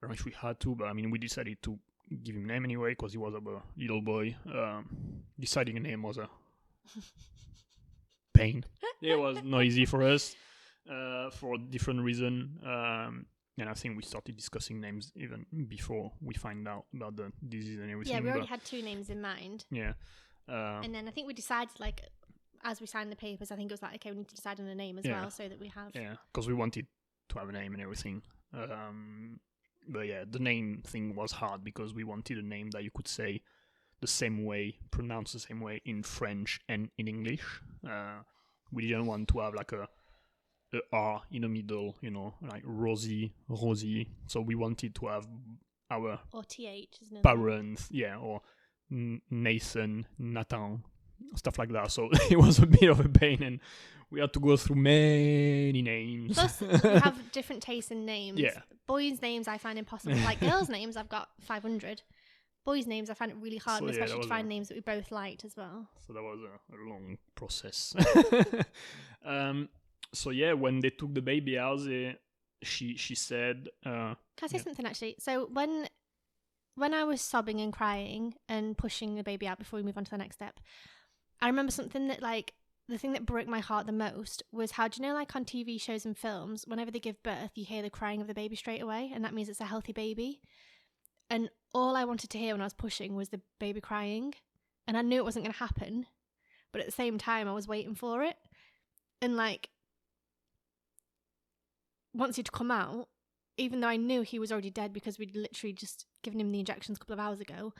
[0.00, 1.78] I don't know if we had to, but I mean, we decided to
[2.22, 3.40] give him a name anyway because he was a
[3.76, 4.36] little boy.
[4.46, 6.28] Um, deciding a name was a
[8.34, 8.64] pain.
[9.02, 10.34] it was not easy for us
[10.90, 12.58] uh, for different reason.
[12.64, 13.26] Um,
[13.58, 17.80] and I think we started discussing names even before we find out about the disease
[17.80, 18.14] and everything.
[18.14, 19.94] Yeah, we but- already had two names in mind, yeah.
[20.48, 22.00] Uh, and then I think we decided like
[22.64, 24.58] as we signed the papers, I think it was like, okay, we need to decide
[24.60, 25.20] on a name as Yeah.
[25.20, 25.90] well, so that we have.
[25.94, 26.86] Yeah, because we wanted
[27.30, 28.22] to have a name and everything.
[28.54, 29.38] Um,
[29.88, 33.08] but yeah, the name thing was hard because we wanted a name that you could
[33.08, 33.42] say
[34.00, 37.42] the same way, pronounce the same way in French and in English.
[37.88, 38.18] Uh,
[38.70, 39.88] we didn't want to have like a,
[40.74, 44.08] a R in the middle, you know, like Rosie, Rosie.
[44.26, 45.26] So we wanted to have
[45.90, 47.22] our Or th, isn't it?
[47.22, 48.42] parents, yeah, or
[48.90, 50.84] Nathan, Nathan,
[51.34, 51.90] stuff like that.
[51.90, 53.60] So it was a bit of a pain, and
[54.10, 56.34] we had to go through many names.
[56.34, 58.38] Plus, we have different tastes in names.
[58.38, 58.60] Yeah.
[58.86, 60.16] Boys' names I find impossible.
[60.18, 62.02] Like girls' names, I've got 500.
[62.64, 64.68] Boys' names, I find it really hard, So, and yeah, especially to find a- names
[64.68, 65.88] that we both liked as well.
[66.06, 67.94] so that was a, a long process.
[69.24, 69.68] um,
[70.12, 72.16] so yeah, when they took the baby out, they,
[72.62, 74.62] she she said, uh, Can I say Yeah.
[74.64, 75.16] something actually?
[75.18, 75.88] So when
[76.74, 80.04] when I was sobbing and crying and pushing the baby out before we move on
[80.04, 80.60] to the next step,
[81.40, 82.54] I remember something that like
[82.88, 85.44] the thing that broke my heart the most was how do you know like on
[85.44, 88.56] TV shows and films, whenever they give birth, you hear the crying of the baby
[88.56, 90.40] straight away, and that means it's a healthy baby.
[91.30, 94.34] And all I wanted to hear when I was pushing was the baby crying,
[94.86, 96.06] and I knew it wasn't going to happen,
[96.72, 98.36] but at the same time I was waiting for it,
[99.20, 99.68] and like
[102.14, 103.08] once he'd come out,
[103.58, 106.60] even though I knew he was already dead because we'd literally just given him the
[106.60, 107.74] injections a couple of hours ago,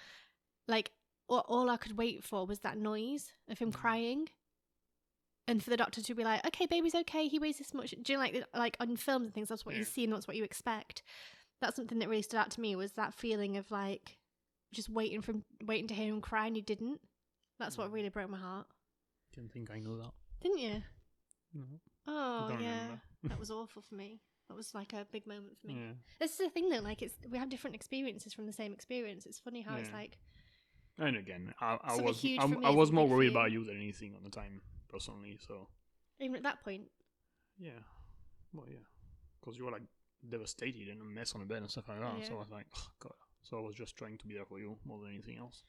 [0.66, 0.90] like
[1.28, 4.28] all, I could wait for was that noise of him crying.
[5.46, 7.26] And for the doctor to be like, "Okay, baby's okay.
[7.26, 9.48] He weighs this much." Do you know, like like on films and things?
[9.48, 11.02] That's what you see and that's what you expect.
[11.60, 14.18] That's something that really stood out to me was that feeling of like
[14.72, 17.00] just waiting from waiting to hear him cry, and he didn't.
[17.58, 17.92] That's what Mm.
[17.94, 18.66] really broke my heart.
[19.32, 20.82] "Didn't think I knew that." Didn't you?
[21.54, 21.64] No,
[22.06, 24.20] Oh yeah, that was awful for me.
[24.48, 25.74] That was like a big moment for me.
[25.76, 25.92] Yeah.
[26.20, 29.24] This is the thing though, like it's we have different experiences from the same experience.
[29.24, 30.18] It's funny how it's like
[30.98, 34.24] And again, I, I was me I was more worried about you than anything on
[34.24, 35.38] the time, personally.
[35.46, 35.68] So
[36.20, 36.82] even at that point.
[37.58, 37.70] yeah,
[38.52, 38.84] well yeah,
[39.40, 39.82] because you were like
[40.28, 42.26] devastated and a mess on the bed and stuff like that.
[42.26, 43.12] So I was like, oh, God.
[43.44, 45.62] So I was just trying to be there for you more than anything else.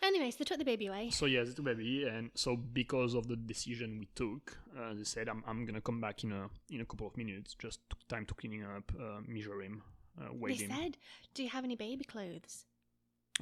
[0.00, 1.10] Anyway, so they took the baby away.
[1.10, 5.28] So yeah, the baby, and so because of the decision we took, uh, they said
[5.28, 7.54] I'm, I'm gonna come back in a in a couple of minutes.
[7.58, 9.82] Just took time to cleaning up, uh, measure him,
[10.20, 10.70] uh, They weigh him.
[10.70, 10.98] said,
[11.34, 12.64] "Do you have any baby clothes?"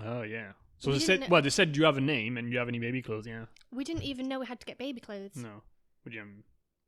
[0.04, 0.52] Oh yeah.
[0.78, 2.58] So We they said, well, they said, do you have a name and do you
[2.58, 3.26] have any baby clothes?
[3.26, 3.46] Yeah.
[3.72, 5.36] We didn't even know we had to get baby clothes.
[5.36, 5.62] No.
[6.04, 6.24] But yeah,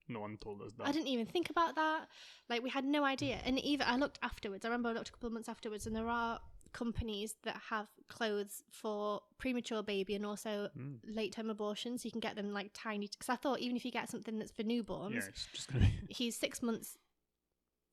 [0.09, 0.86] no one told us that.
[0.86, 2.09] I didn't even think about that.
[2.50, 3.38] Like we had no idea.
[3.44, 4.64] And even I looked afterwards.
[4.64, 6.38] I remember I looked a couple of months afterwards, and there are
[6.72, 10.98] companies that have clothes for premature baby and also Mm.
[11.06, 13.09] late term abortion, so you can get them like tiny.
[13.09, 15.86] Because I thought even if you get something that's for newborns, Yeah, it's just gonna
[15.86, 16.98] be he's six months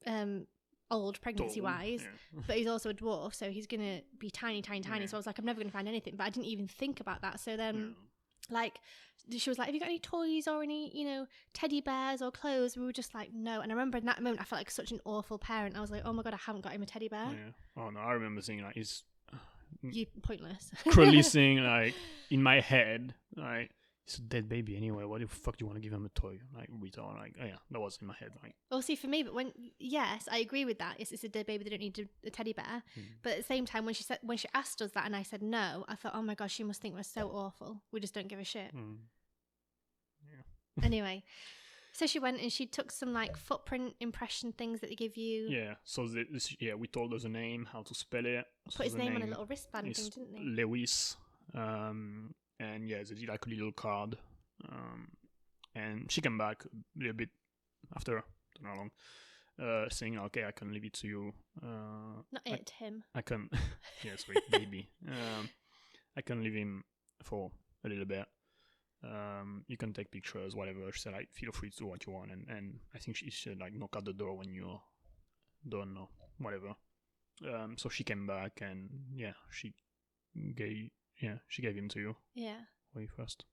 [0.05, 0.45] um
[0.91, 2.01] old pregnancy wise.
[2.03, 5.01] tall, but he's also a dwarf, so he's gonna be tiny, tiny, tiny.
[5.01, 5.07] Yeah.
[5.07, 6.15] So I was like, I'm never gonna find anything.
[6.15, 7.39] But I didn't even think about that.
[7.39, 7.57] So Yeah.
[7.57, 7.95] then
[8.49, 8.79] like
[9.35, 12.29] she was like, "Have you got any toys or any, you know, teddy bears or
[12.31, 14.69] clothes?" We were just like, "No." And I remember in that moment, I felt like
[14.69, 15.75] such an awful parent.
[15.75, 17.31] I was like, "Oh my god, I haven't got him a teddy bear.
[17.33, 17.51] Yeah.
[17.83, 19.37] Oh no, I remember seeing like he's uh,
[19.81, 21.95] You pointless." releasing like
[22.29, 23.71] in my head like
[24.05, 25.03] it's a dead baby anyway.
[25.03, 26.39] What the fuck do you want to give him a toy?
[26.55, 27.17] Like retard.
[27.17, 28.29] Like oh, yeah, that was in my head.
[28.43, 30.95] Like Well, see, for me, but when yes, I agree with that.
[30.99, 32.83] It's, it's a dead baby; they don't need a, a teddy bear.
[32.93, 33.01] Hmm.
[33.23, 35.23] But at the same time, when she said when she asked us that, and I
[35.23, 37.81] said no, I thought, oh my gosh, she must think we're so awful.
[37.91, 38.75] We just don't give a shit.
[38.75, 38.97] mm,
[40.83, 41.23] anyway,
[41.91, 45.47] so she went and she took some like footprint impression things that they give you.
[45.49, 45.75] yeah.
[45.83, 48.45] So the, this, yeah, we told us a name, how to spell it.
[48.69, 50.61] So Put his the name on a little wristband is thing, didn't they?
[50.63, 51.15] Lewis.
[51.55, 54.17] Um, and yeah, they did like a little card.
[54.69, 55.09] Um,
[55.75, 57.29] and she came back a little bit
[57.95, 58.21] after, I
[58.55, 58.91] don't know how long,
[59.61, 61.33] uh, saying, okay, I can leave it to you.
[61.61, 63.03] Uh, Not I- it, him.
[63.13, 63.49] I can,
[64.03, 64.89] yes, wait, baby.
[65.07, 65.49] Um,
[66.17, 66.83] I can leave him
[67.23, 67.51] for
[67.83, 68.25] a little bit.
[69.03, 70.79] Um, you can take pictures, whatever.
[70.91, 72.31] She said, like, feel free to do what you want.
[72.31, 74.81] And, and I think she said, like, knock at the door when you're
[75.67, 76.07] done or
[76.39, 76.73] whatever.
[77.53, 79.73] Um, so she came back and, yeah, she
[80.55, 80.89] gave,
[81.21, 82.15] yeah, she gave him to you.
[82.33, 82.57] Yeah,
[82.93, 83.45] Way first.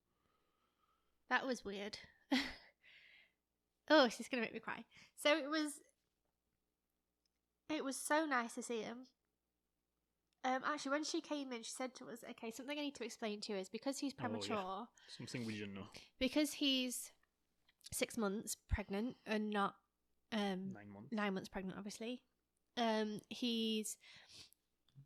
[1.28, 1.98] that was weird.
[3.90, 4.84] oh, she's gonna make me cry.
[5.16, 5.80] So it was.
[7.70, 9.06] It was so nice to see him.
[10.44, 13.04] Um, actually, when she came in, she said to us, "Okay, something I need to
[13.04, 14.28] explain to you is because he's Oh, yeah.
[14.28, 15.86] premature, Something we didn't know.
[16.18, 17.12] because he's
[17.92, 19.74] six months pregnant and not
[20.32, 21.12] um Nine months.
[21.12, 22.20] nine months pregnant, obviously.
[22.76, 23.96] Um, he's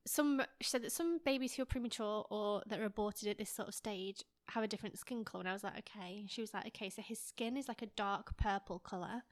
[0.07, 0.43] some.
[0.61, 3.69] She said that some babies who are premature or that are aborted at this sort
[3.69, 5.43] of stage have a different skin color.
[5.43, 6.25] And I was like, okay.
[6.29, 9.23] She was like, okay, so his skin is like a dark purple color.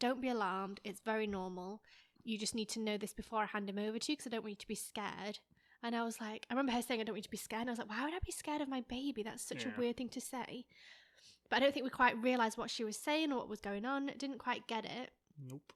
[0.00, 0.80] Don't be alarmed.
[0.84, 1.80] It's very normal.
[2.24, 4.30] You just need to know this before I hand him over to you because I
[4.30, 5.38] don't want you to be scared.
[5.82, 7.62] And I was like, I remember her saying, I don't want you to be scared.
[7.62, 9.22] And I was like, why would I be scared of my baby?
[9.22, 9.72] That's such Yeah.
[9.76, 10.66] a weird thing to say.
[11.48, 13.84] But I don't think we quite realised what she was saying or what was going
[13.84, 14.10] on.
[14.18, 15.10] Didn't quite get it.
[15.48, 15.72] Nope.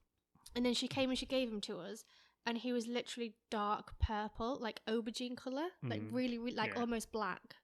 [0.54, 2.04] And then she came and she gave him to us,
[2.46, 6.12] and he was literally dark purple, like aubergine color, like Mhm.
[6.12, 6.80] really, really, like Yeah.
[6.80, 7.56] almost black,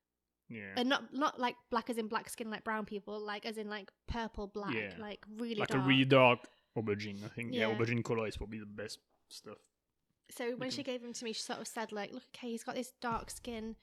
[0.49, 0.75] Yeah.
[0.77, 3.69] and not not like black as in black skin like brown people, like as in
[3.69, 4.97] like purple black, Yeah.
[4.99, 5.85] like really like dark.
[5.85, 6.41] a really dark
[6.77, 7.53] aubergine, I think.
[7.55, 7.75] Yeah, Yeah.
[7.77, 9.59] aubergine color is probably the best stuff.
[10.31, 12.63] so when she gave him to me, she sort of said like, "Look, okay, he's
[12.63, 13.77] got this dark skin,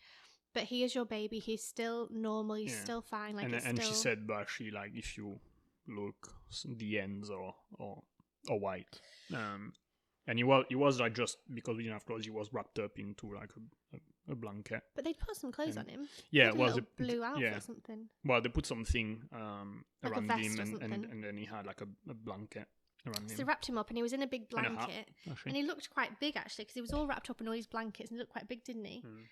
[0.53, 1.39] but he is your baby.
[1.39, 2.55] He's still normal.
[2.55, 2.83] He's Yeah.
[2.83, 3.35] still fine.
[3.35, 5.39] Like and and still." she said, but she like if you
[5.87, 8.03] look, the ends are or
[8.47, 9.01] or white.
[9.33, 9.73] Um,
[10.27, 12.79] and he was he was like just because we didn't have clothes, he was wrapped
[12.79, 14.83] up into like a, a, a blanket.
[14.95, 16.07] but they put some clothes and- on him.
[16.31, 17.57] Yeah, it was a, blue outfit yeah.
[17.57, 18.07] or something.
[18.23, 21.81] Well, they put something um Like around him, and, and and then he had like
[21.81, 22.67] a, a blanket
[23.05, 25.09] around So they wrapped him up, and he was in a big And blanket.
[25.29, 25.49] actually.
[25.49, 27.67] And he looked quite big actually, because he was all wrapped up in all these
[27.67, 29.03] blankets and he looked quite big, didn't he?
[29.05, 29.23] Mm.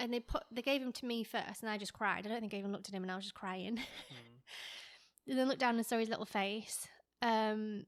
[0.00, 2.26] And they put they gave him to me first, and I just cried.
[2.26, 3.76] I don't think I even looked at him, and I was just crying.
[3.76, 3.82] Mm.
[5.28, 6.88] and then looked down and saw his little face.
[7.20, 7.84] Um,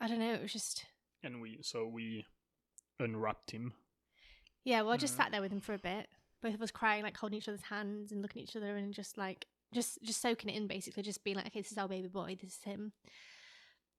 [0.00, 0.34] I don't know.
[0.34, 0.84] It was just
[1.22, 2.26] And we so we
[2.98, 3.72] unwrapped him.
[4.64, 4.82] yeah.
[4.82, 5.16] Well, I just Mhm.
[5.18, 6.08] sat there with him for a bit.
[6.42, 8.92] Both of us crying, like holding each other's hands and looking at each other, and
[8.94, 11.88] just like just just soaking it in, basically, just being like, okay, this is our
[11.88, 12.36] baby boy.
[12.40, 12.92] This is him.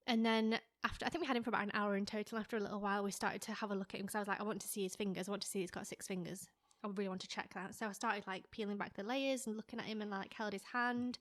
[0.07, 2.39] And then after, I think we had him for about an hour in total.
[2.39, 4.28] After a little while, we started to have a look at him because I was
[4.28, 5.28] like, I want to see his fingers.
[5.28, 6.47] I want to see he's got six fingers.
[6.84, 7.76] I really want to check that.
[7.76, 10.53] So I started like peeling back the layers and looking at him and like held
[10.53, 11.19] his hand.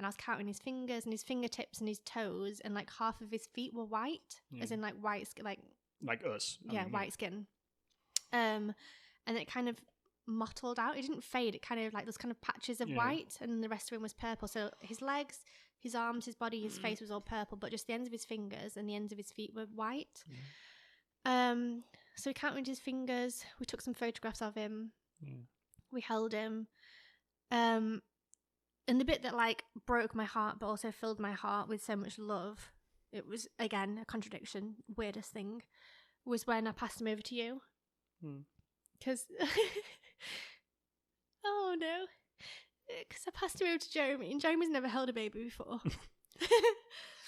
[0.00, 2.58] And I was counting his fingers and his fingertips and his toes.
[2.64, 5.58] And like half of his feet were white, as in like white, like,
[6.02, 6.56] Like us.
[6.66, 7.46] I yeah, mean, white skin.
[8.32, 8.72] Um,
[9.26, 9.76] and it kind of
[10.26, 10.96] mottled out.
[10.96, 11.54] It didn't fade.
[11.54, 12.96] It kind of like those kind of patches of Yeah.
[12.96, 14.48] white, and the rest of him was purple.
[14.48, 15.40] So his legs,
[15.78, 18.24] his arms, his body, his face was all purple, but just the ends of his
[18.24, 20.24] fingers and the ends of his feet were white.
[21.26, 21.84] Um,
[22.16, 23.44] so we counted his fingers.
[23.58, 24.92] We took some photographs of him.
[25.20, 25.42] Yeah.
[25.92, 26.68] We held him.
[27.50, 28.00] Um,
[28.90, 31.96] and the bit that like broke my heart, but also filled my heart with so
[31.96, 32.70] much love.
[33.12, 34.76] It was again a contradiction.
[34.96, 35.62] Weirdest thing
[36.24, 37.60] was when I passed him over to you
[38.22, 38.40] Hmm.
[38.98, 39.24] because
[41.44, 42.04] oh no
[43.08, 45.80] because i passed him over to jeremy and jeremy's never held a baby before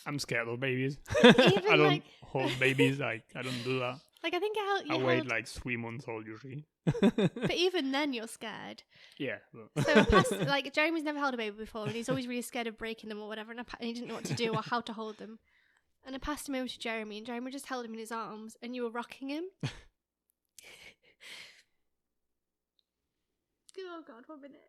[0.05, 0.99] I'm scared of babies.
[1.23, 2.99] I don't like- hold babies.
[2.99, 4.01] Like I don't do that.
[4.25, 6.65] like i think i held, you I wait like three months old usually.
[7.01, 8.83] but even then you're scared
[9.19, 9.37] yeah.
[9.85, 12.77] so passed, like jeremy's never held a baby before and he's always really scared of
[12.77, 14.81] breaking them or whatever and, I, and he didn't know what to do or how
[14.81, 15.39] to hold them
[16.05, 18.57] and i passed him over to jeremy and jeremy just held him in his arms
[18.63, 19.45] and you were rocking him
[23.79, 24.61] oh god one minute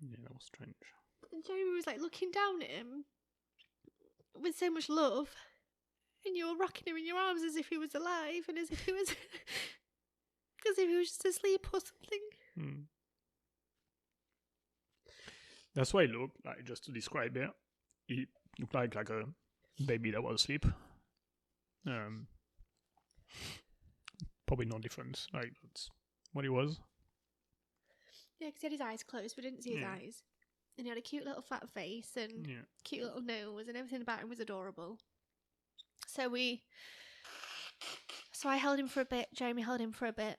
[0.00, 0.74] yeah, that was strange.
[1.32, 3.04] And Jeremy was like looking down at him
[4.34, 5.28] with so much love.
[6.26, 8.70] And you were rocking him in your arms as if he was alive and as
[8.70, 9.10] if he was
[10.68, 12.20] as if he was just asleep or something.
[12.58, 12.80] Hmm.
[15.74, 16.64] That's why he looked like.
[16.64, 17.50] Just to describe it,
[18.06, 18.26] he
[18.58, 19.24] looked like like a
[19.84, 20.64] baby that was asleep.
[21.86, 22.26] Um,
[24.46, 25.26] probably no difference.
[25.32, 25.90] Like that's
[26.32, 26.80] what he was.
[28.40, 29.92] Yeah, because he had his eyes closed, we didn't see his Yeah.
[29.92, 30.22] eyes.
[30.76, 32.62] And he had a cute little fat face and Yeah.
[32.84, 34.98] cute little nose, and everything about him was adorable.
[36.16, 36.62] So we.
[38.32, 40.38] So I held him for a bit, Jeremy held him for a bit,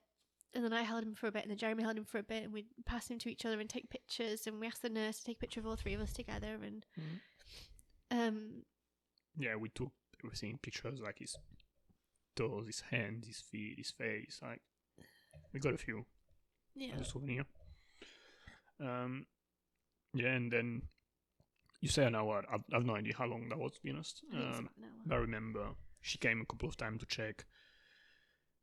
[0.53, 2.23] and then I held him for a bit, and then Jeremy held him for a
[2.23, 4.89] bit, and we'd pass him to each other and take pictures, and we asked the
[4.89, 6.85] nurse to take a picture of all three of us together, and.
[6.99, 7.19] Mhm.
[8.09, 8.65] Um,
[9.37, 9.91] Yeah, we took
[10.23, 11.37] everything pictures like his
[12.35, 14.39] toes, his hands, his feet, his face.
[14.41, 14.61] Like
[15.53, 16.05] we got a few
[16.75, 16.93] yeah.
[16.93, 17.45] as a souvenir.
[18.79, 19.27] Um,
[20.13, 20.87] yeah, and then
[21.81, 22.43] you say an hour.
[22.51, 23.73] I've, I've no idea how long that was.
[23.73, 24.69] To be honest, I um,
[25.09, 25.17] hour.
[25.17, 25.69] I remember
[26.01, 27.45] she came a couple of times to check,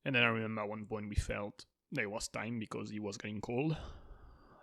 [0.04, 3.16] and then I remember at one point we felt there was time because he was
[3.16, 3.76] getting cold.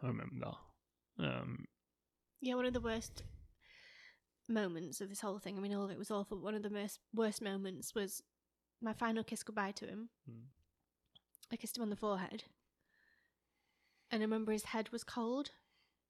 [0.04, 1.26] I remember that.
[1.26, 1.66] Um,
[2.42, 3.24] Yeah, one of the worst
[4.50, 5.58] moments of this whole thing.
[5.58, 6.38] I mean, all of it was awful.
[6.38, 8.22] But one of the most worst moments was
[8.82, 10.10] my final kiss goodbye to him.
[10.30, 10.46] Mm.
[11.52, 12.44] I kissed him on the forehead,
[14.10, 15.52] and I remember his head was cold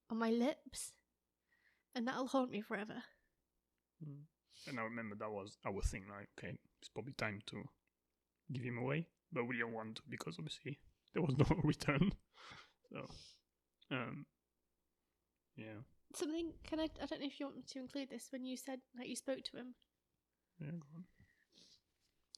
[0.09, 0.93] on my lips,
[1.95, 3.03] and that'll haunt me forever.
[4.67, 7.63] And I remember that was our thing, like, okay, it's probably time to
[8.51, 10.79] give him away, but we didn't want to because obviously
[11.13, 12.11] there was no return.
[12.91, 13.07] So,
[13.91, 14.25] um,
[15.55, 15.81] yeah,
[16.15, 16.53] Something?
[16.63, 16.89] Can I?
[17.01, 19.15] I don't know if you want me to include this when you said like you
[19.15, 19.75] spoke to him.
[20.59, 21.05] yeah, go on.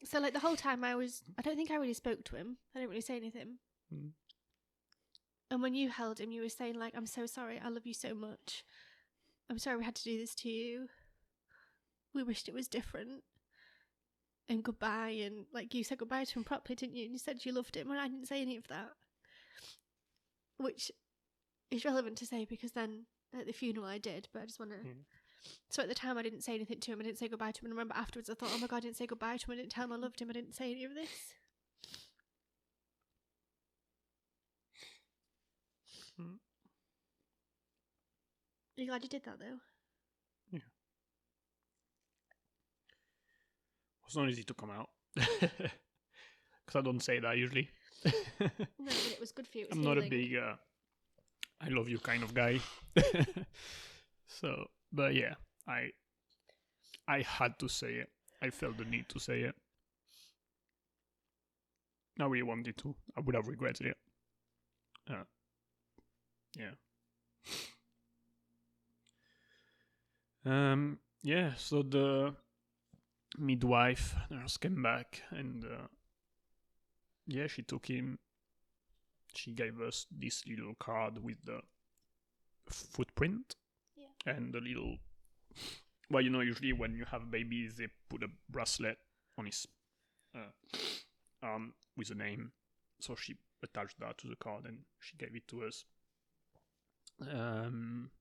[0.06, 2.58] So like the whole time I was, I don't think I really spoke to him.
[2.76, 3.58] I didn't really say anything.
[3.94, 4.12] Mm.
[5.50, 7.60] And when you held him, you were saying like, "I'm so sorry.
[7.64, 8.64] I love you so much.
[9.50, 10.88] I'm sorry we had to do this to you.
[12.14, 13.24] We wished it was different."
[14.50, 17.06] And goodbye, and like you said goodbye to him properly, didn't you?
[17.06, 18.92] And you said you loved him, and I didn't say any of that,
[20.58, 20.92] which
[21.72, 23.06] is relevant to say because then
[23.38, 24.78] at the funeral I did, but I just want to.
[24.78, 25.06] Mm.
[25.70, 27.00] So at the time I didn't say anything to him.
[27.00, 27.66] I didn't say goodbye to him.
[27.66, 29.54] And I remember afterwards I thought, oh my god, I didn't say goodbye to him.
[29.54, 30.30] I didn't tell him I loved him.
[30.30, 31.10] I didn't say any of this.
[36.20, 36.38] Mm.
[38.78, 39.60] Are you glad you did that though?
[40.54, 40.62] It
[44.06, 47.70] was not easy to come out because I don't say that usually.
[48.40, 48.50] No,
[48.86, 49.68] but it was good for you.
[49.72, 50.56] I'm not a big uh,
[51.62, 52.60] I love you kind of guy.
[54.28, 55.36] so, but yeah,
[55.68, 55.92] I
[57.08, 58.10] I had to say it.
[58.42, 59.56] I felt the need to say it.
[62.20, 62.96] I really wanted to.
[63.18, 63.98] I would have regretted it.
[65.10, 65.24] Uh,
[66.58, 66.72] yeah.
[70.46, 71.00] Um.
[71.24, 71.54] Yeah.
[71.58, 72.36] So the
[73.38, 75.88] midwife nurse came back and uh,
[77.28, 78.20] yeah, she took him
[79.36, 81.60] she gave us this little card with the
[82.70, 83.56] footprint
[83.98, 84.34] Yeah.
[84.36, 84.98] and the little
[86.12, 89.00] well you know usually when you have babies they put a bracelet
[89.40, 89.66] on his
[90.36, 90.52] uh,
[91.42, 92.52] arm with a name
[93.00, 95.86] so she attached that to the card and she gave it to us
[97.32, 98.12] um,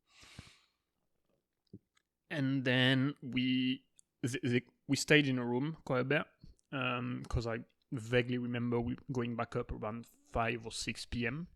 [2.33, 3.83] and then we
[4.27, 6.25] th- th- we stayed in a room quite a bit
[6.73, 7.59] um, because I
[7.93, 11.47] vaguely remember we going back up around 5 or 6 p.m.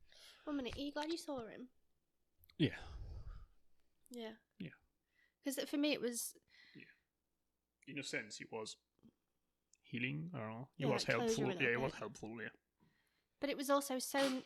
[0.44, 0.76] One minute.
[0.76, 1.68] Are you glad you saw him?
[2.58, 2.78] Yeah.
[4.10, 4.36] Yeah.
[4.58, 4.76] Yeah.
[5.44, 6.34] Because for me it was
[6.74, 6.92] Yeah.
[7.92, 8.76] In a sense, it was
[9.82, 10.30] healing.
[10.34, 10.68] I don't know.
[10.78, 11.52] It Yeah, was helpful.
[11.60, 12.30] Yeah, it was helpful.
[12.40, 12.48] Yeah.
[13.40, 14.42] but it was also so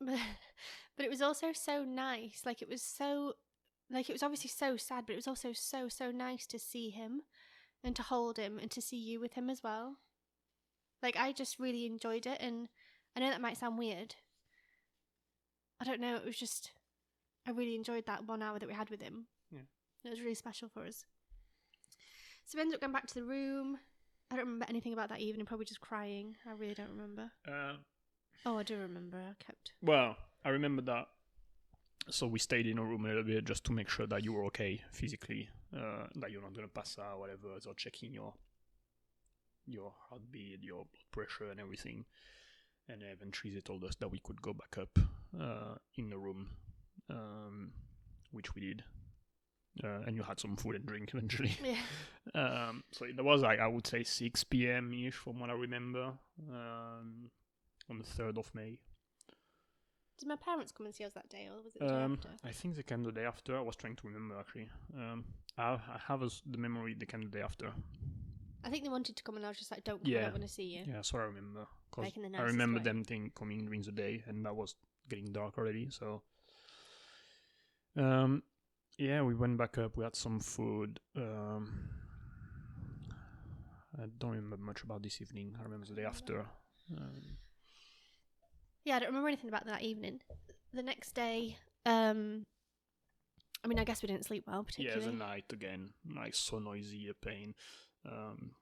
[0.00, 3.34] but it was also so nice like it was so
[3.92, 6.90] like it was obviously so sad but it was also so so nice to see
[6.90, 7.22] him
[7.84, 9.96] and to hold him and to see you with him as well
[11.02, 12.68] like i just really enjoyed it and
[13.16, 14.14] i know that might sound weird
[15.80, 16.70] i don't know it was just
[17.46, 19.60] i really enjoyed that one hour that we had with him Yeah.
[20.04, 21.04] it was really special for us
[22.44, 23.78] so we ended up going back to the room
[24.30, 27.74] i don't remember anything about that evening probably just crying i really don't remember Uh,
[28.44, 29.18] Oh, I do remember.
[29.18, 29.70] I kept.
[29.82, 31.06] well, I remember that.
[32.10, 34.32] So we stayed in a room a little bit just to make sure that you
[34.32, 37.48] were okay physically, uh, that you're not gonna pass out, whatever.
[37.60, 38.34] So checking your
[39.66, 42.04] your heartbeat, your blood pressure, and everything.
[42.88, 44.98] And eventually they told us that we could go back up
[45.40, 46.48] uh, in the room,
[47.08, 47.70] um,
[48.32, 48.84] which we did.
[49.82, 51.56] Uh, and you had some food and drink eventually.
[51.64, 51.76] Yeah.
[52.36, 54.92] Um, so it was like I would say 6 p.m.
[54.92, 56.12] ish from what I remember
[56.48, 57.30] um,
[57.90, 58.78] on the 3rd of May.
[60.18, 62.12] Did my parents come and see us that day, or was it the day Um,
[62.12, 62.28] after?
[62.44, 63.56] I think they came the day after.
[63.56, 64.68] I was trying to remember actually.
[64.96, 65.24] Um,
[65.58, 67.72] I, I have as the memory they came the day after.
[68.64, 70.10] I think they wanted to come, and I was just like, "Don't come.
[70.12, 70.22] I Yeah.
[70.24, 71.66] don't want to see you." Yeah, so I remember.
[71.90, 72.84] 'cause Making the I nicest remember way.
[72.84, 74.76] them thing coming during the day, and that was
[75.08, 75.90] getting dark already.
[75.90, 76.22] So,
[77.96, 78.42] um,
[78.98, 79.96] yeah, we went back up.
[79.96, 81.00] We had some food.
[81.16, 81.88] Um,
[84.00, 85.56] I don't remember much about this evening.
[85.58, 86.46] I remember the day after.
[86.96, 87.38] Um,
[88.84, 90.20] Yeah, I don't remember anything about that evening.
[90.74, 91.56] The next day,
[91.86, 92.44] um,
[93.64, 95.04] I mean, I guess we didn't sleep well, particularly.
[95.04, 97.54] yeah, the night again, like so noisy, a pain.
[98.04, 98.52] Um,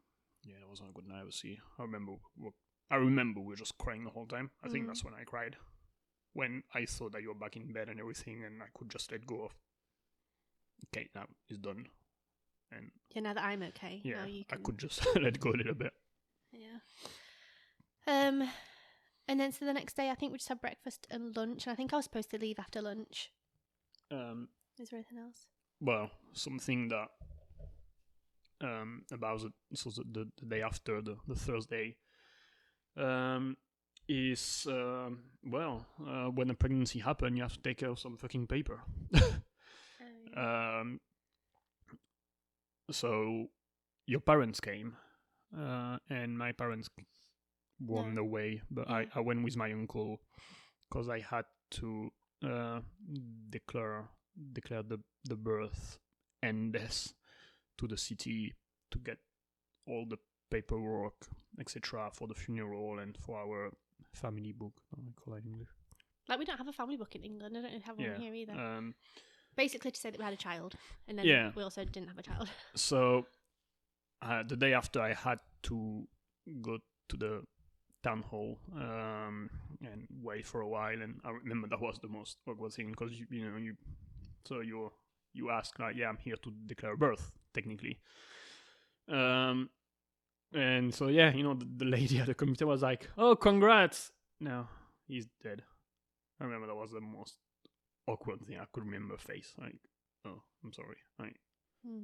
[0.44, 1.32] yeah, it wasn't a good night.
[1.32, 2.12] See, I remember.
[2.90, 4.50] I remember we were just crying the whole time.
[4.64, 4.88] I think Mhm.
[4.88, 5.56] that's when I cried.
[6.32, 9.10] When I saw that you were back in bed and everything, and I could just
[9.12, 9.54] let go of.
[10.88, 11.88] Okay, now it's done,
[12.72, 15.58] and yeah, now that I'm okay, yeah, now you I could just let go a
[15.58, 15.92] little bit.
[16.50, 16.78] Yeah.
[18.06, 18.50] Um,
[19.30, 21.72] and then so the next day, I think we just had breakfast and lunch, and
[21.72, 23.30] I think I was supposed to leave after lunch.
[24.10, 25.46] Um, Is there anything else?
[25.80, 27.08] well, something that
[28.62, 31.96] um about the, so the, the, day after the, the Thursday
[32.96, 33.56] um
[34.08, 38.18] is um well uh, when a pregnancy happen you have to take care of some
[38.18, 38.82] fucking paper
[39.16, 39.34] Oh,
[40.36, 41.00] um
[42.90, 43.46] so
[44.06, 44.96] your parents came
[45.56, 46.90] uh and my parents
[47.86, 48.22] were on No.
[48.22, 49.06] the way but I, Yeah.
[49.16, 50.20] I went with my uncle
[50.88, 51.44] because I had
[51.80, 52.10] to
[52.44, 52.80] uh
[53.50, 54.08] declare
[54.52, 55.98] declare the the birth
[56.42, 57.12] and death
[57.78, 58.54] to the city
[58.90, 59.18] to get
[59.86, 60.18] all the
[60.50, 61.26] paperwork
[61.60, 63.70] etc for the funeral and for our
[64.14, 65.68] family book I call it English
[66.28, 67.56] like we don't have a family book in England.
[67.58, 68.52] I don't have one Yeah, here either.
[68.52, 68.94] um
[69.56, 70.76] Basically, to say that we had a child,
[71.08, 71.50] and then Yeah.
[71.56, 72.48] we also didn't have a child.
[72.76, 73.26] so
[74.22, 76.06] uh, the day after I had to
[76.62, 76.78] go
[77.08, 77.42] to the
[78.02, 79.50] town hall um,
[79.82, 83.12] and wait for a while, and I remember that was the most awkward thing because
[83.12, 83.76] you, you know you
[84.46, 84.90] so you
[85.32, 87.98] you ask like yeah I'm here to declare birth technically,
[89.08, 89.70] um,
[90.52, 94.12] and so yeah you know the, the lady at the computer was like oh congrats
[94.40, 94.66] no
[95.06, 95.62] he's dead.
[96.40, 97.36] I remember that was the most
[98.06, 99.76] awkward thing I could remember face like
[100.26, 101.36] oh I'm sorry like.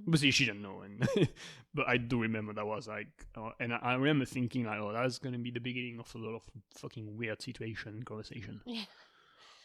[0.07, 1.07] Obviously she didn't know and
[1.75, 4.93] but i do remember that was like uh, and I, I remember thinking like oh
[4.93, 6.43] that's gonna be the beginning of a lot of
[6.79, 8.63] fucking weird situation conversation.
[8.65, 8.85] Yeah.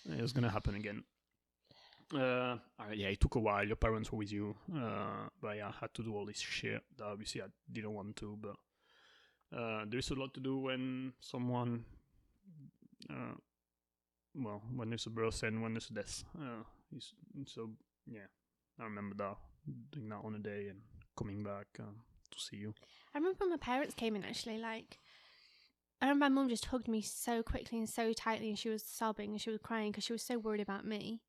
[0.10, 1.04] it was gonna happen again.
[2.14, 2.58] Uh
[2.94, 3.66] yeah it took a while.
[3.66, 6.82] Your parents were with you uh but yeah i had to do all this shit
[6.98, 8.56] that obviously i didn't want to but
[9.58, 11.86] uh there's a lot to do when someone
[13.10, 13.36] uh
[14.36, 16.64] well when there's a birth and when there's a death uh
[16.96, 17.14] it's,
[17.46, 17.70] so
[18.08, 18.28] yeah
[18.80, 19.38] i remember that
[19.92, 20.82] doing that on a day and
[21.18, 21.98] coming back um,
[22.32, 22.74] to see you
[23.14, 24.24] I remember when my parents came in.
[24.24, 25.00] Actually, like
[26.02, 28.84] I remember my mum just hugged me so quickly and so tightly, and she was
[28.84, 31.22] sobbing and she was crying because she was so worried about me.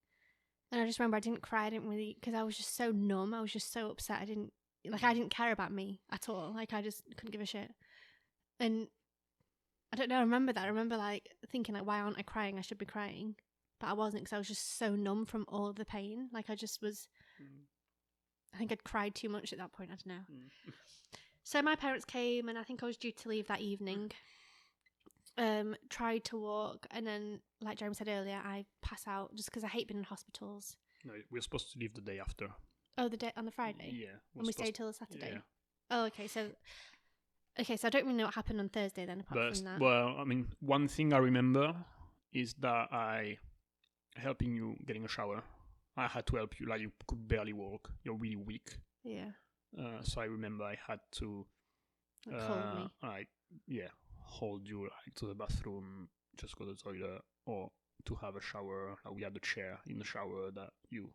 [0.71, 1.67] And I just remember I didn't cry.
[1.67, 3.35] I didn't really because I was just so numb.
[3.35, 4.21] I was just so upset.
[4.21, 4.53] I didn't
[4.89, 6.53] like I didn't care about me at all.
[6.55, 7.71] Like I just couldn't give a shit.
[8.61, 8.87] And
[9.93, 10.19] I don't know.
[10.19, 10.65] I remember that.
[10.65, 12.59] I remember like thinking like, why aren't I crying?
[12.59, 13.35] I should be crying,
[13.81, 16.29] but I wasn't because I was just so numb from all of the pain.
[16.33, 17.09] Like I just was.
[18.55, 19.91] I think I'd cried too much at that point.
[19.91, 20.25] I don't know.
[21.45, 24.13] So my parents came, and I think I was due to leave that evening.
[25.37, 29.65] Um, tried to walk, and then, like Jeremy said earlier, I pass out just because
[29.65, 30.77] I hate being in hospitals.
[31.05, 32.49] no we're supposed to leave the day after
[32.99, 35.31] Oh, the day on the Friday, yeah and we supposed- stayed till the Saturday.
[35.33, 35.39] yeah.
[35.91, 36.29] Oh, okay.
[36.29, 36.51] So,
[37.59, 39.81] okay, so I don't really know what happened on Thursday then, apart But from that.
[39.81, 41.75] well, I mean, one thing I remember
[42.33, 43.39] is that I
[44.17, 45.43] helping you getting a shower.
[45.97, 47.91] I had to help you, like you could barely walk.
[48.05, 48.77] You're really weak.
[49.05, 49.31] yeah,
[49.79, 51.47] Uh, so I remember I had to,
[52.27, 52.91] like, uh, me.
[53.03, 53.29] like,
[53.67, 53.89] yeah,
[54.21, 57.71] hold you like to the bathroom, just go to the toilet, or
[58.07, 58.97] to have a shower.
[59.05, 61.13] Like we had a chair in the shower that you,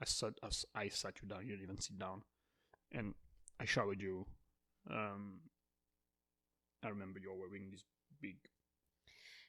[0.00, 1.42] I sat, I s- I sat you down.
[1.42, 2.22] You didn't even sit down,
[2.92, 3.14] and
[3.58, 4.26] I showered you.
[4.90, 5.40] Um,
[6.82, 7.84] I remember you're wearing this
[8.20, 8.36] big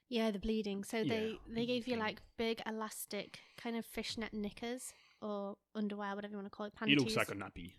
[0.10, 0.84] Yeah, the bleeding.
[0.84, 6.16] So they Yeah, they gave you like big elastic kind of fishnet knickers or underwear,
[6.16, 6.74] whatever you want to call it.
[6.86, 7.74] It looks like a nappy.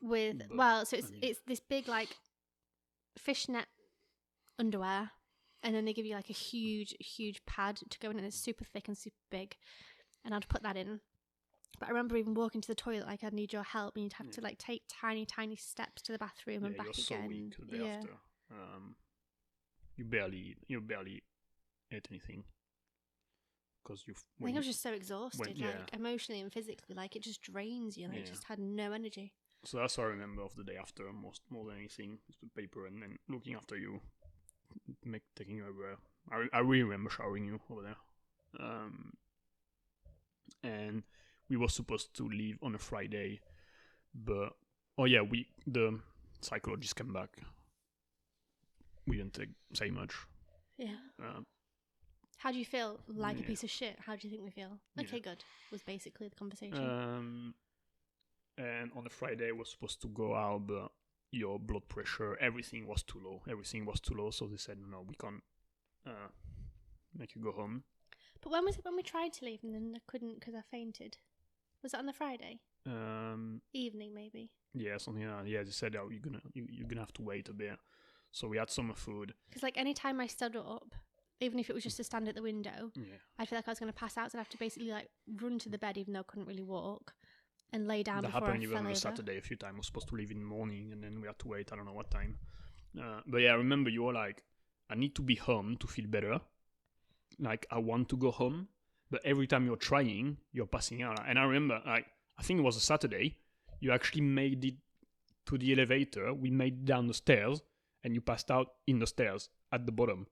[0.00, 2.08] with but, well, so I it's mean- it's this big like
[3.18, 3.66] fishnet
[4.58, 5.10] underwear,
[5.62, 8.36] and then they give you like a huge huge pad to go in, and it's
[8.36, 9.56] super thick and super big,
[10.24, 11.00] and I'd put that in.
[11.78, 14.14] But I remember even walking to the toilet, like I'd need your help, and you'd
[14.14, 17.14] have to like take tiny tiny steps to the bathroom and yeah, back you're so
[17.16, 17.28] again.
[17.28, 17.96] weak the day yeah.
[17.96, 18.16] after.
[18.50, 18.96] Um,
[19.96, 21.22] you barely, you barely
[21.92, 22.44] ate anything
[23.82, 24.14] because you.
[24.40, 25.66] I think I was just so exhausted, yeah.
[25.66, 28.08] like emotionally and physically, like it just drains you.
[28.08, 28.24] Like Yeah.
[28.24, 29.32] just had no energy.
[29.64, 32.18] So that's what I remember of the day after most more than anything.
[32.28, 34.00] Is the paper and then looking after you,
[35.04, 35.96] make taking you everywhere.
[36.30, 37.96] I I really remember showering you over there.
[38.58, 39.12] Um,
[40.62, 41.02] and
[41.48, 43.40] we were supposed to leave on a Friday,
[44.14, 44.52] but
[44.98, 46.00] oh yeah, we the
[46.40, 47.36] psychologist came back.
[49.06, 50.14] We didn't take, say much.
[50.78, 50.96] Yeah.
[51.20, 51.40] Uh,
[52.42, 52.98] How do you feel?
[53.06, 53.96] Like a piece of shit.
[54.06, 54.78] How do you think we feel?
[54.96, 55.02] Yeah.
[55.02, 55.44] Okay, good.
[55.70, 56.88] Was basically the conversation.
[56.88, 57.54] Um,
[58.56, 60.88] and on a Friday, was supposed to go out, but
[61.30, 63.42] your blood pressure, everything was too low.
[63.48, 65.42] Everything was too low, so they said, no, we can't
[66.06, 66.30] uh,
[67.16, 67.84] make you go home.
[68.42, 70.62] but when was it when we tried to leave and then I couldn't because I
[70.70, 71.18] fainted?
[71.82, 74.12] Was it on the Friday Um, evening?
[74.14, 75.50] Maybe yeah, something like that.
[75.50, 77.78] Yeah, they said, oh, you're gonna you, you're gonna have to wait a bit.
[78.32, 79.34] So we had summer food.
[79.48, 80.94] because like any time I stood up,
[81.40, 83.70] even if it was just to stand at the window, Yeah, I feel like I
[83.70, 84.30] was going to pass out.
[84.30, 85.08] So I'd have to basically like
[85.40, 87.14] run to the bed, even though I couldn't really walk,
[87.72, 88.98] and lay down that happened I even on a over.
[88.98, 89.74] Saturday a few times.
[89.74, 91.72] We were supposed to leave in the morning, and then we had to wait.
[91.72, 92.38] I don't know what time.
[92.98, 94.42] Uh, but yeah, I remember you were like,
[94.90, 96.40] I need to be home to feel better.
[97.38, 98.68] Like I want to go home,
[99.10, 101.20] but every time you're trying, you're passing out.
[101.26, 102.06] And I remember, like,
[102.38, 103.38] I think it was a Saturday.
[103.80, 104.74] You actually made it
[105.46, 106.34] to the elevator.
[106.34, 107.62] We made it down the stairs,
[108.04, 110.26] and you passed out in the stairs at the bottom.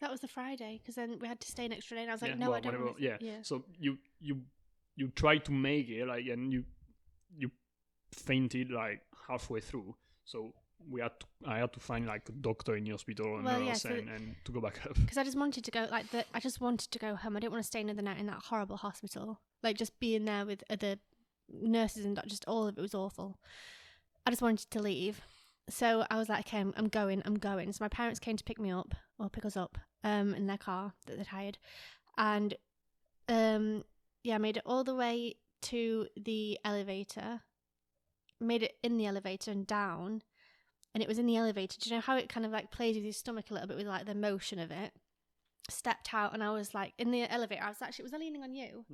[0.00, 2.14] That was the Friday because then we had to stay an extra day, and I
[2.14, 2.80] was like, yeah, no, well, I don't.
[2.80, 3.16] whatever, yeah.
[3.20, 3.38] yeah.
[3.42, 4.40] So you you
[4.96, 6.64] you try to make it like, and you
[7.36, 7.50] you
[8.12, 9.94] fainted like halfway through.
[10.24, 10.54] So
[10.88, 13.60] we had to, I had to find like a doctor in the hospital and Well,
[13.60, 14.94] yeah, nurse so- and, and to go back up.
[15.00, 17.36] because I just wanted to go like the I just wanted to go home.
[17.36, 19.40] I didn't want to stay another night in that horrible hospital.
[19.62, 20.96] Like just being there with other
[21.50, 23.38] nurses and just all of it was awful.
[24.26, 25.20] I just wanted to leave.
[25.68, 27.72] So I was like, okay, I'm, I'm going, I'm going.
[27.72, 30.58] So my parents came to pick me up or pick us up um in their
[30.58, 31.58] car that they'd hired,
[32.16, 32.54] and
[33.28, 33.84] um
[34.22, 37.40] yeah, made it all the way to the elevator.
[38.40, 40.22] Made it in the elevator and down,
[40.94, 41.76] and it was in the elevator.
[41.78, 43.76] Do you know how it kind of like plays with your stomach a little bit
[43.76, 44.92] with like the motion of it?
[45.68, 47.62] Stepped out and I was like in the elevator.
[47.62, 48.84] I was actually was I leaning on you?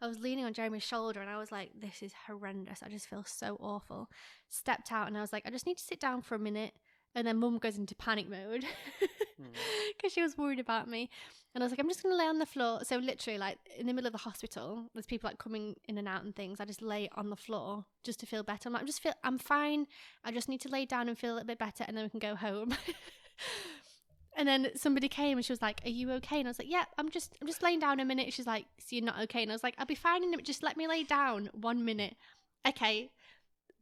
[0.00, 2.82] I was leaning on Jeremy's shoulder and I was like, this is horrendous.
[2.82, 4.08] I just feel so awful.
[4.48, 6.72] Stepped out and I was like, I just need to sit down for a minute.
[7.14, 8.64] And then mum goes into panic mode
[9.36, 9.48] hmm.
[9.96, 11.10] because she was worried about me.
[11.54, 12.80] And I was like, I'm just going to lay on the floor.
[12.84, 16.08] So, literally, like in the middle of the hospital, there's people like coming in and
[16.08, 16.60] out and things.
[16.60, 18.68] I just lay on the floor just to feel better.
[18.68, 19.86] I'm like, I'm just feel, I'm fine.
[20.24, 22.10] I just need to lay down and feel a little bit better and then we
[22.10, 22.74] can go home.
[24.34, 26.70] And then somebody came and she was like, "Are you okay?" And I was like,
[26.70, 29.42] "Yeah, I'm just, I'm just laying down a minute." She's like, "So you're not okay?"
[29.42, 30.46] And I was like, "I'll be fine in a minute.
[30.46, 32.16] Just let me lay down one minute."
[32.66, 33.10] Okay.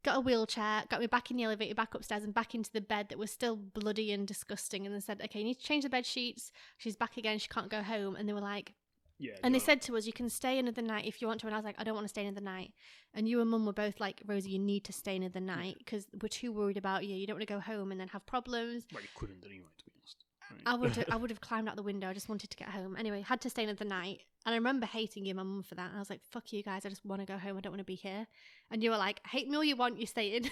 [0.02, 2.80] Got a wheelchair, got me back in the elevator, back upstairs, and back into the
[2.80, 4.86] bed that was still bloody and disgusting.
[4.86, 7.38] And they said, "Okay, you need to change the bed sheets." She's back again.
[7.38, 8.16] She can't go home.
[8.16, 8.74] And they were like,
[9.18, 9.36] Yeah.
[9.42, 11.54] and they said to us, "You can stay another night if you want to." And
[11.54, 12.72] I was like, "I don't want to stay another night."
[13.12, 16.06] And you and Mum were both like, "Rosie, you need to stay another night because
[16.22, 17.14] we're too worried about you.
[17.14, 19.84] You don't want to go home and then have problems." Well, you couldn't anyway, to
[19.84, 20.19] be honest.
[20.50, 20.62] Right.
[20.66, 22.08] I would I would have climbed out the window.
[22.08, 22.96] I just wanted to get home.
[22.98, 24.20] Anyway, had to stay another night.
[24.46, 25.88] And I remember hating you, and my mum, for that.
[25.88, 26.84] And I was like, "Fuck you guys!
[26.86, 27.56] I just want to go home.
[27.56, 28.26] I don't want to be here."
[28.70, 29.98] And you were like, "Hate me all you want.
[29.98, 30.50] You're staying."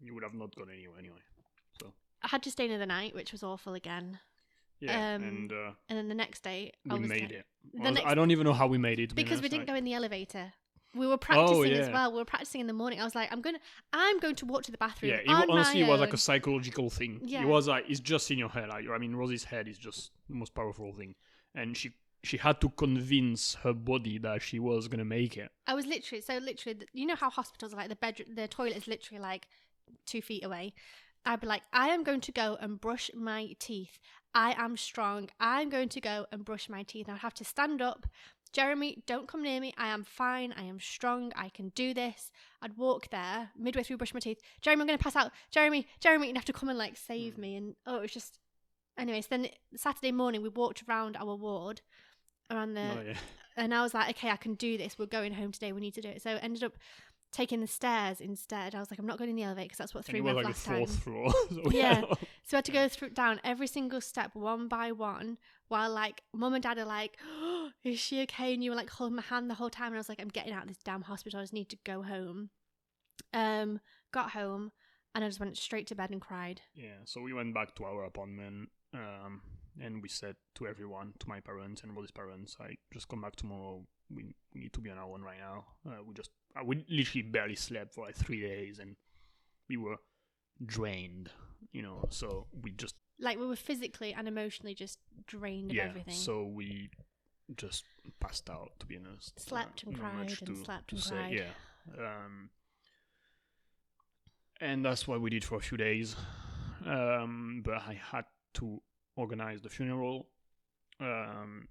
[0.00, 1.20] you would have not gone anywhere anyway.
[1.80, 1.92] So.
[2.22, 4.18] I had to stay another night, which was awful again.
[4.80, 7.46] Yeah, Um, and uh, And then the next day, I we made like- it.
[7.78, 9.14] I, was- next- I don't even know how we made it.
[9.14, 10.52] because we didn't like- go in the elevator.
[10.94, 11.92] We were oh, practicing as yeah.
[11.92, 12.12] well.
[12.12, 13.00] We were practicing in the morning.
[13.00, 13.58] I was like, "I'm gonna,
[13.92, 16.90] I'm going to walk to the bathroom." Yeah, it on honestly was like a psychological
[16.90, 17.20] thing.
[17.22, 17.42] Yeah.
[17.42, 18.68] It was like it's just in your head.
[18.68, 21.14] Like I mean, Rosie's head is just the most powerful thing,
[21.54, 21.92] and she
[22.22, 25.50] she had to convince her body that she was gonna make it.
[25.66, 26.80] I was literally so literally.
[26.92, 29.48] You know how hospitals are like the bed, the toilet is literally like
[30.06, 30.74] two feet away.
[31.26, 33.98] I'd be like, I am going to go and brush my teeth.
[34.34, 35.30] I am strong.
[35.40, 37.08] I'm going to go and brush my teeth.
[37.08, 38.06] I'd have to stand up.
[38.54, 39.74] Jeremy, don't come near me.
[39.76, 40.54] I am fine.
[40.56, 41.32] I am strong.
[41.36, 42.30] I can do this.
[42.62, 44.40] I'd walk there midway through brush my teeth.
[44.62, 45.32] Jeremy, I'm going to pass out.
[45.50, 47.38] Jeremy, Jeremy, you'd have to come and like save Mm.
[47.38, 47.56] me.
[47.56, 48.38] And oh, it was just.
[48.96, 51.80] Anyways, then Saturday morning we walked around our ward
[52.48, 53.16] around the oh yeah,
[53.56, 54.96] and I was like, okay, I can do this.
[54.96, 55.72] We're going home today.
[55.72, 56.22] We need to do it.
[56.22, 56.74] So ended up
[57.34, 58.74] taking the stairs instead.
[58.74, 60.36] I was like, I'm not going in the elevator because that's what threw me off
[60.36, 60.86] like last time.
[60.86, 61.32] fourth floor.
[61.72, 62.02] Yeah.
[62.44, 65.38] So I had to go through down every single step one by one
[65.68, 68.54] while like mum and dad are like, oh, is she okay?
[68.54, 69.88] And you were like holding my hand the whole time.
[69.88, 71.40] And I was like, I'm getting out of this damn hospital.
[71.40, 72.50] I just need to go home.
[73.32, 73.80] Um,
[74.12, 74.72] got home
[75.14, 76.60] and I just went straight to bed and cried.
[76.74, 79.42] Yeah, so we went back to our apartment, um,
[79.80, 83.36] and we said to everyone, to my parents and Rosie's parents, "I just come back
[83.36, 83.86] tomorrow.
[84.10, 85.66] We, we need to be on our own right now.
[85.86, 86.30] Uh, we just,
[86.64, 88.96] we literally barely slept for like three days, and
[89.68, 89.96] we were
[90.64, 91.30] drained,
[91.72, 92.04] you know.
[92.10, 95.84] So we just, Like we were physically and emotionally just drained of yeah.
[95.88, 96.14] everything.
[96.14, 96.90] So we
[97.56, 97.84] just
[98.20, 98.72] passed out.
[98.80, 101.32] To be honest, Slept and cried and to- slept to and say, cried.
[101.32, 101.44] Yeah.
[101.98, 102.50] Um,
[104.60, 106.16] and that's what we did for a few days.
[106.86, 108.24] Um, but I had
[108.54, 108.80] to
[109.16, 110.28] organize the funeral.
[111.00, 111.68] Um,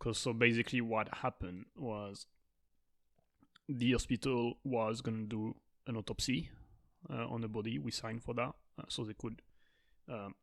[0.00, 2.26] cause so basically what happened was
[3.68, 5.54] the hospital was gonna do
[5.86, 6.50] an autopsy
[7.10, 7.78] uh, on the body.
[7.78, 9.42] We signed for that, uh, so they could
[10.08, 10.34] um,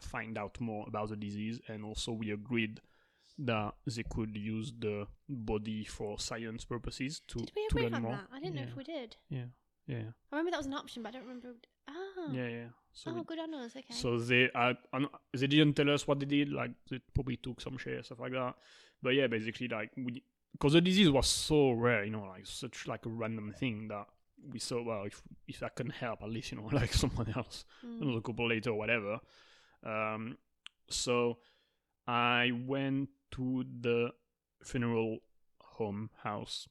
[0.00, 2.80] find out more about the disease, and also we agreed
[3.38, 8.02] that they could use the body for science purposes to Did we to learn on
[8.02, 8.12] more.
[8.12, 8.26] that?
[8.32, 9.16] I didn't know if we did.
[9.30, 9.44] Yeah,
[9.86, 11.48] yeah, I remember that was an option, but I don't remember.
[11.88, 12.30] Ah.
[12.30, 12.66] yeah, yeah.
[12.92, 13.74] So oh, we- good on us.
[13.74, 13.94] Okay.
[13.94, 14.76] So they, I
[15.34, 16.52] they didn't tell us what they did.
[16.52, 18.54] Like they probably took some share stuff like that.
[19.02, 22.86] But yeah, basically like we, because the disease was so rare, you know, like such
[22.86, 24.06] like a random thing that
[24.50, 27.64] we thought, well, if if that can help, at least you know, like someone else,
[27.84, 28.02] Mm.
[28.02, 29.20] another couple later or whatever.
[29.84, 30.38] Um,
[30.88, 31.38] so
[32.06, 34.10] I went to the
[34.64, 35.18] funeral
[35.60, 36.68] home house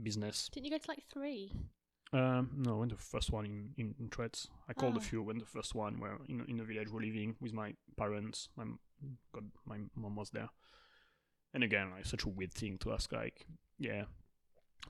[0.00, 0.48] business.
[0.52, 1.52] Didn't you go to like three?
[2.12, 4.48] Um, no, I went to the first one in in, in Threads.
[4.68, 5.02] I called a Oh.
[5.02, 5.22] few.
[5.22, 8.48] Went the first one where in in the village we're living with my parents.
[8.56, 8.64] My
[9.32, 10.50] God, my mom was there.
[11.54, 13.12] And again, like such a weird thing to ask.
[13.12, 13.46] Like,
[13.78, 14.04] yeah,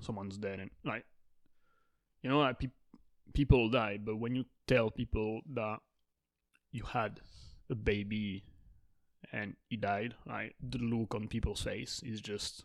[0.01, 1.05] someone's dead, and like,
[2.23, 2.73] you know, like peop
[3.35, 5.79] people die, but when you tell people that
[6.71, 7.21] you had
[7.71, 8.45] a baby
[9.33, 12.65] and he died, like the look on people's face is just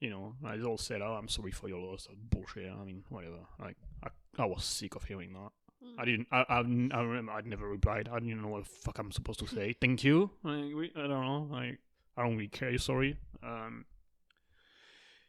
[0.00, 2.72] you know, I all said, "Oh, I'm sorry for your loss." That's bullshit.
[2.72, 3.40] I mean, whatever.
[3.60, 5.50] Like, I, I was sick of hearing that.
[5.84, 5.94] Mm.
[5.98, 6.28] I didn't.
[6.32, 8.08] I, I, I remember I'd never replied.
[8.10, 9.76] I didn't know what the fuck I'm supposed to say.
[9.78, 10.30] Thank you.
[10.42, 11.48] Like, we, I don't know.
[11.50, 11.80] Like,
[12.16, 12.76] I don't really care.
[12.78, 13.16] Sorry.
[13.42, 13.84] Um.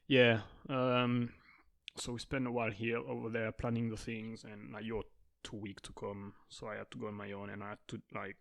[0.07, 0.41] Yeah.
[0.69, 1.31] Um.
[1.97, 5.03] So we spent a while here over there planning the things, and like you're
[5.43, 7.77] too weak to come, so I had to go on my own, and I had
[7.89, 8.37] to like.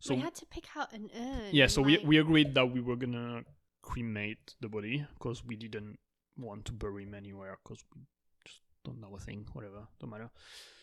[0.00, 1.50] So we had to pick out an urn.
[1.52, 3.42] yeah, so we we agreed that we were gonna
[3.82, 5.98] cremate the body because we didn't
[6.36, 8.02] want to bury him anywhere because we
[8.44, 10.30] just don't know a thing, whatever, don't matter.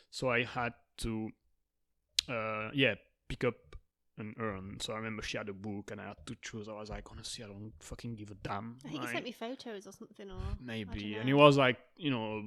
[0.09, 1.29] So I had to,
[2.29, 2.95] uh, yeah,
[3.27, 3.70] pick up
[4.21, 4.77] an urn.
[4.79, 6.69] So I remember she had a book and I had to choose.
[6.69, 8.77] I was like, honestly, I don't fucking give a damn.
[8.85, 11.77] I think you Like, sent me photos or something, or maybe, and he was like,
[11.97, 12.43] you know,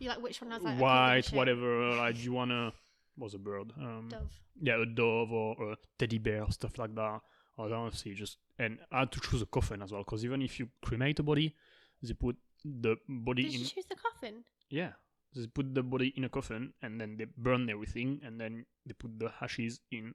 [0.00, 0.50] you like which one?
[0.52, 1.94] I was like, I couldn't a white, whatever.
[1.96, 2.72] Like, do you wanna?
[3.16, 3.72] Was a bird.
[3.78, 4.32] Um, Dove.
[4.62, 7.20] yeah, a dove or a teddy bear, stuff like that.
[7.58, 10.40] I was honestly just, and I had to choose a coffin as well, because even
[10.40, 11.54] if you cremate a body,
[12.02, 13.60] they put the body Did in.
[13.60, 14.44] you choose the coffin?
[14.70, 14.92] Yeah,
[15.36, 18.94] they put the body in a coffin, and then they burn everything, and then they
[18.94, 20.14] put the ashes in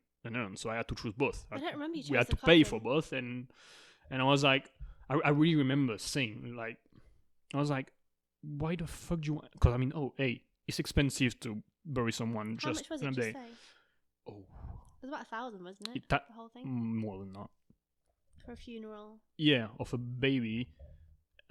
[0.55, 1.45] So I had to choose both.
[1.51, 3.47] I don't remember you we had to pay for both, and
[4.09, 4.69] and I was like,
[5.09, 6.77] I, I really remember saying like,
[7.53, 7.91] I was like,
[8.41, 9.51] why the fuck do you want?
[9.51, 13.07] Because I mean, oh, hey, it's expensive to bury someone How just much was in
[13.07, 13.11] it?
[13.11, 13.33] a Just day.
[13.33, 13.39] say.
[14.27, 14.37] Oh,
[15.01, 15.97] It was about a thousand, wasn't it?
[15.97, 17.47] It ta- the whole thing more than that.
[18.43, 19.19] for a funeral.
[19.37, 20.69] yeah, of a baby.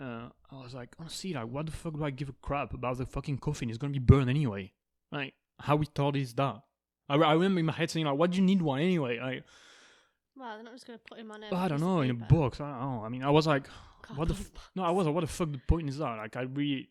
[0.01, 2.99] Uh, I was like, honestly, like, what the fuck do I give a crap about
[2.99, 3.69] the fucking coffin?
[3.69, 4.73] It's gonna be burned anyway.
[5.13, 6.63] Like, how retarded is that?
[7.09, 9.19] I, I remember in my head saying, like, what do you need one anyway?
[9.21, 9.45] Like,
[10.37, 11.55] Well, they're not just going to put him on a.
[11.55, 12.61] I don't know, in a box.
[12.61, 13.03] I don't know.
[13.05, 13.69] I mean, I was like,
[14.15, 15.53] what the f- no, I was like, what the fuck?
[15.53, 16.89] The point is that, like, I really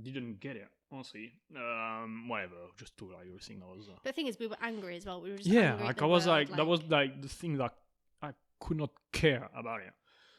[0.00, 0.68] didn't get it.
[0.90, 2.54] Honestly, um, whatever.
[2.78, 3.88] Just do like everything that was.
[3.88, 5.20] Uh, the thing is, we were angry as well.
[5.20, 7.74] We were just yeah, like I was world, like, that was like the thing that
[8.22, 9.92] I could not care about it.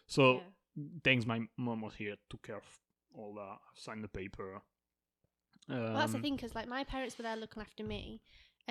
[0.08, 0.42] So
[0.76, 0.84] yeah.
[1.04, 2.64] thanks my mom was here took care of
[3.14, 4.62] all that signed the paper
[5.70, 8.22] um, Well, that's the thing because like my parents were there looking after me,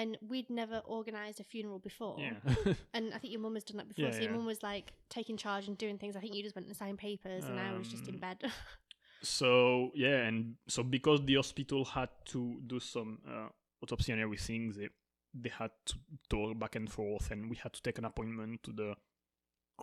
[0.01, 2.17] and we'd never organised a funeral before.
[2.19, 2.39] yeah
[2.97, 4.05] And I think your mum has done that before.
[4.07, 4.37] Yeah, so your yeah.
[4.37, 6.17] mum was like taking charge and doing things.
[6.17, 8.39] I think you just went and signed papers, and I was just in Um, bed.
[9.23, 12.41] so yeah and so because the hospital had to
[12.73, 13.49] do some uh,
[13.83, 14.89] autopsy and everything they
[15.43, 15.95] they had to
[16.31, 18.95] talk back and forth and we had to take an appointment to the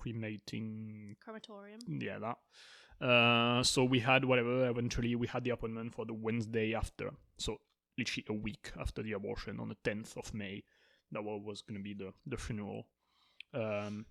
[0.06, 1.80] cremating Crematorium.
[1.88, 2.38] yeah that
[3.06, 7.58] uh so we had whatever eventually we had the appointment for the wednesday after so
[7.98, 10.64] literally a week after the abortion on the 10th of may
[11.12, 12.88] that was going to be the the funeral
[13.54, 14.06] um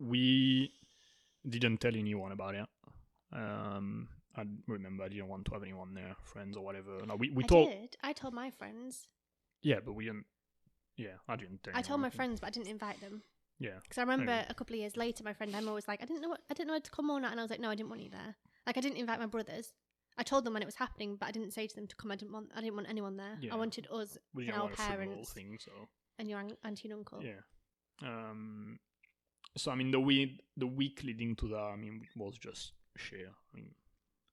[0.00, 0.72] we
[1.48, 2.66] didn't tell anyone about it
[3.32, 7.30] um i remember i didn't want to have anyone there friends or whatever no, we,
[7.30, 7.96] we I told did.
[8.02, 9.08] I told my friends.
[9.62, 10.26] yeah but we didn't
[10.96, 13.22] yeah i didn't tell I told my friends, but I didn't invite them
[13.58, 16.06] yeah because I remember a couple of years later, my friend Emma was like, "I
[16.06, 17.70] didn't know what I didn't know to come or not," and I was like, "No,
[17.70, 18.34] I didn't want you there."
[18.66, 19.72] Like I didn't invite my brothers.
[20.16, 22.12] I told them when it was happening, but I didn't say to them to come.
[22.12, 22.50] I didn't want.
[22.54, 23.36] I didn't want anyone there.
[23.40, 23.54] Yeah.
[23.54, 25.72] I wanted us we and our want a funeral parents thing so
[26.18, 27.22] and your auntie and uncle.
[27.22, 27.40] Yeah.
[28.02, 28.78] Um.
[29.56, 33.28] So I mean, the week the week leading to that, I mean, was just sheer.
[33.28, 33.70] I mean,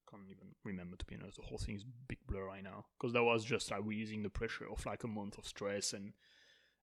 [0.10, 1.38] can't even remember to be honest.
[1.38, 4.30] The whole thing is big blur right now because that was just like releasing the
[4.30, 6.14] pressure of like a month of stress and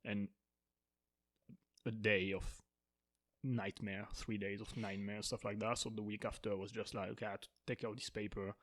[0.05, 0.29] and
[1.87, 2.45] a day of
[3.45, 5.79] nightmare, three days of nightmare, stuff like that.
[5.79, 8.55] So the week after was just like, okay, I had to take out this paper,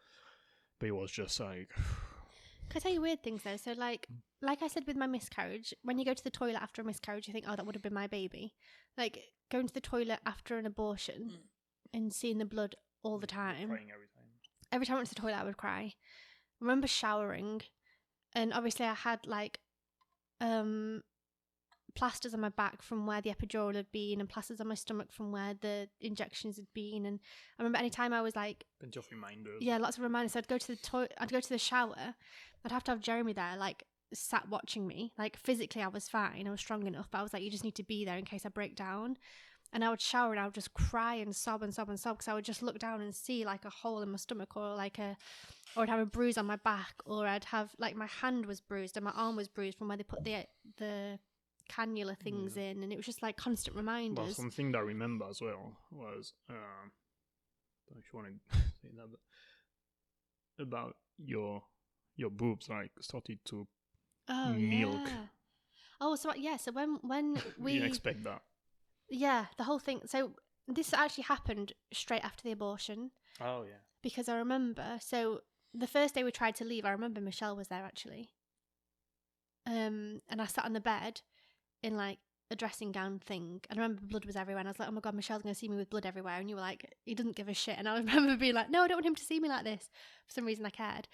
[0.79, 1.69] but it was just like,
[2.69, 3.57] Can I tell you weird things though?
[3.57, 4.21] So like Mm.
[4.41, 7.27] like I said with my miscarriage, when you go to the toilet after a miscarriage,
[7.27, 8.53] you think, oh, that would have been my baby.
[8.97, 9.19] Like
[9.51, 11.37] going to the toilet after an abortion Mm.
[11.93, 13.67] and seeing the blood all the time.
[13.69, 14.25] crying every time.
[14.71, 15.81] Every time I went to the toilet, I would cry.
[15.81, 15.93] I
[16.59, 17.61] remember showering
[18.33, 19.59] and obviously I had like
[20.41, 21.01] um
[21.95, 25.11] plasters on my back from where the epidural had been and plasters on my stomach
[25.11, 27.05] from where the injections had been.
[27.05, 27.19] And
[27.57, 29.61] I remember any time I was like Plenty of reminders.
[29.61, 30.33] yeah lots of reminders.
[30.33, 32.15] So I'd go to the toilet I'd go to the shower.
[32.65, 35.13] I'd have to have Jeremy there like sat watching me.
[35.17, 36.47] Like physically I was fine.
[36.47, 37.07] I was strong enough.
[37.09, 39.17] But I was like you just need to be there in case I break down.
[39.73, 42.17] And I would shower and I would just cry and sob and sob and sob
[42.17, 44.75] because I would just look down and see like a hole in my stomach or
[44.75, 45.17] like a
[45.75, 48.61] or I'd have a bruise on my back or I'd have like my hand was
[48.61, 50.45] bruised and my arm was bruised from where they put the
[50.77, 51.19] the
[51.69, 55.25] cannula things in and it was just like constant Well, reminders something that I remember
[55.29, 56.91] as well was, um,
[57.87, 59.07] don't know if you want to say that,
[60.57, 61.63] but about your
[62.15, 63.67] your boobs like started to.
[64.29, 65.01] oh milk.
[65.07, 65.25] yeah
[66.01, 68.41] oh so yeah so when when we we didn't expect that.
[69.09, 70.31] yeah the whole thing so
[70.67, 73.11] this actually happened straight after the abortion
[73.41, 73.81] Oh yeah.
[74.01, 74.97] because I remember.
[75.01, 75.41] So
[75.73, 78.29] the first day we tried to leave, I remember Michelle was there actually.
[79.67, 81.21] Um, and I sat on the bed
[81.83, 82.19] in like
[82.51, 83.61] a dressing gown thing.
[83.69, 84.59] And I remember blood was everywhere.
[84.59, 86.35] And I was like, oh my God, Michelle's going to see me with blood everywhere.
[86.35, 87.77] And you were like, he doesn't give a shit.
[87.77, 89.89] And I remember being like, no, I don't want him to see me like this.
[90.27, 91.07] For some reason, I cared.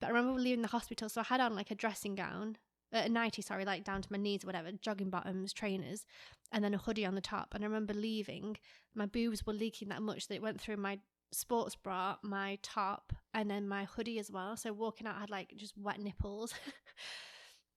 [0.00, 1.08] But I remember leaving the hospital.
[1.08, 2.56] So I had on like a dressing gown,
[2.92, 6.04] uh, a nightie, sorry, like down to my knees or whatever, jogging bottoms, trainers,
[6.50, 7.54] and then a hoodie on the top.
[7.54, 8.56] And I remember leaving,
[8.94, 10.98] my boobs were leaking that much that it went through my
[11.30, 14.56] sports bra, my top, and then my hoodie as well.
[14.56, 16.54] So walking out, I had like just wet nipples.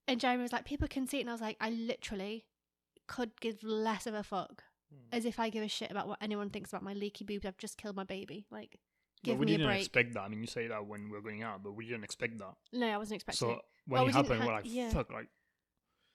[0.07, 1.21] and Jeremy was like, people can see it.
[1.21, 2.45] And I was like, I literally
[3.07, 4.99] could give less of a fuck hmm.
[5.11, 7.45] as if I give a shit about what anyone thinks about my leaky boobs.
[7.45, 8.45] I've just killed my baby.
[8.51, 8.79] Like,
[9.23, 10.21] give but we me a didn't expect that.
[10.21, 12.53] I mean, you say that when we are going out, but we didn't expect that.
[12.73, 13.59] no, I wasn't expecting so it.
[13.87, 14.89] when Well, it we happened, ha- we're like, yeah.
[14.89, 15.27] fuck, like,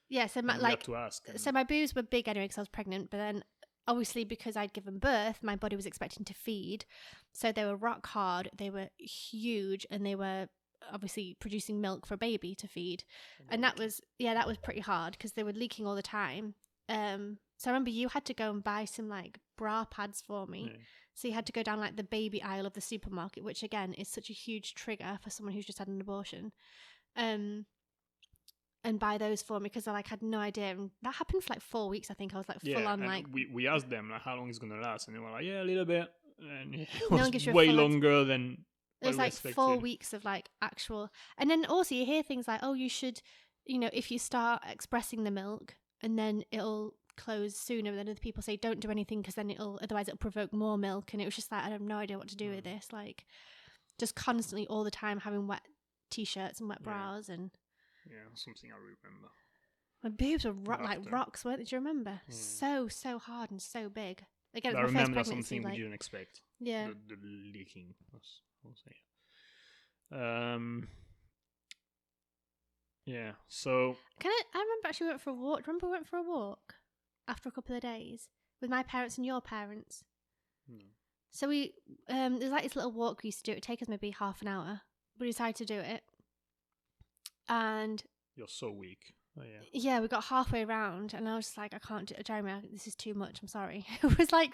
[0.09, 1.23] Yeah, so my, like, to ask.
[1.27, 3.43] and- so my boobs were big anyway because I was pregnant, but then
[3.87, 6.85] obviously because I'd given birth, my body was expecting to feed.
[7.33, 10.47] So they were rock hard, they were huge, and they were
[10.91, 13.03] obviously producing milk for a baby to feed.
[13.49, 16.55] And that was, yeah, that was pretty hard because they were leaking all the time.
[16.89, 20.47] Um, so I remember you had to go and buy some like bra pads for
[20.47, 20.71] me.
[20.71, 20.79] Yeah.
[21.13, 23.93] So you had to go down like the baby aisle of the supermarket, which again
[23.93, 26.51] is such a huge trigger for someone who's just had an abortion.
[27.15, 27.65] Um,
[28.83, 30.71] and buy those for me because I like had no idea.
[30.71, 32.09] And that happened for like four weeks.
[32.09, 34.35] I think I was like full yeah, on like we, we asked them like how
[34.35, 36.07] long it's gonna last, and they were like, yeah, a little bit,
[36.39, 38.65] and it No was one gives you a way longer than
[39.01, 41.09] it was like four weeks of like actual.
[41.37, 43.21] And then also you hear things like, oh, you should,
[43.65, 47.95] you know, if you start expressing the milk and then it'll close sooner.
[47.95, 51.13] Then other people say don't do anything because then it'll otherwise it'll provoke more milk.
[51.13, 52.75] And it was just like I have no idea what to do with Mm.
[52.75, 52.87] this.
[52.93, 53.25] Like
[53.99, 55.61] just constantly all the time having wet
[56.09, 56.85] t-shirts and wet Yeah.
[56.85, 57.51] bras and
[58.09, 59.29] Yeah, something I remember.
[60.03, 61.63] my boobs were ro- like rocks, weren't they?
[61.65, 62.21] Do you remember?
[62.29, 62.33] Mm.
[62.33, 64.25] So so hard and so big.
[64.53, 65.55] Again, I first remember that's pregnancy.
[65.55, 66.41] something Like, we didn't expect.
[66.61, 67.21] Yeah, The, the
[67.53, 67.93] leaking.
[68.13, 68.95] Was, I'll say.
[70.53, 70.87] Um.
[73.05, 73.31] Yeah.
[73.47, 74.41] So Can I?
[74.53, 75.67] I remember actually we went for a walk.
[75.67, 76.75] Remember we went for a walk
[77.27, 78.29] after a couple of days
[78.61, 80.03] with my parents and your parents.
[80.67, 80.85] no.
[81.33, 81.73] So we
[82.09, 83.51] um there's like this little walk we used to do.
[83.53, 84.81] It would take us maybe half an hour.
[85.19, 86.03] We decided to do it,
[87.47, 88.03] and
[88.35, 89.13] you're so weak.
[89.39, 89.59] Oh, yeah.
[89.71, 92.51] yeah, we got halfway around, and I was just like, I can't do it, Jeremy.
[92.51, 93.39] I- This is too much.
[93.41, 93.85] I'm sorry.
[94.03, 94.51] it was like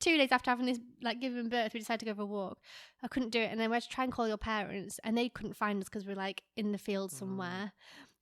[0.00, 2.58] two days after having this, like giving birth, we decided to go for a walk.
[3.02, 5.18] I couldn't do it, and then we had to try and call your parents, and
[5.18, 7.14] they couldn't find us because we are like in the field Mm.
[7.18, 7.72] somewhere.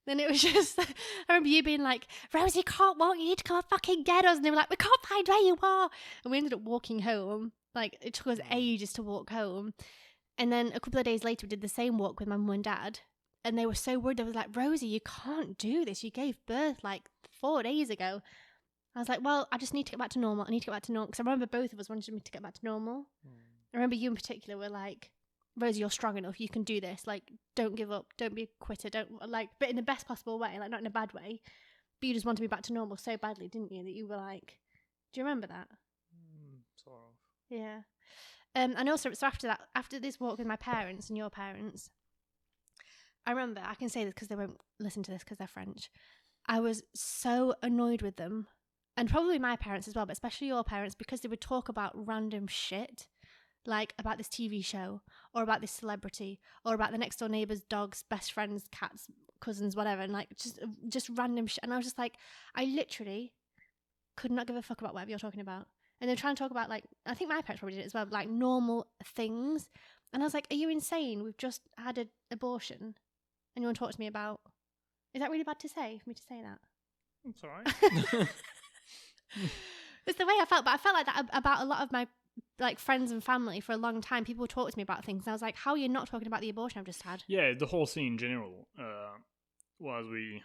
[0.07, 0.85] Then it was just, I
[1.29, 3.17] remember you being like, Rosie can't walk.
[3.17, 4.37] You need to come and fucking get us.
[4.37, 5.89] And they were like, we can't find where you are.
[6.23, 7.51] And we ended up walking home.
[7.75, 8.55] Like it took us Mm.
[8.55, 9.75] ages to walk home.
[10.39, 12.49] And then a couple of days later, we did the same walk with my mum
[12.49, 13.01] and dad.
[13.43, 14.17] And they were so worried.
[14.17, 16.03] They was like, Rosie, you can't do this.
[16.03, 18.21] You gave birth like four days ago.
[18.95, 20.45] I was like, well, I just need to get back to normal.
[20.47, 21.07] I need to get back to normal.
[21.07, 23.05] Because I remember both of us wanted me to get back to normal.
[23.73, 25.11] I remember you in particular were like,
[25.57, 26.39] Rosie, you're strong enough.
[26.39, 27.07] You can do this.
[27.07, 28.07] Like, don't give up.
[28.17, 28.89] Don't be a quitter.
[28.89, 31.41] Don't, like, but in the best possible way, like, not in a bad way.
[32.01, 33.83] But you just wanted me back to normal so badly, didn't you?
[33.83, 34.57] That you were like,
[35.13, 35.67] do you remember that?
[36.15, 37.13] Mm, sort of.
[37.49, 37.81] Yeah.
[38.55, 41.89] Um, and also, so after that, after this walk with my parents and your parents,
[43.29, 45.91] I remember, I can say this because they won't listen to this because they're French.
[46.47, 48.47] I was so annoyed with them,
[48.97, 51.91] and probably my parents as well, but especially your parents, because they would talk about
[51.93, 53.07] random shit,
[53.67, 55.01] like about this TV show,
[55.31, 59.05] or about this celebrity, or about the next door neighbor's dog's best friends, cats,
[59.41, 60.57] cousins, whatever, and like just
[60.87, 61.63] just random shit.
[61.63, 62.15] And I was just like,
[62.55, 63.33] I literally
[64.17, 65.67] could not give a fuck about whatever you're talking about
[66.01, 67.93] and they're trying to talk about like I think my parents probably did it as
[67.93, 69.69] well, like normal things.
[70.11, 71.23] And I was like, "Are you insane?
[71.23, 72.95] We've just had an abortion,
[73.59, 74.39] and you want to talk to me about?
[75.13, 76.59] Is that really bad to say for me to say that?"
[77.25, 78.27] It's alright.
[80.07, 82.07] It's the way I felt, but I felt like that about a lot of my
[82.57, 84.25] like friends and family for a long time.
[84.25, 86.07] People would talk to me about things, and I was like, "How are you not
[86.07, 88.67] talking about the abortion I've just had?" yeah, the whole thing in general.
[88.77, 89.17] Uh,
[89.79, 90.43] was really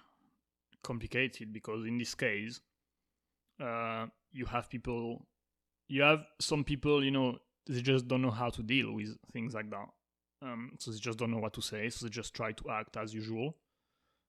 [0.82, 2.60] complicated because in this case,
[3.60, 5.26] uh, you have people,
[5.88, 9.54] you have some people, you know, they just don't know how to deal with things
[9.54, 9.86] like that.
[10.44, 12.96] Um, so they just don't know what to say, so they just try to act
[12.96, 13.56] as usual.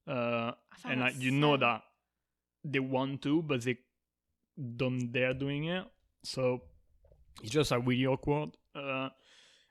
[0.07, 0.51] Uh,
[0.85, 1.81] and like, you know that
[2.63, 3.77] they want to, but they
[4.77, 5.85] don't dare doing it.
[6.23, 6.61] So
[7.41, 8.51] it's just like really awkward.
[8.73, 9.09] Uh,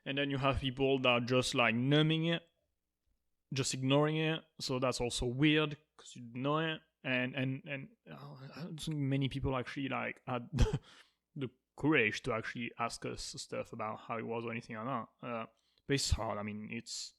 [0.07, 2.43] and then you have people that are just like numbing it,
[3.53, 4.41] just ignoring it.
[4.61, 6.81] So that's also weird because you know it.
[7.05, 8.17] And and and uh,
[8.57, 10.79] I don't think many people actually like had the,
[11.37, 15.27] the courage to actually ask us stuff about how it was or anything like that.
[15.27, 15.45] Uh,
[15.87, 16.39] but it's hard.
[16.39, 17.13] I mean, it's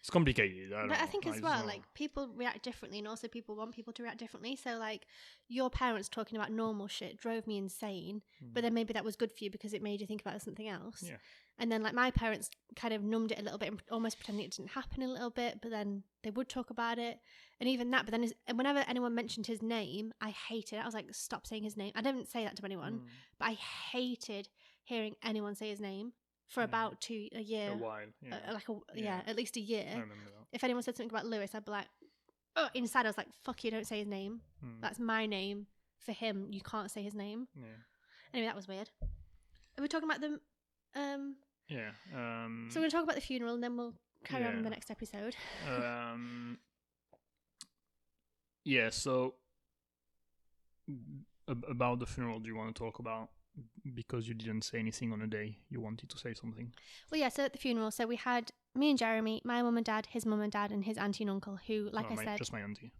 [0.00, 0.72] it's complicated.
[0.72, 3.56] I But I think as it's well, not- like people react differently, and also people
[3.56, 4.54] want people to react differently.
[4.54, 5.04] So, like
[5.48, 9.32] your parents talking about normal shit drove me insane, but then maybe that was good
[9.32, 11.02] for you because it made you think about something else.
[11.02, 11.16] Yeah.
[11.58, 14.44] And then, like my parents kind of numbed it a little bit and almost pretending
[14.44, 17.18] it didn't happen a little bit, but then they would talk about it,
[17.58, 18.04] and even that.
[18.06, 20.82] But then, whenever anyone mentioned his name, I hated it.
[20.82, 23.06] I was like, "Stop saying his name." I didn't say that to anyone, Mm,
[23.40, 24.50] but I hated
[24.84, 26.12] hearing anyone say his name
[26.48, 26.64] for Yeah.
[26.64, 28.06] about two a year, a while.
[28.22, 29.04] Yeah, uh, like a yeah.
[29.04, 29.22] Yeah.
[29.26, 30.46] at least a year I remember that.
[30.52, 31.86] if anyone said something about Lewis, I'd be like,
[32.56, 34.40] oh, inside I was like, fuck you, don't say his name.
[34.64, 35.66] Mm, That's my name.
[35.98, 37.48] For him, you can't say his name.
[37.56, 37.64] yeah.
[38.32, 38.90] Anyway, that was weird.
[39.02, 40.40] Are we talking about the,
[40.94, 41.36] um,
[41.68, 41.90] Yeah.
[42.14, 43.94] Um, so we're going to talk about the funeral and then we'll
[44.24, 45.34] carry on in the next episode.
[45.68, 46.58] um,
[48.64, 48.90] yeah.
[48.90, 49.34] So
[51.48, 53.30] about the funeral, do you want to talk about?
[53.94, 56.72] Because you didn't say anything on a day, you wanted to say something.
[57.10, 59.86] Well, yeah, so at the funeral, so we had me and Jeremy, my mum and
[59.86, 62.24] dad, his mum and dad, and his auntie and uncle, who, like No, I my-
[62.24, 62.92] said, just my auntie.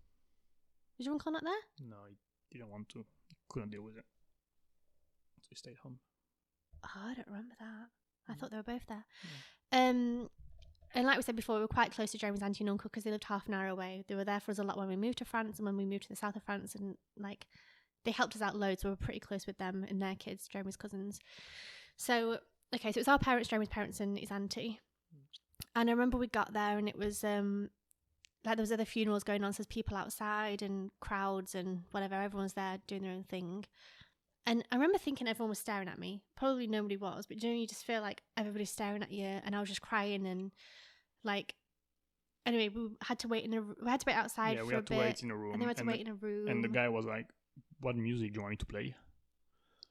[0.97, 1.87] was your uncle not there?
[1.89, 2.13] No, I
[2.51, 3.05] didn't want to.
[3.49, 4.05] Couldn't deal with it.
[5.41, 5.99] So he stayed home.
[6.85, 7.91] Oh, I don't remember that.
[8.29, 8.39] I Mm.
[8.39, 9.05] thought they were both there.
[9.73, 10.31] Um,
[10.95, 13.05] and like we said before, we were quite close to Jeremy's auntie and uncle because
[13.05, 14.05] they lived half an hour away.
[14.09, 15.85] They were there for us a lot when we moved to France and when we
[15.85, 17.47] moved to the south of France, and like
[18.07, 18.81] they helped us out loads.
[18.81, 21.19] So we were pretty close with them and their kids, Jeremy's cousins.
[21.99, 22.39] So
[22.75, 24.81] okay, so it was our parents, Jeremy's parents, and his auntie.
[25.75, 27.69] And I remember we got there and it was um
[28.45, 32.15] like there was other funerals going on, so there's people outside and crowds and whatever.
[32.15, 33.67] Everyone's there doing their own thing.
[34.47, 36.23] And I remember thinking everyone was staring at me.
[36.37, 39.57] Probably nobody was, but you know, you just feel like everybody's staring at you, and
[39.57, 40.53] I was just crying and
[41.25, 41.55] like.
[42.47, 44.73] Anyway, we had to wait in a we had to wait outside yeah, for we
[44.75, 45.53] a had to bit, wait in a room.
[45.53, 46.47] and then we had to and, wait the, in a room.
[46.49, 47.27] and the guy was like,
[47.81, 48.95] "What music do you want me to play?"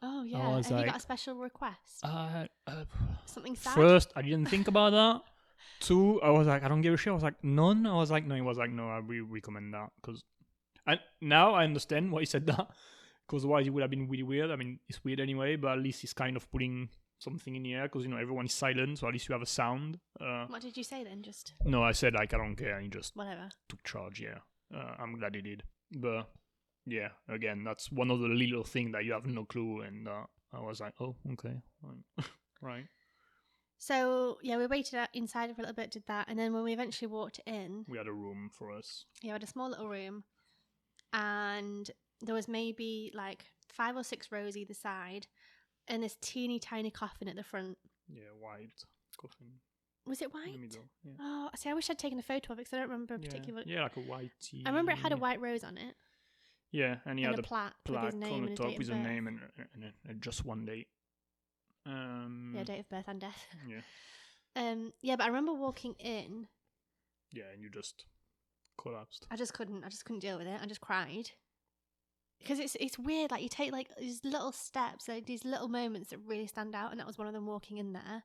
[0.01, 2.03] oh yeah, was have you got a special request?
[2.03, 2.83] Uh, uh,
[3.25, 3.73] Something sad.
[3.75, 5.21] First, I didn't think about that.
[5.79, 7.11] Two, I was like, I don't give a shit.
[7.11, 7.85] I was like, none.
[7.87, 8.35] I was like, no.
[8.35, 8.87] He was like, no.
[8.89, 10.23] I really recommend that because,
[10.85, 12.67] and now I understand why he said that.
[13.27, 14.51] Because otherwise, it would have been really weird.
[14.51, 17.73] I mean, it's weird anyway, but at least he's kind of putting something in the
[17.73, 19.97] air because you know everyone is silent, so at least you have a sound.
[20.21, 21.23] Uh, What did you say then?
[21.23, 23.49] Just no, I said like I don't care, and he just whatever.
[23.67, 24.21] took charge.
[24.21, 24.39] Yeah,
[24.75, 25.63] uh, I'm glad he did.
[25.91, 26.29] But
[26.85, 30.23] yeah, again, that's one of the little thing that you have no clue, and uh,
[30.53, 31.61] I was like, oh, okay,
[32.61, 32.85] right.
[33.77, 36.63] So yeah, we waited out inside for a little bit, did that, and then when
[36.63, 39.05] we eventually walked in, We had a room for us.
[39.21, 40.23] Yeah, we had a small little room,
[41.11, 41.89] and
[42.21, 45.27] there was maybe like five or six rows either side,
[45.87, 47.77] and this teeny tiny coffin at the front.
[48.07, 48.83] Yeah, white
[49.17, 49.47] coffin
[50.05, 50.59] Was it white?
[50.59, 50.85] middle.
[51.03, 51.13] Yeah.
[51.19, 53.19] Oh, see, I wish I'd taken a photo of it because I don't remember a
[53.19, 53.27] yeah.
[53.27, 53.63] particular.
[53.65, 54.31] yeah, like a white.
[54.65, 55.95] I remember it had a white rose on it
[56.75, 58.89] Yeah, and he and had a plaque, plaque with his name on the top with
[58.89, 60.89] a name and, and, and, and just one date.
[61.85, 63.45] Um, Yeah, date of birth and death.
[63.67, 63.79] yeah,
[64.57, 66.47] Um, yeah, but I remember walking in.
[67.31, 68.03] yeah, and you just
[68.77, 69.25] collapsed.
[69.31, 69.85] I just couldn't.
[69.85, 70.59] I just couldn't deal with it.
[70.61, 71.31] I just cried
[72.39, 73.31] because it's it's weird.
[73.31, 76.91] Like you take like these little steps, like these little moments that really stand out,
[76.91, 77.45] and that was one of them.
[77.45, 78.23] Walking in there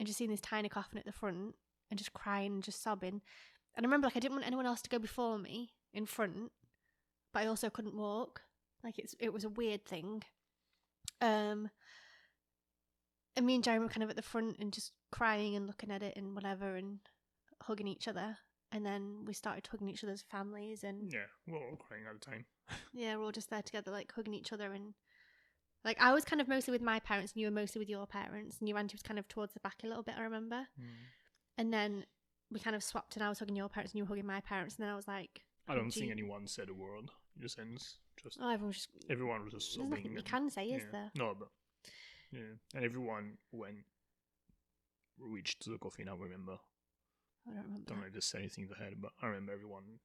[0.00, 1.54] and just seeing this tiny coffin at the front
[1.92, 3.20] and just crying and just sobbing.
[3.76, 6.50] And I remember like I didn't want anyone else to go before me in front,
[7.32, 8.42] but I also couldn't walk.
[8.84, 10.22] Like it's it was a weird thing.
[11.20, 11.70] Um.
[13.36, 15.90] And me and Jeremy were kind of at the front and just crying and looking
[15.90, 16.98] at it and whatever and
[17.62, 18.36] hugging each other
[18.72, 22.20] and then we started hugging each other's families and Yeah, we were all crying at
[22.20, 22.44] the time.
[22.92, 24.94] yeah we're all just there together like hugging each other and
[25.84, 28.06] like i was kind of mostly with my parents and you were mostly with your
[28.06, 30.66] parents and your auntie was kind of towards the back a little bit i remember
[31.58, 32.04] and then
[32.50, 34.40] we kind of swapped and i was hugging your parents and you were hugging my
[34.40, 37.10] parents and then i was like I don't think you- anyone said a word.
[37.38, 40.24] In a sense, just oh everyone was just everyone was just there's nothing you and-
[40.24, 40.88] can say is yeah.
[40.92, 41.48] there No, but
[42.30, 43.84] yeah, and everyone went
[45.18, 46.08] reached the coffin.
[46.08, 46.58] I remember.
[47.46, 49.98] i don't remember Don't know if there's anything in the head, but I remember everyone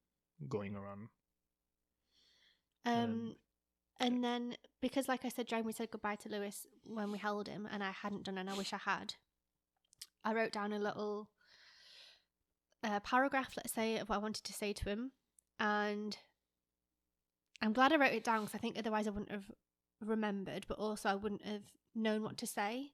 [0.48, 1.10] going around.
[2.86, 3.36] um um,
[4.00, 7.68] and then because like i said jeremy said goodbye to lewis when we held him
[7.72, 9.16] and i hadn't done and i wish i had
[10.24, 11.28] i wrote down a little
[12.84, 15.12] a paragraph, let's say, of what I wanted to say to him,
[15.60, 16.16] and
[17.62, 19.46] I'm glad I wrote it down because I think otherwise I wouldn't have
[20.02, 21.64] remembered, but also I wouldn't have
[21.96, 22.92] known what to say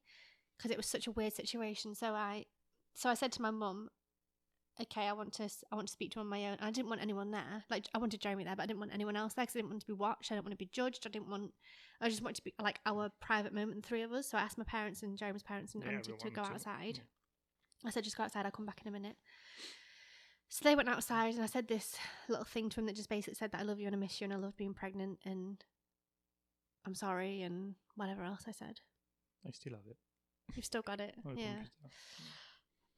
[0.57, 1.95] because it was such a weird situation.
[1.95, 2.45] So I,
[2.93, 3.89] so I said to my mum,
[4.81, 6.57] "Okay, I want to, I want to speak to on my own.
[6.61, 7.65] I didn't want anyone there.
[7.69, 9.71] Like I wanted Jeremy there, but I didn't want anyone else there because I didn't
[9.71, 10.31] want to be watched.
[10.31, 11.05] I didn't want to be judged.
[11.05, 11.51] I didn't want.
[11.99, 14.29] I just wanted to be like our private moment, the three of us.
[14.29, 16.97] So I asked my parents and Jeremy's parents and Yeah, Anna to, go outside.
[16.97, 17.03] yeah.
[17.85, 19.17] I said, just go outside, I'll come back in a minute.
[20.53, 21.95] So they went outside and I said this
[22.29, 24.21] little thing to him that just basically said that I love you and I miss
[24.21, 25.57] you and I love being pregnant and
[26.85, 28.81] I'm sorry and whatever else I said.
[29.47, 29.97] I still have it.
[30.55, 31.15] You've still got it.
[31.35, 31.55] yeah.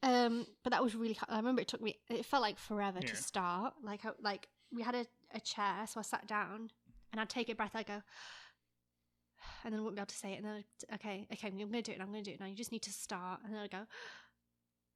[0.02, 1.16] Um, but that was really.
[1.30, 1.96] I remember it took me.
[2.10, 3.08] It felt like forever Yeah.
[3.08, 3.72] to start.
[3.82, 6.70] Like, I, like we had a, a chair, so I sat down
[7.10, 7.70] and I'd take a breath.
[7.74, 8.02] I'd go,
[9.64, 10.36] and then I wouldn't be able to say it.
[10.36, 11.98] And then, I'd, okay, okay, I'm going to do it.
[12.00, 12.44] now, I'm going to do it now.
[12.44, 13.40] You just need to start.
[13.46, 13.86] And then I'd go,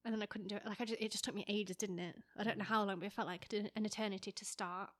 [0.04, 0.62] and then I couldn't do it.
[0.66, 2.16] Like I just, it just took me ages, didn't it?
[2.38, 2.68] I don't know mm.
[2.68, 4.90] how long, but it felt like an an eternity to start.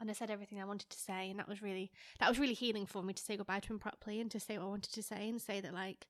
[0.00, 2.54] And I said everything I wanted to say, and that was really that was really
[2.54, 4.92] healing for me to say goodbye to him properly and to say what I wanted
[4.92, 6.06] to say and say that like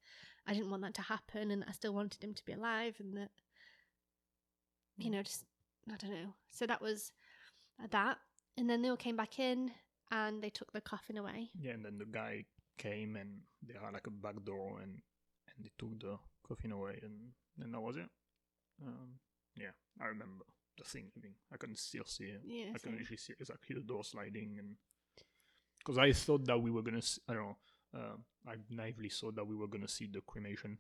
[0.46, 3.16] I didn't want that to happen and I still wanted him to be alive and
[3.16, 3.30] that
[4.96, 5.14] you mm.
[5.14, 5.44] know just
[5.92, 6.34] I don't know.
[6.50, 7.12] So that was
[7.82, 8.18] uh, that,
[8.56, 9.72] and then they all came back in
[10.10, 11.50] and they took the coffin away.
[11.58, 12.44] Yeah, and then the guy
[12.78, 16.98] came and they had like a back door and and they took the coffin away
[17.02, 17.32] and
[17.62, 18.08] and that was it.
[18.84, 19.18] Um,
[19.56, 20.44] yeah, I remember
[20.78, 21.10] the thing.
[21.16, 22.40] I mean, I can still see it.
[22.44, 24.76] Yeah, I can actually see exactly the door sliding and
[25.78, 26.98] because I thought that we were gonna.
[26.98, 27.56] s I don't know.
[27.92, 28.16] Uh,
[28.46, 30.78] I naively thought that we were gonna see the cremation.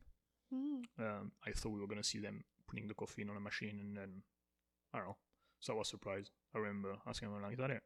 [0.54, 0.82] Mm.
[0.98, 3.96] Um, I thought we were gonna see them putting the coffin on a machine and
[3.96, 4.22] then
[4.92, 5.16] I don't know.
[5.60, 6.30] So I was surprised.
[6.54, 7.82] I remember asking him like, "Is that it?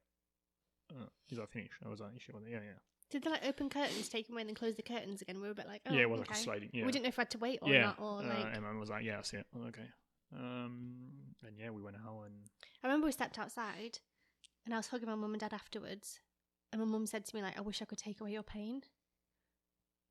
[0.91, 3.47] Uh, is that finished?" I was like, "She was like, yeah, yeah." Did they like
[3.47, 5.37] open curtains, take them away, and then close the curtains again?
[5.37, 6.31] We were a bit like, oh, yeah, it was okay.
[6.31, 6.71] like a sliding.
[6.73, 7.83] Yeah, We didn't know if we had to wait or yeah.
[7.83, 8.57] not, or uh, like.
[8.57, 9.89] and I was like, "Yeah, I see it." Okay.
[10.37, 10.95] Um,
[11.47, 12.35] and yeah, we went out and
[12.83, 13.99] I remember we stepped outside,
[14.65, 16.21] and I was hugging my mum and dad afterwards,
[16.73, 18.83] and my mum said to me like, "I wish I could take away your pain,"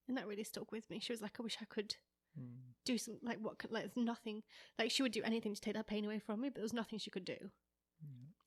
[0.07, 0.99] and that really stuck with me.
[0.99, 1.95] She was like, "I wish I could
[2.39, 4.43] mm, do some like what could like there's nothing
[4.79, 6.73] like she would do anything to take that pain away from me, but there was
[6.73, 7.37] nothing she could do."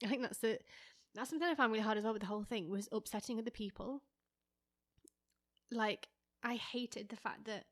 [0.00, 0.06] yeah.
[0.08, 0.58] I think that's the
[1.14, 3.50] that's something I found really hard as well with the whole thing was upsetting other
[3.50, 4.02] people.
[5.70, 6.08] Like
[6.42, 7.64] I hated the fact that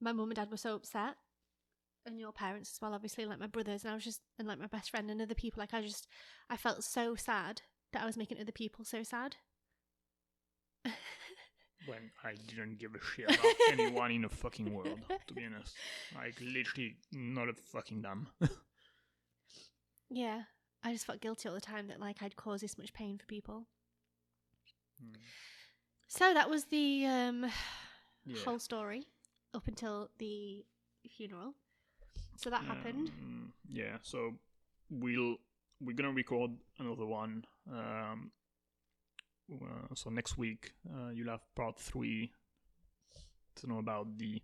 [0.00, 1.16] my mum and dad were so upset,
[2.06, 4.58] and your parents as well, obviously, like my brothers, and I was just and like
[4.58, 5.60] my best friend and other people.
[5.60, 6.06] Like I just
[6.50, 7.62] I felt so sad
[7.92, 9.36] that I was making other people so sad.
[11.86, 15.74] when I didn't give a shit about anyone in the fucking world, to be honest.
[16.14, 18.28] Like literally not a fucking damn.
[20.10, 20.42] yeah,
[20.82, 23.26] I just felt guilty all the time that like I'd cause this much pain for
[23.26, 23.66] people.
[25.02, 25.16] Mm.
[26.08, 27.46] So that was the um,
[28.26, 28.42] Yeah.
[28.44, 29.06] whole story
[29.54, 30.64] up until the
[31.16, 31.54] funeral.
[32.36, 33.10] So that happened.
[33.22, 34.34] Um, yeah, so
[34.90, 35.36] we'll
[35.80, 37.44] we're gonna record another one.
[37.70, 38.30] Um,
[39.50, 42.32] uh, so next week uh, you'll have part three
[43.56, 44.42] to know about the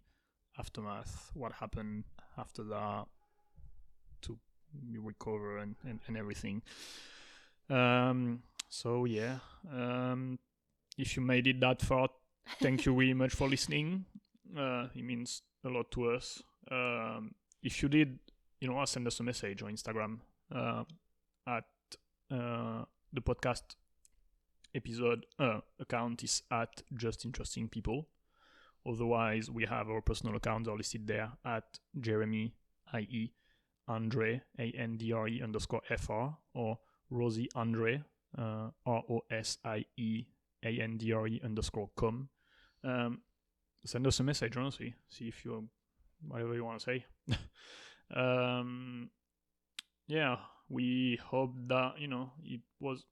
[0.58, 2.04] aftermath, what happened
[2.38, 3.04] after that,
[4.22, 4.38] to
[4.98, 6.62] recover and, and, and everything.
[7.70, 9.38] Um, so yeah,
[9.72, 10.38] um,
[10.96, 12.08] if you made it that far,
[12.60, 14.04] thank you very much for listening.
[14.56, 16.42] Uh, it means a lot to us.
[16.70, 18.18] Um, if you did,
[18.60, 20.18] you know, send us a message on Instagram
[20.54, 20.84] uh,
[21.46, 21.64] at
[22.30, 23.76] uh, the podcast
[24.74, 28.08] episode uh, account is at just interesting people.
[28.86, 31.64] Otherwise, we have our personal accounts are listed there at
[31.98, 32.54] Jeremy,
[32.92, 33.32] i.e.
[33.88, 36.78] Andre, A N D R E underscore F R, or
[37.10, 38.02] Rosie Andre,
[38.36, 40.26] uh, R O S I E
[40.64, 42.28] A N D R E underscore com.
[42.82, 43.20] Um,
[43.84, 44.94] send us a message, honestly.
[45.08, 45.68] See if you
[46.26, 47.06] whatever you want to say.
[48.16, 49.10] um,
[50.06, 50.36] yeah,
[50.68, 53.04] we hope that you know it was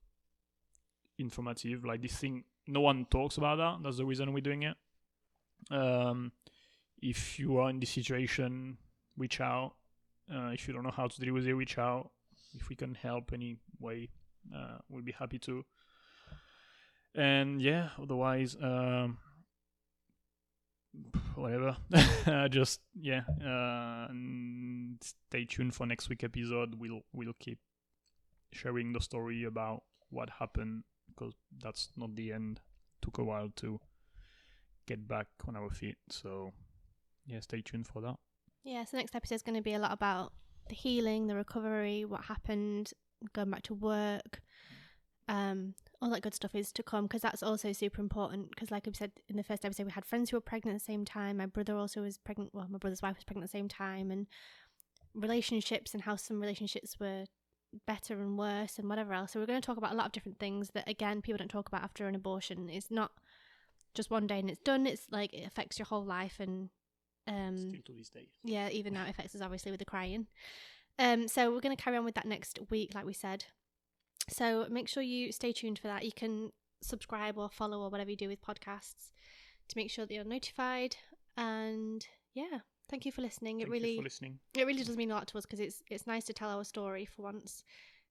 [1.18, 1.84] informative.
[1.84, 3.82] Like this thing, no one talks about that.
[3.82, 4.76] That's the reason we're doing it.
[5.70, 6.32] Um,
[7.00, 8.78] if you are in this situation,
[9.16, 9.74] reach out.
[10.32, 12.10] Uh, if you don't know how to deal with it, reach out.
[12.54, 14.10] If we can help any way,
[14.54, 15.64] uh, we'll be happy to.
[17.14, 19.18] And yeah, otherwise, um,
[21.34, 21.76] whatever.
[22.50, 24.08] Just yeah, uh,
[25.02, 26.76] stay tuned for next week episode.
[26.78, 27.58] We'll we'll keep
[28.52, 32.60] sharing the story about what happened because that's not the end.
[33.02, 33.80] Took a while to
[34.86, 35.96] get back on our feet.
[36.08, 36.52] So
[37.26, 38.16] yeah, stay tuned for that.
[38.64, 40.32] Yeah, so next episode is going to be a lot about
[40.68, 42.92] the healing, the recovery, what happened,
[43.32, 44.40] going back to work,
[45.28, 48.50] um, all that good stuff is to come because that's also super important.
[48.50, 50.80] Because, like I said in the first episode, we had friends who were pregnant at
[50.80, 51.36] the same time.
[51.36, 52.50] My brother also was pregnant.
[52.52, 54.26] Well, my brother's wife was pregnant at the same time, and
[55.14, 57.26] relationships and how some relationships were
[57.86, 59.32] better and worse and whatever else.
[59.32, 61.48] So we're going to talk about a lot of different things that again people don't
[61.48, 62.68] talk about after an abortion.
[62.68, 63.12] It's not
[63.94, 64.86] just one day and it's done.
[64.86, 66.70] It's like it affects your whole life and
[67.28, 68.26] um Still to this day.
[68.44, 70.26] yeah, even now it affects us obviously with the crying.
[70.98, 73.44] Um, so we're going to carry on with that next week, like we said.
[74.28, 76.04] So make sure you stay tuned for that.
[76.04, 76.50] You can
[76.82, 79.10] subscribe or follow or whatever you do with podcasts
[79.68, 80.96] to make sure that you're notified.
[81.36, 83.58] And yeah, thank you for listening.
[83.58, 84.38] Thank it really, listening.
[84.54, 86.64] it really does mean a lot to us because it's it's nice to tell our
[86.64, 87.64] story for once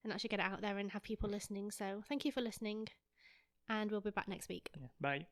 [0.04, 1.72] and actually get it out there and have people listening.
[1.72, 2.88] So thank you for listening,
[3.70, 4.70] and we'll be back next week.
[4.80, 4.88] Yeah.
[5.00, 5.28] Bye.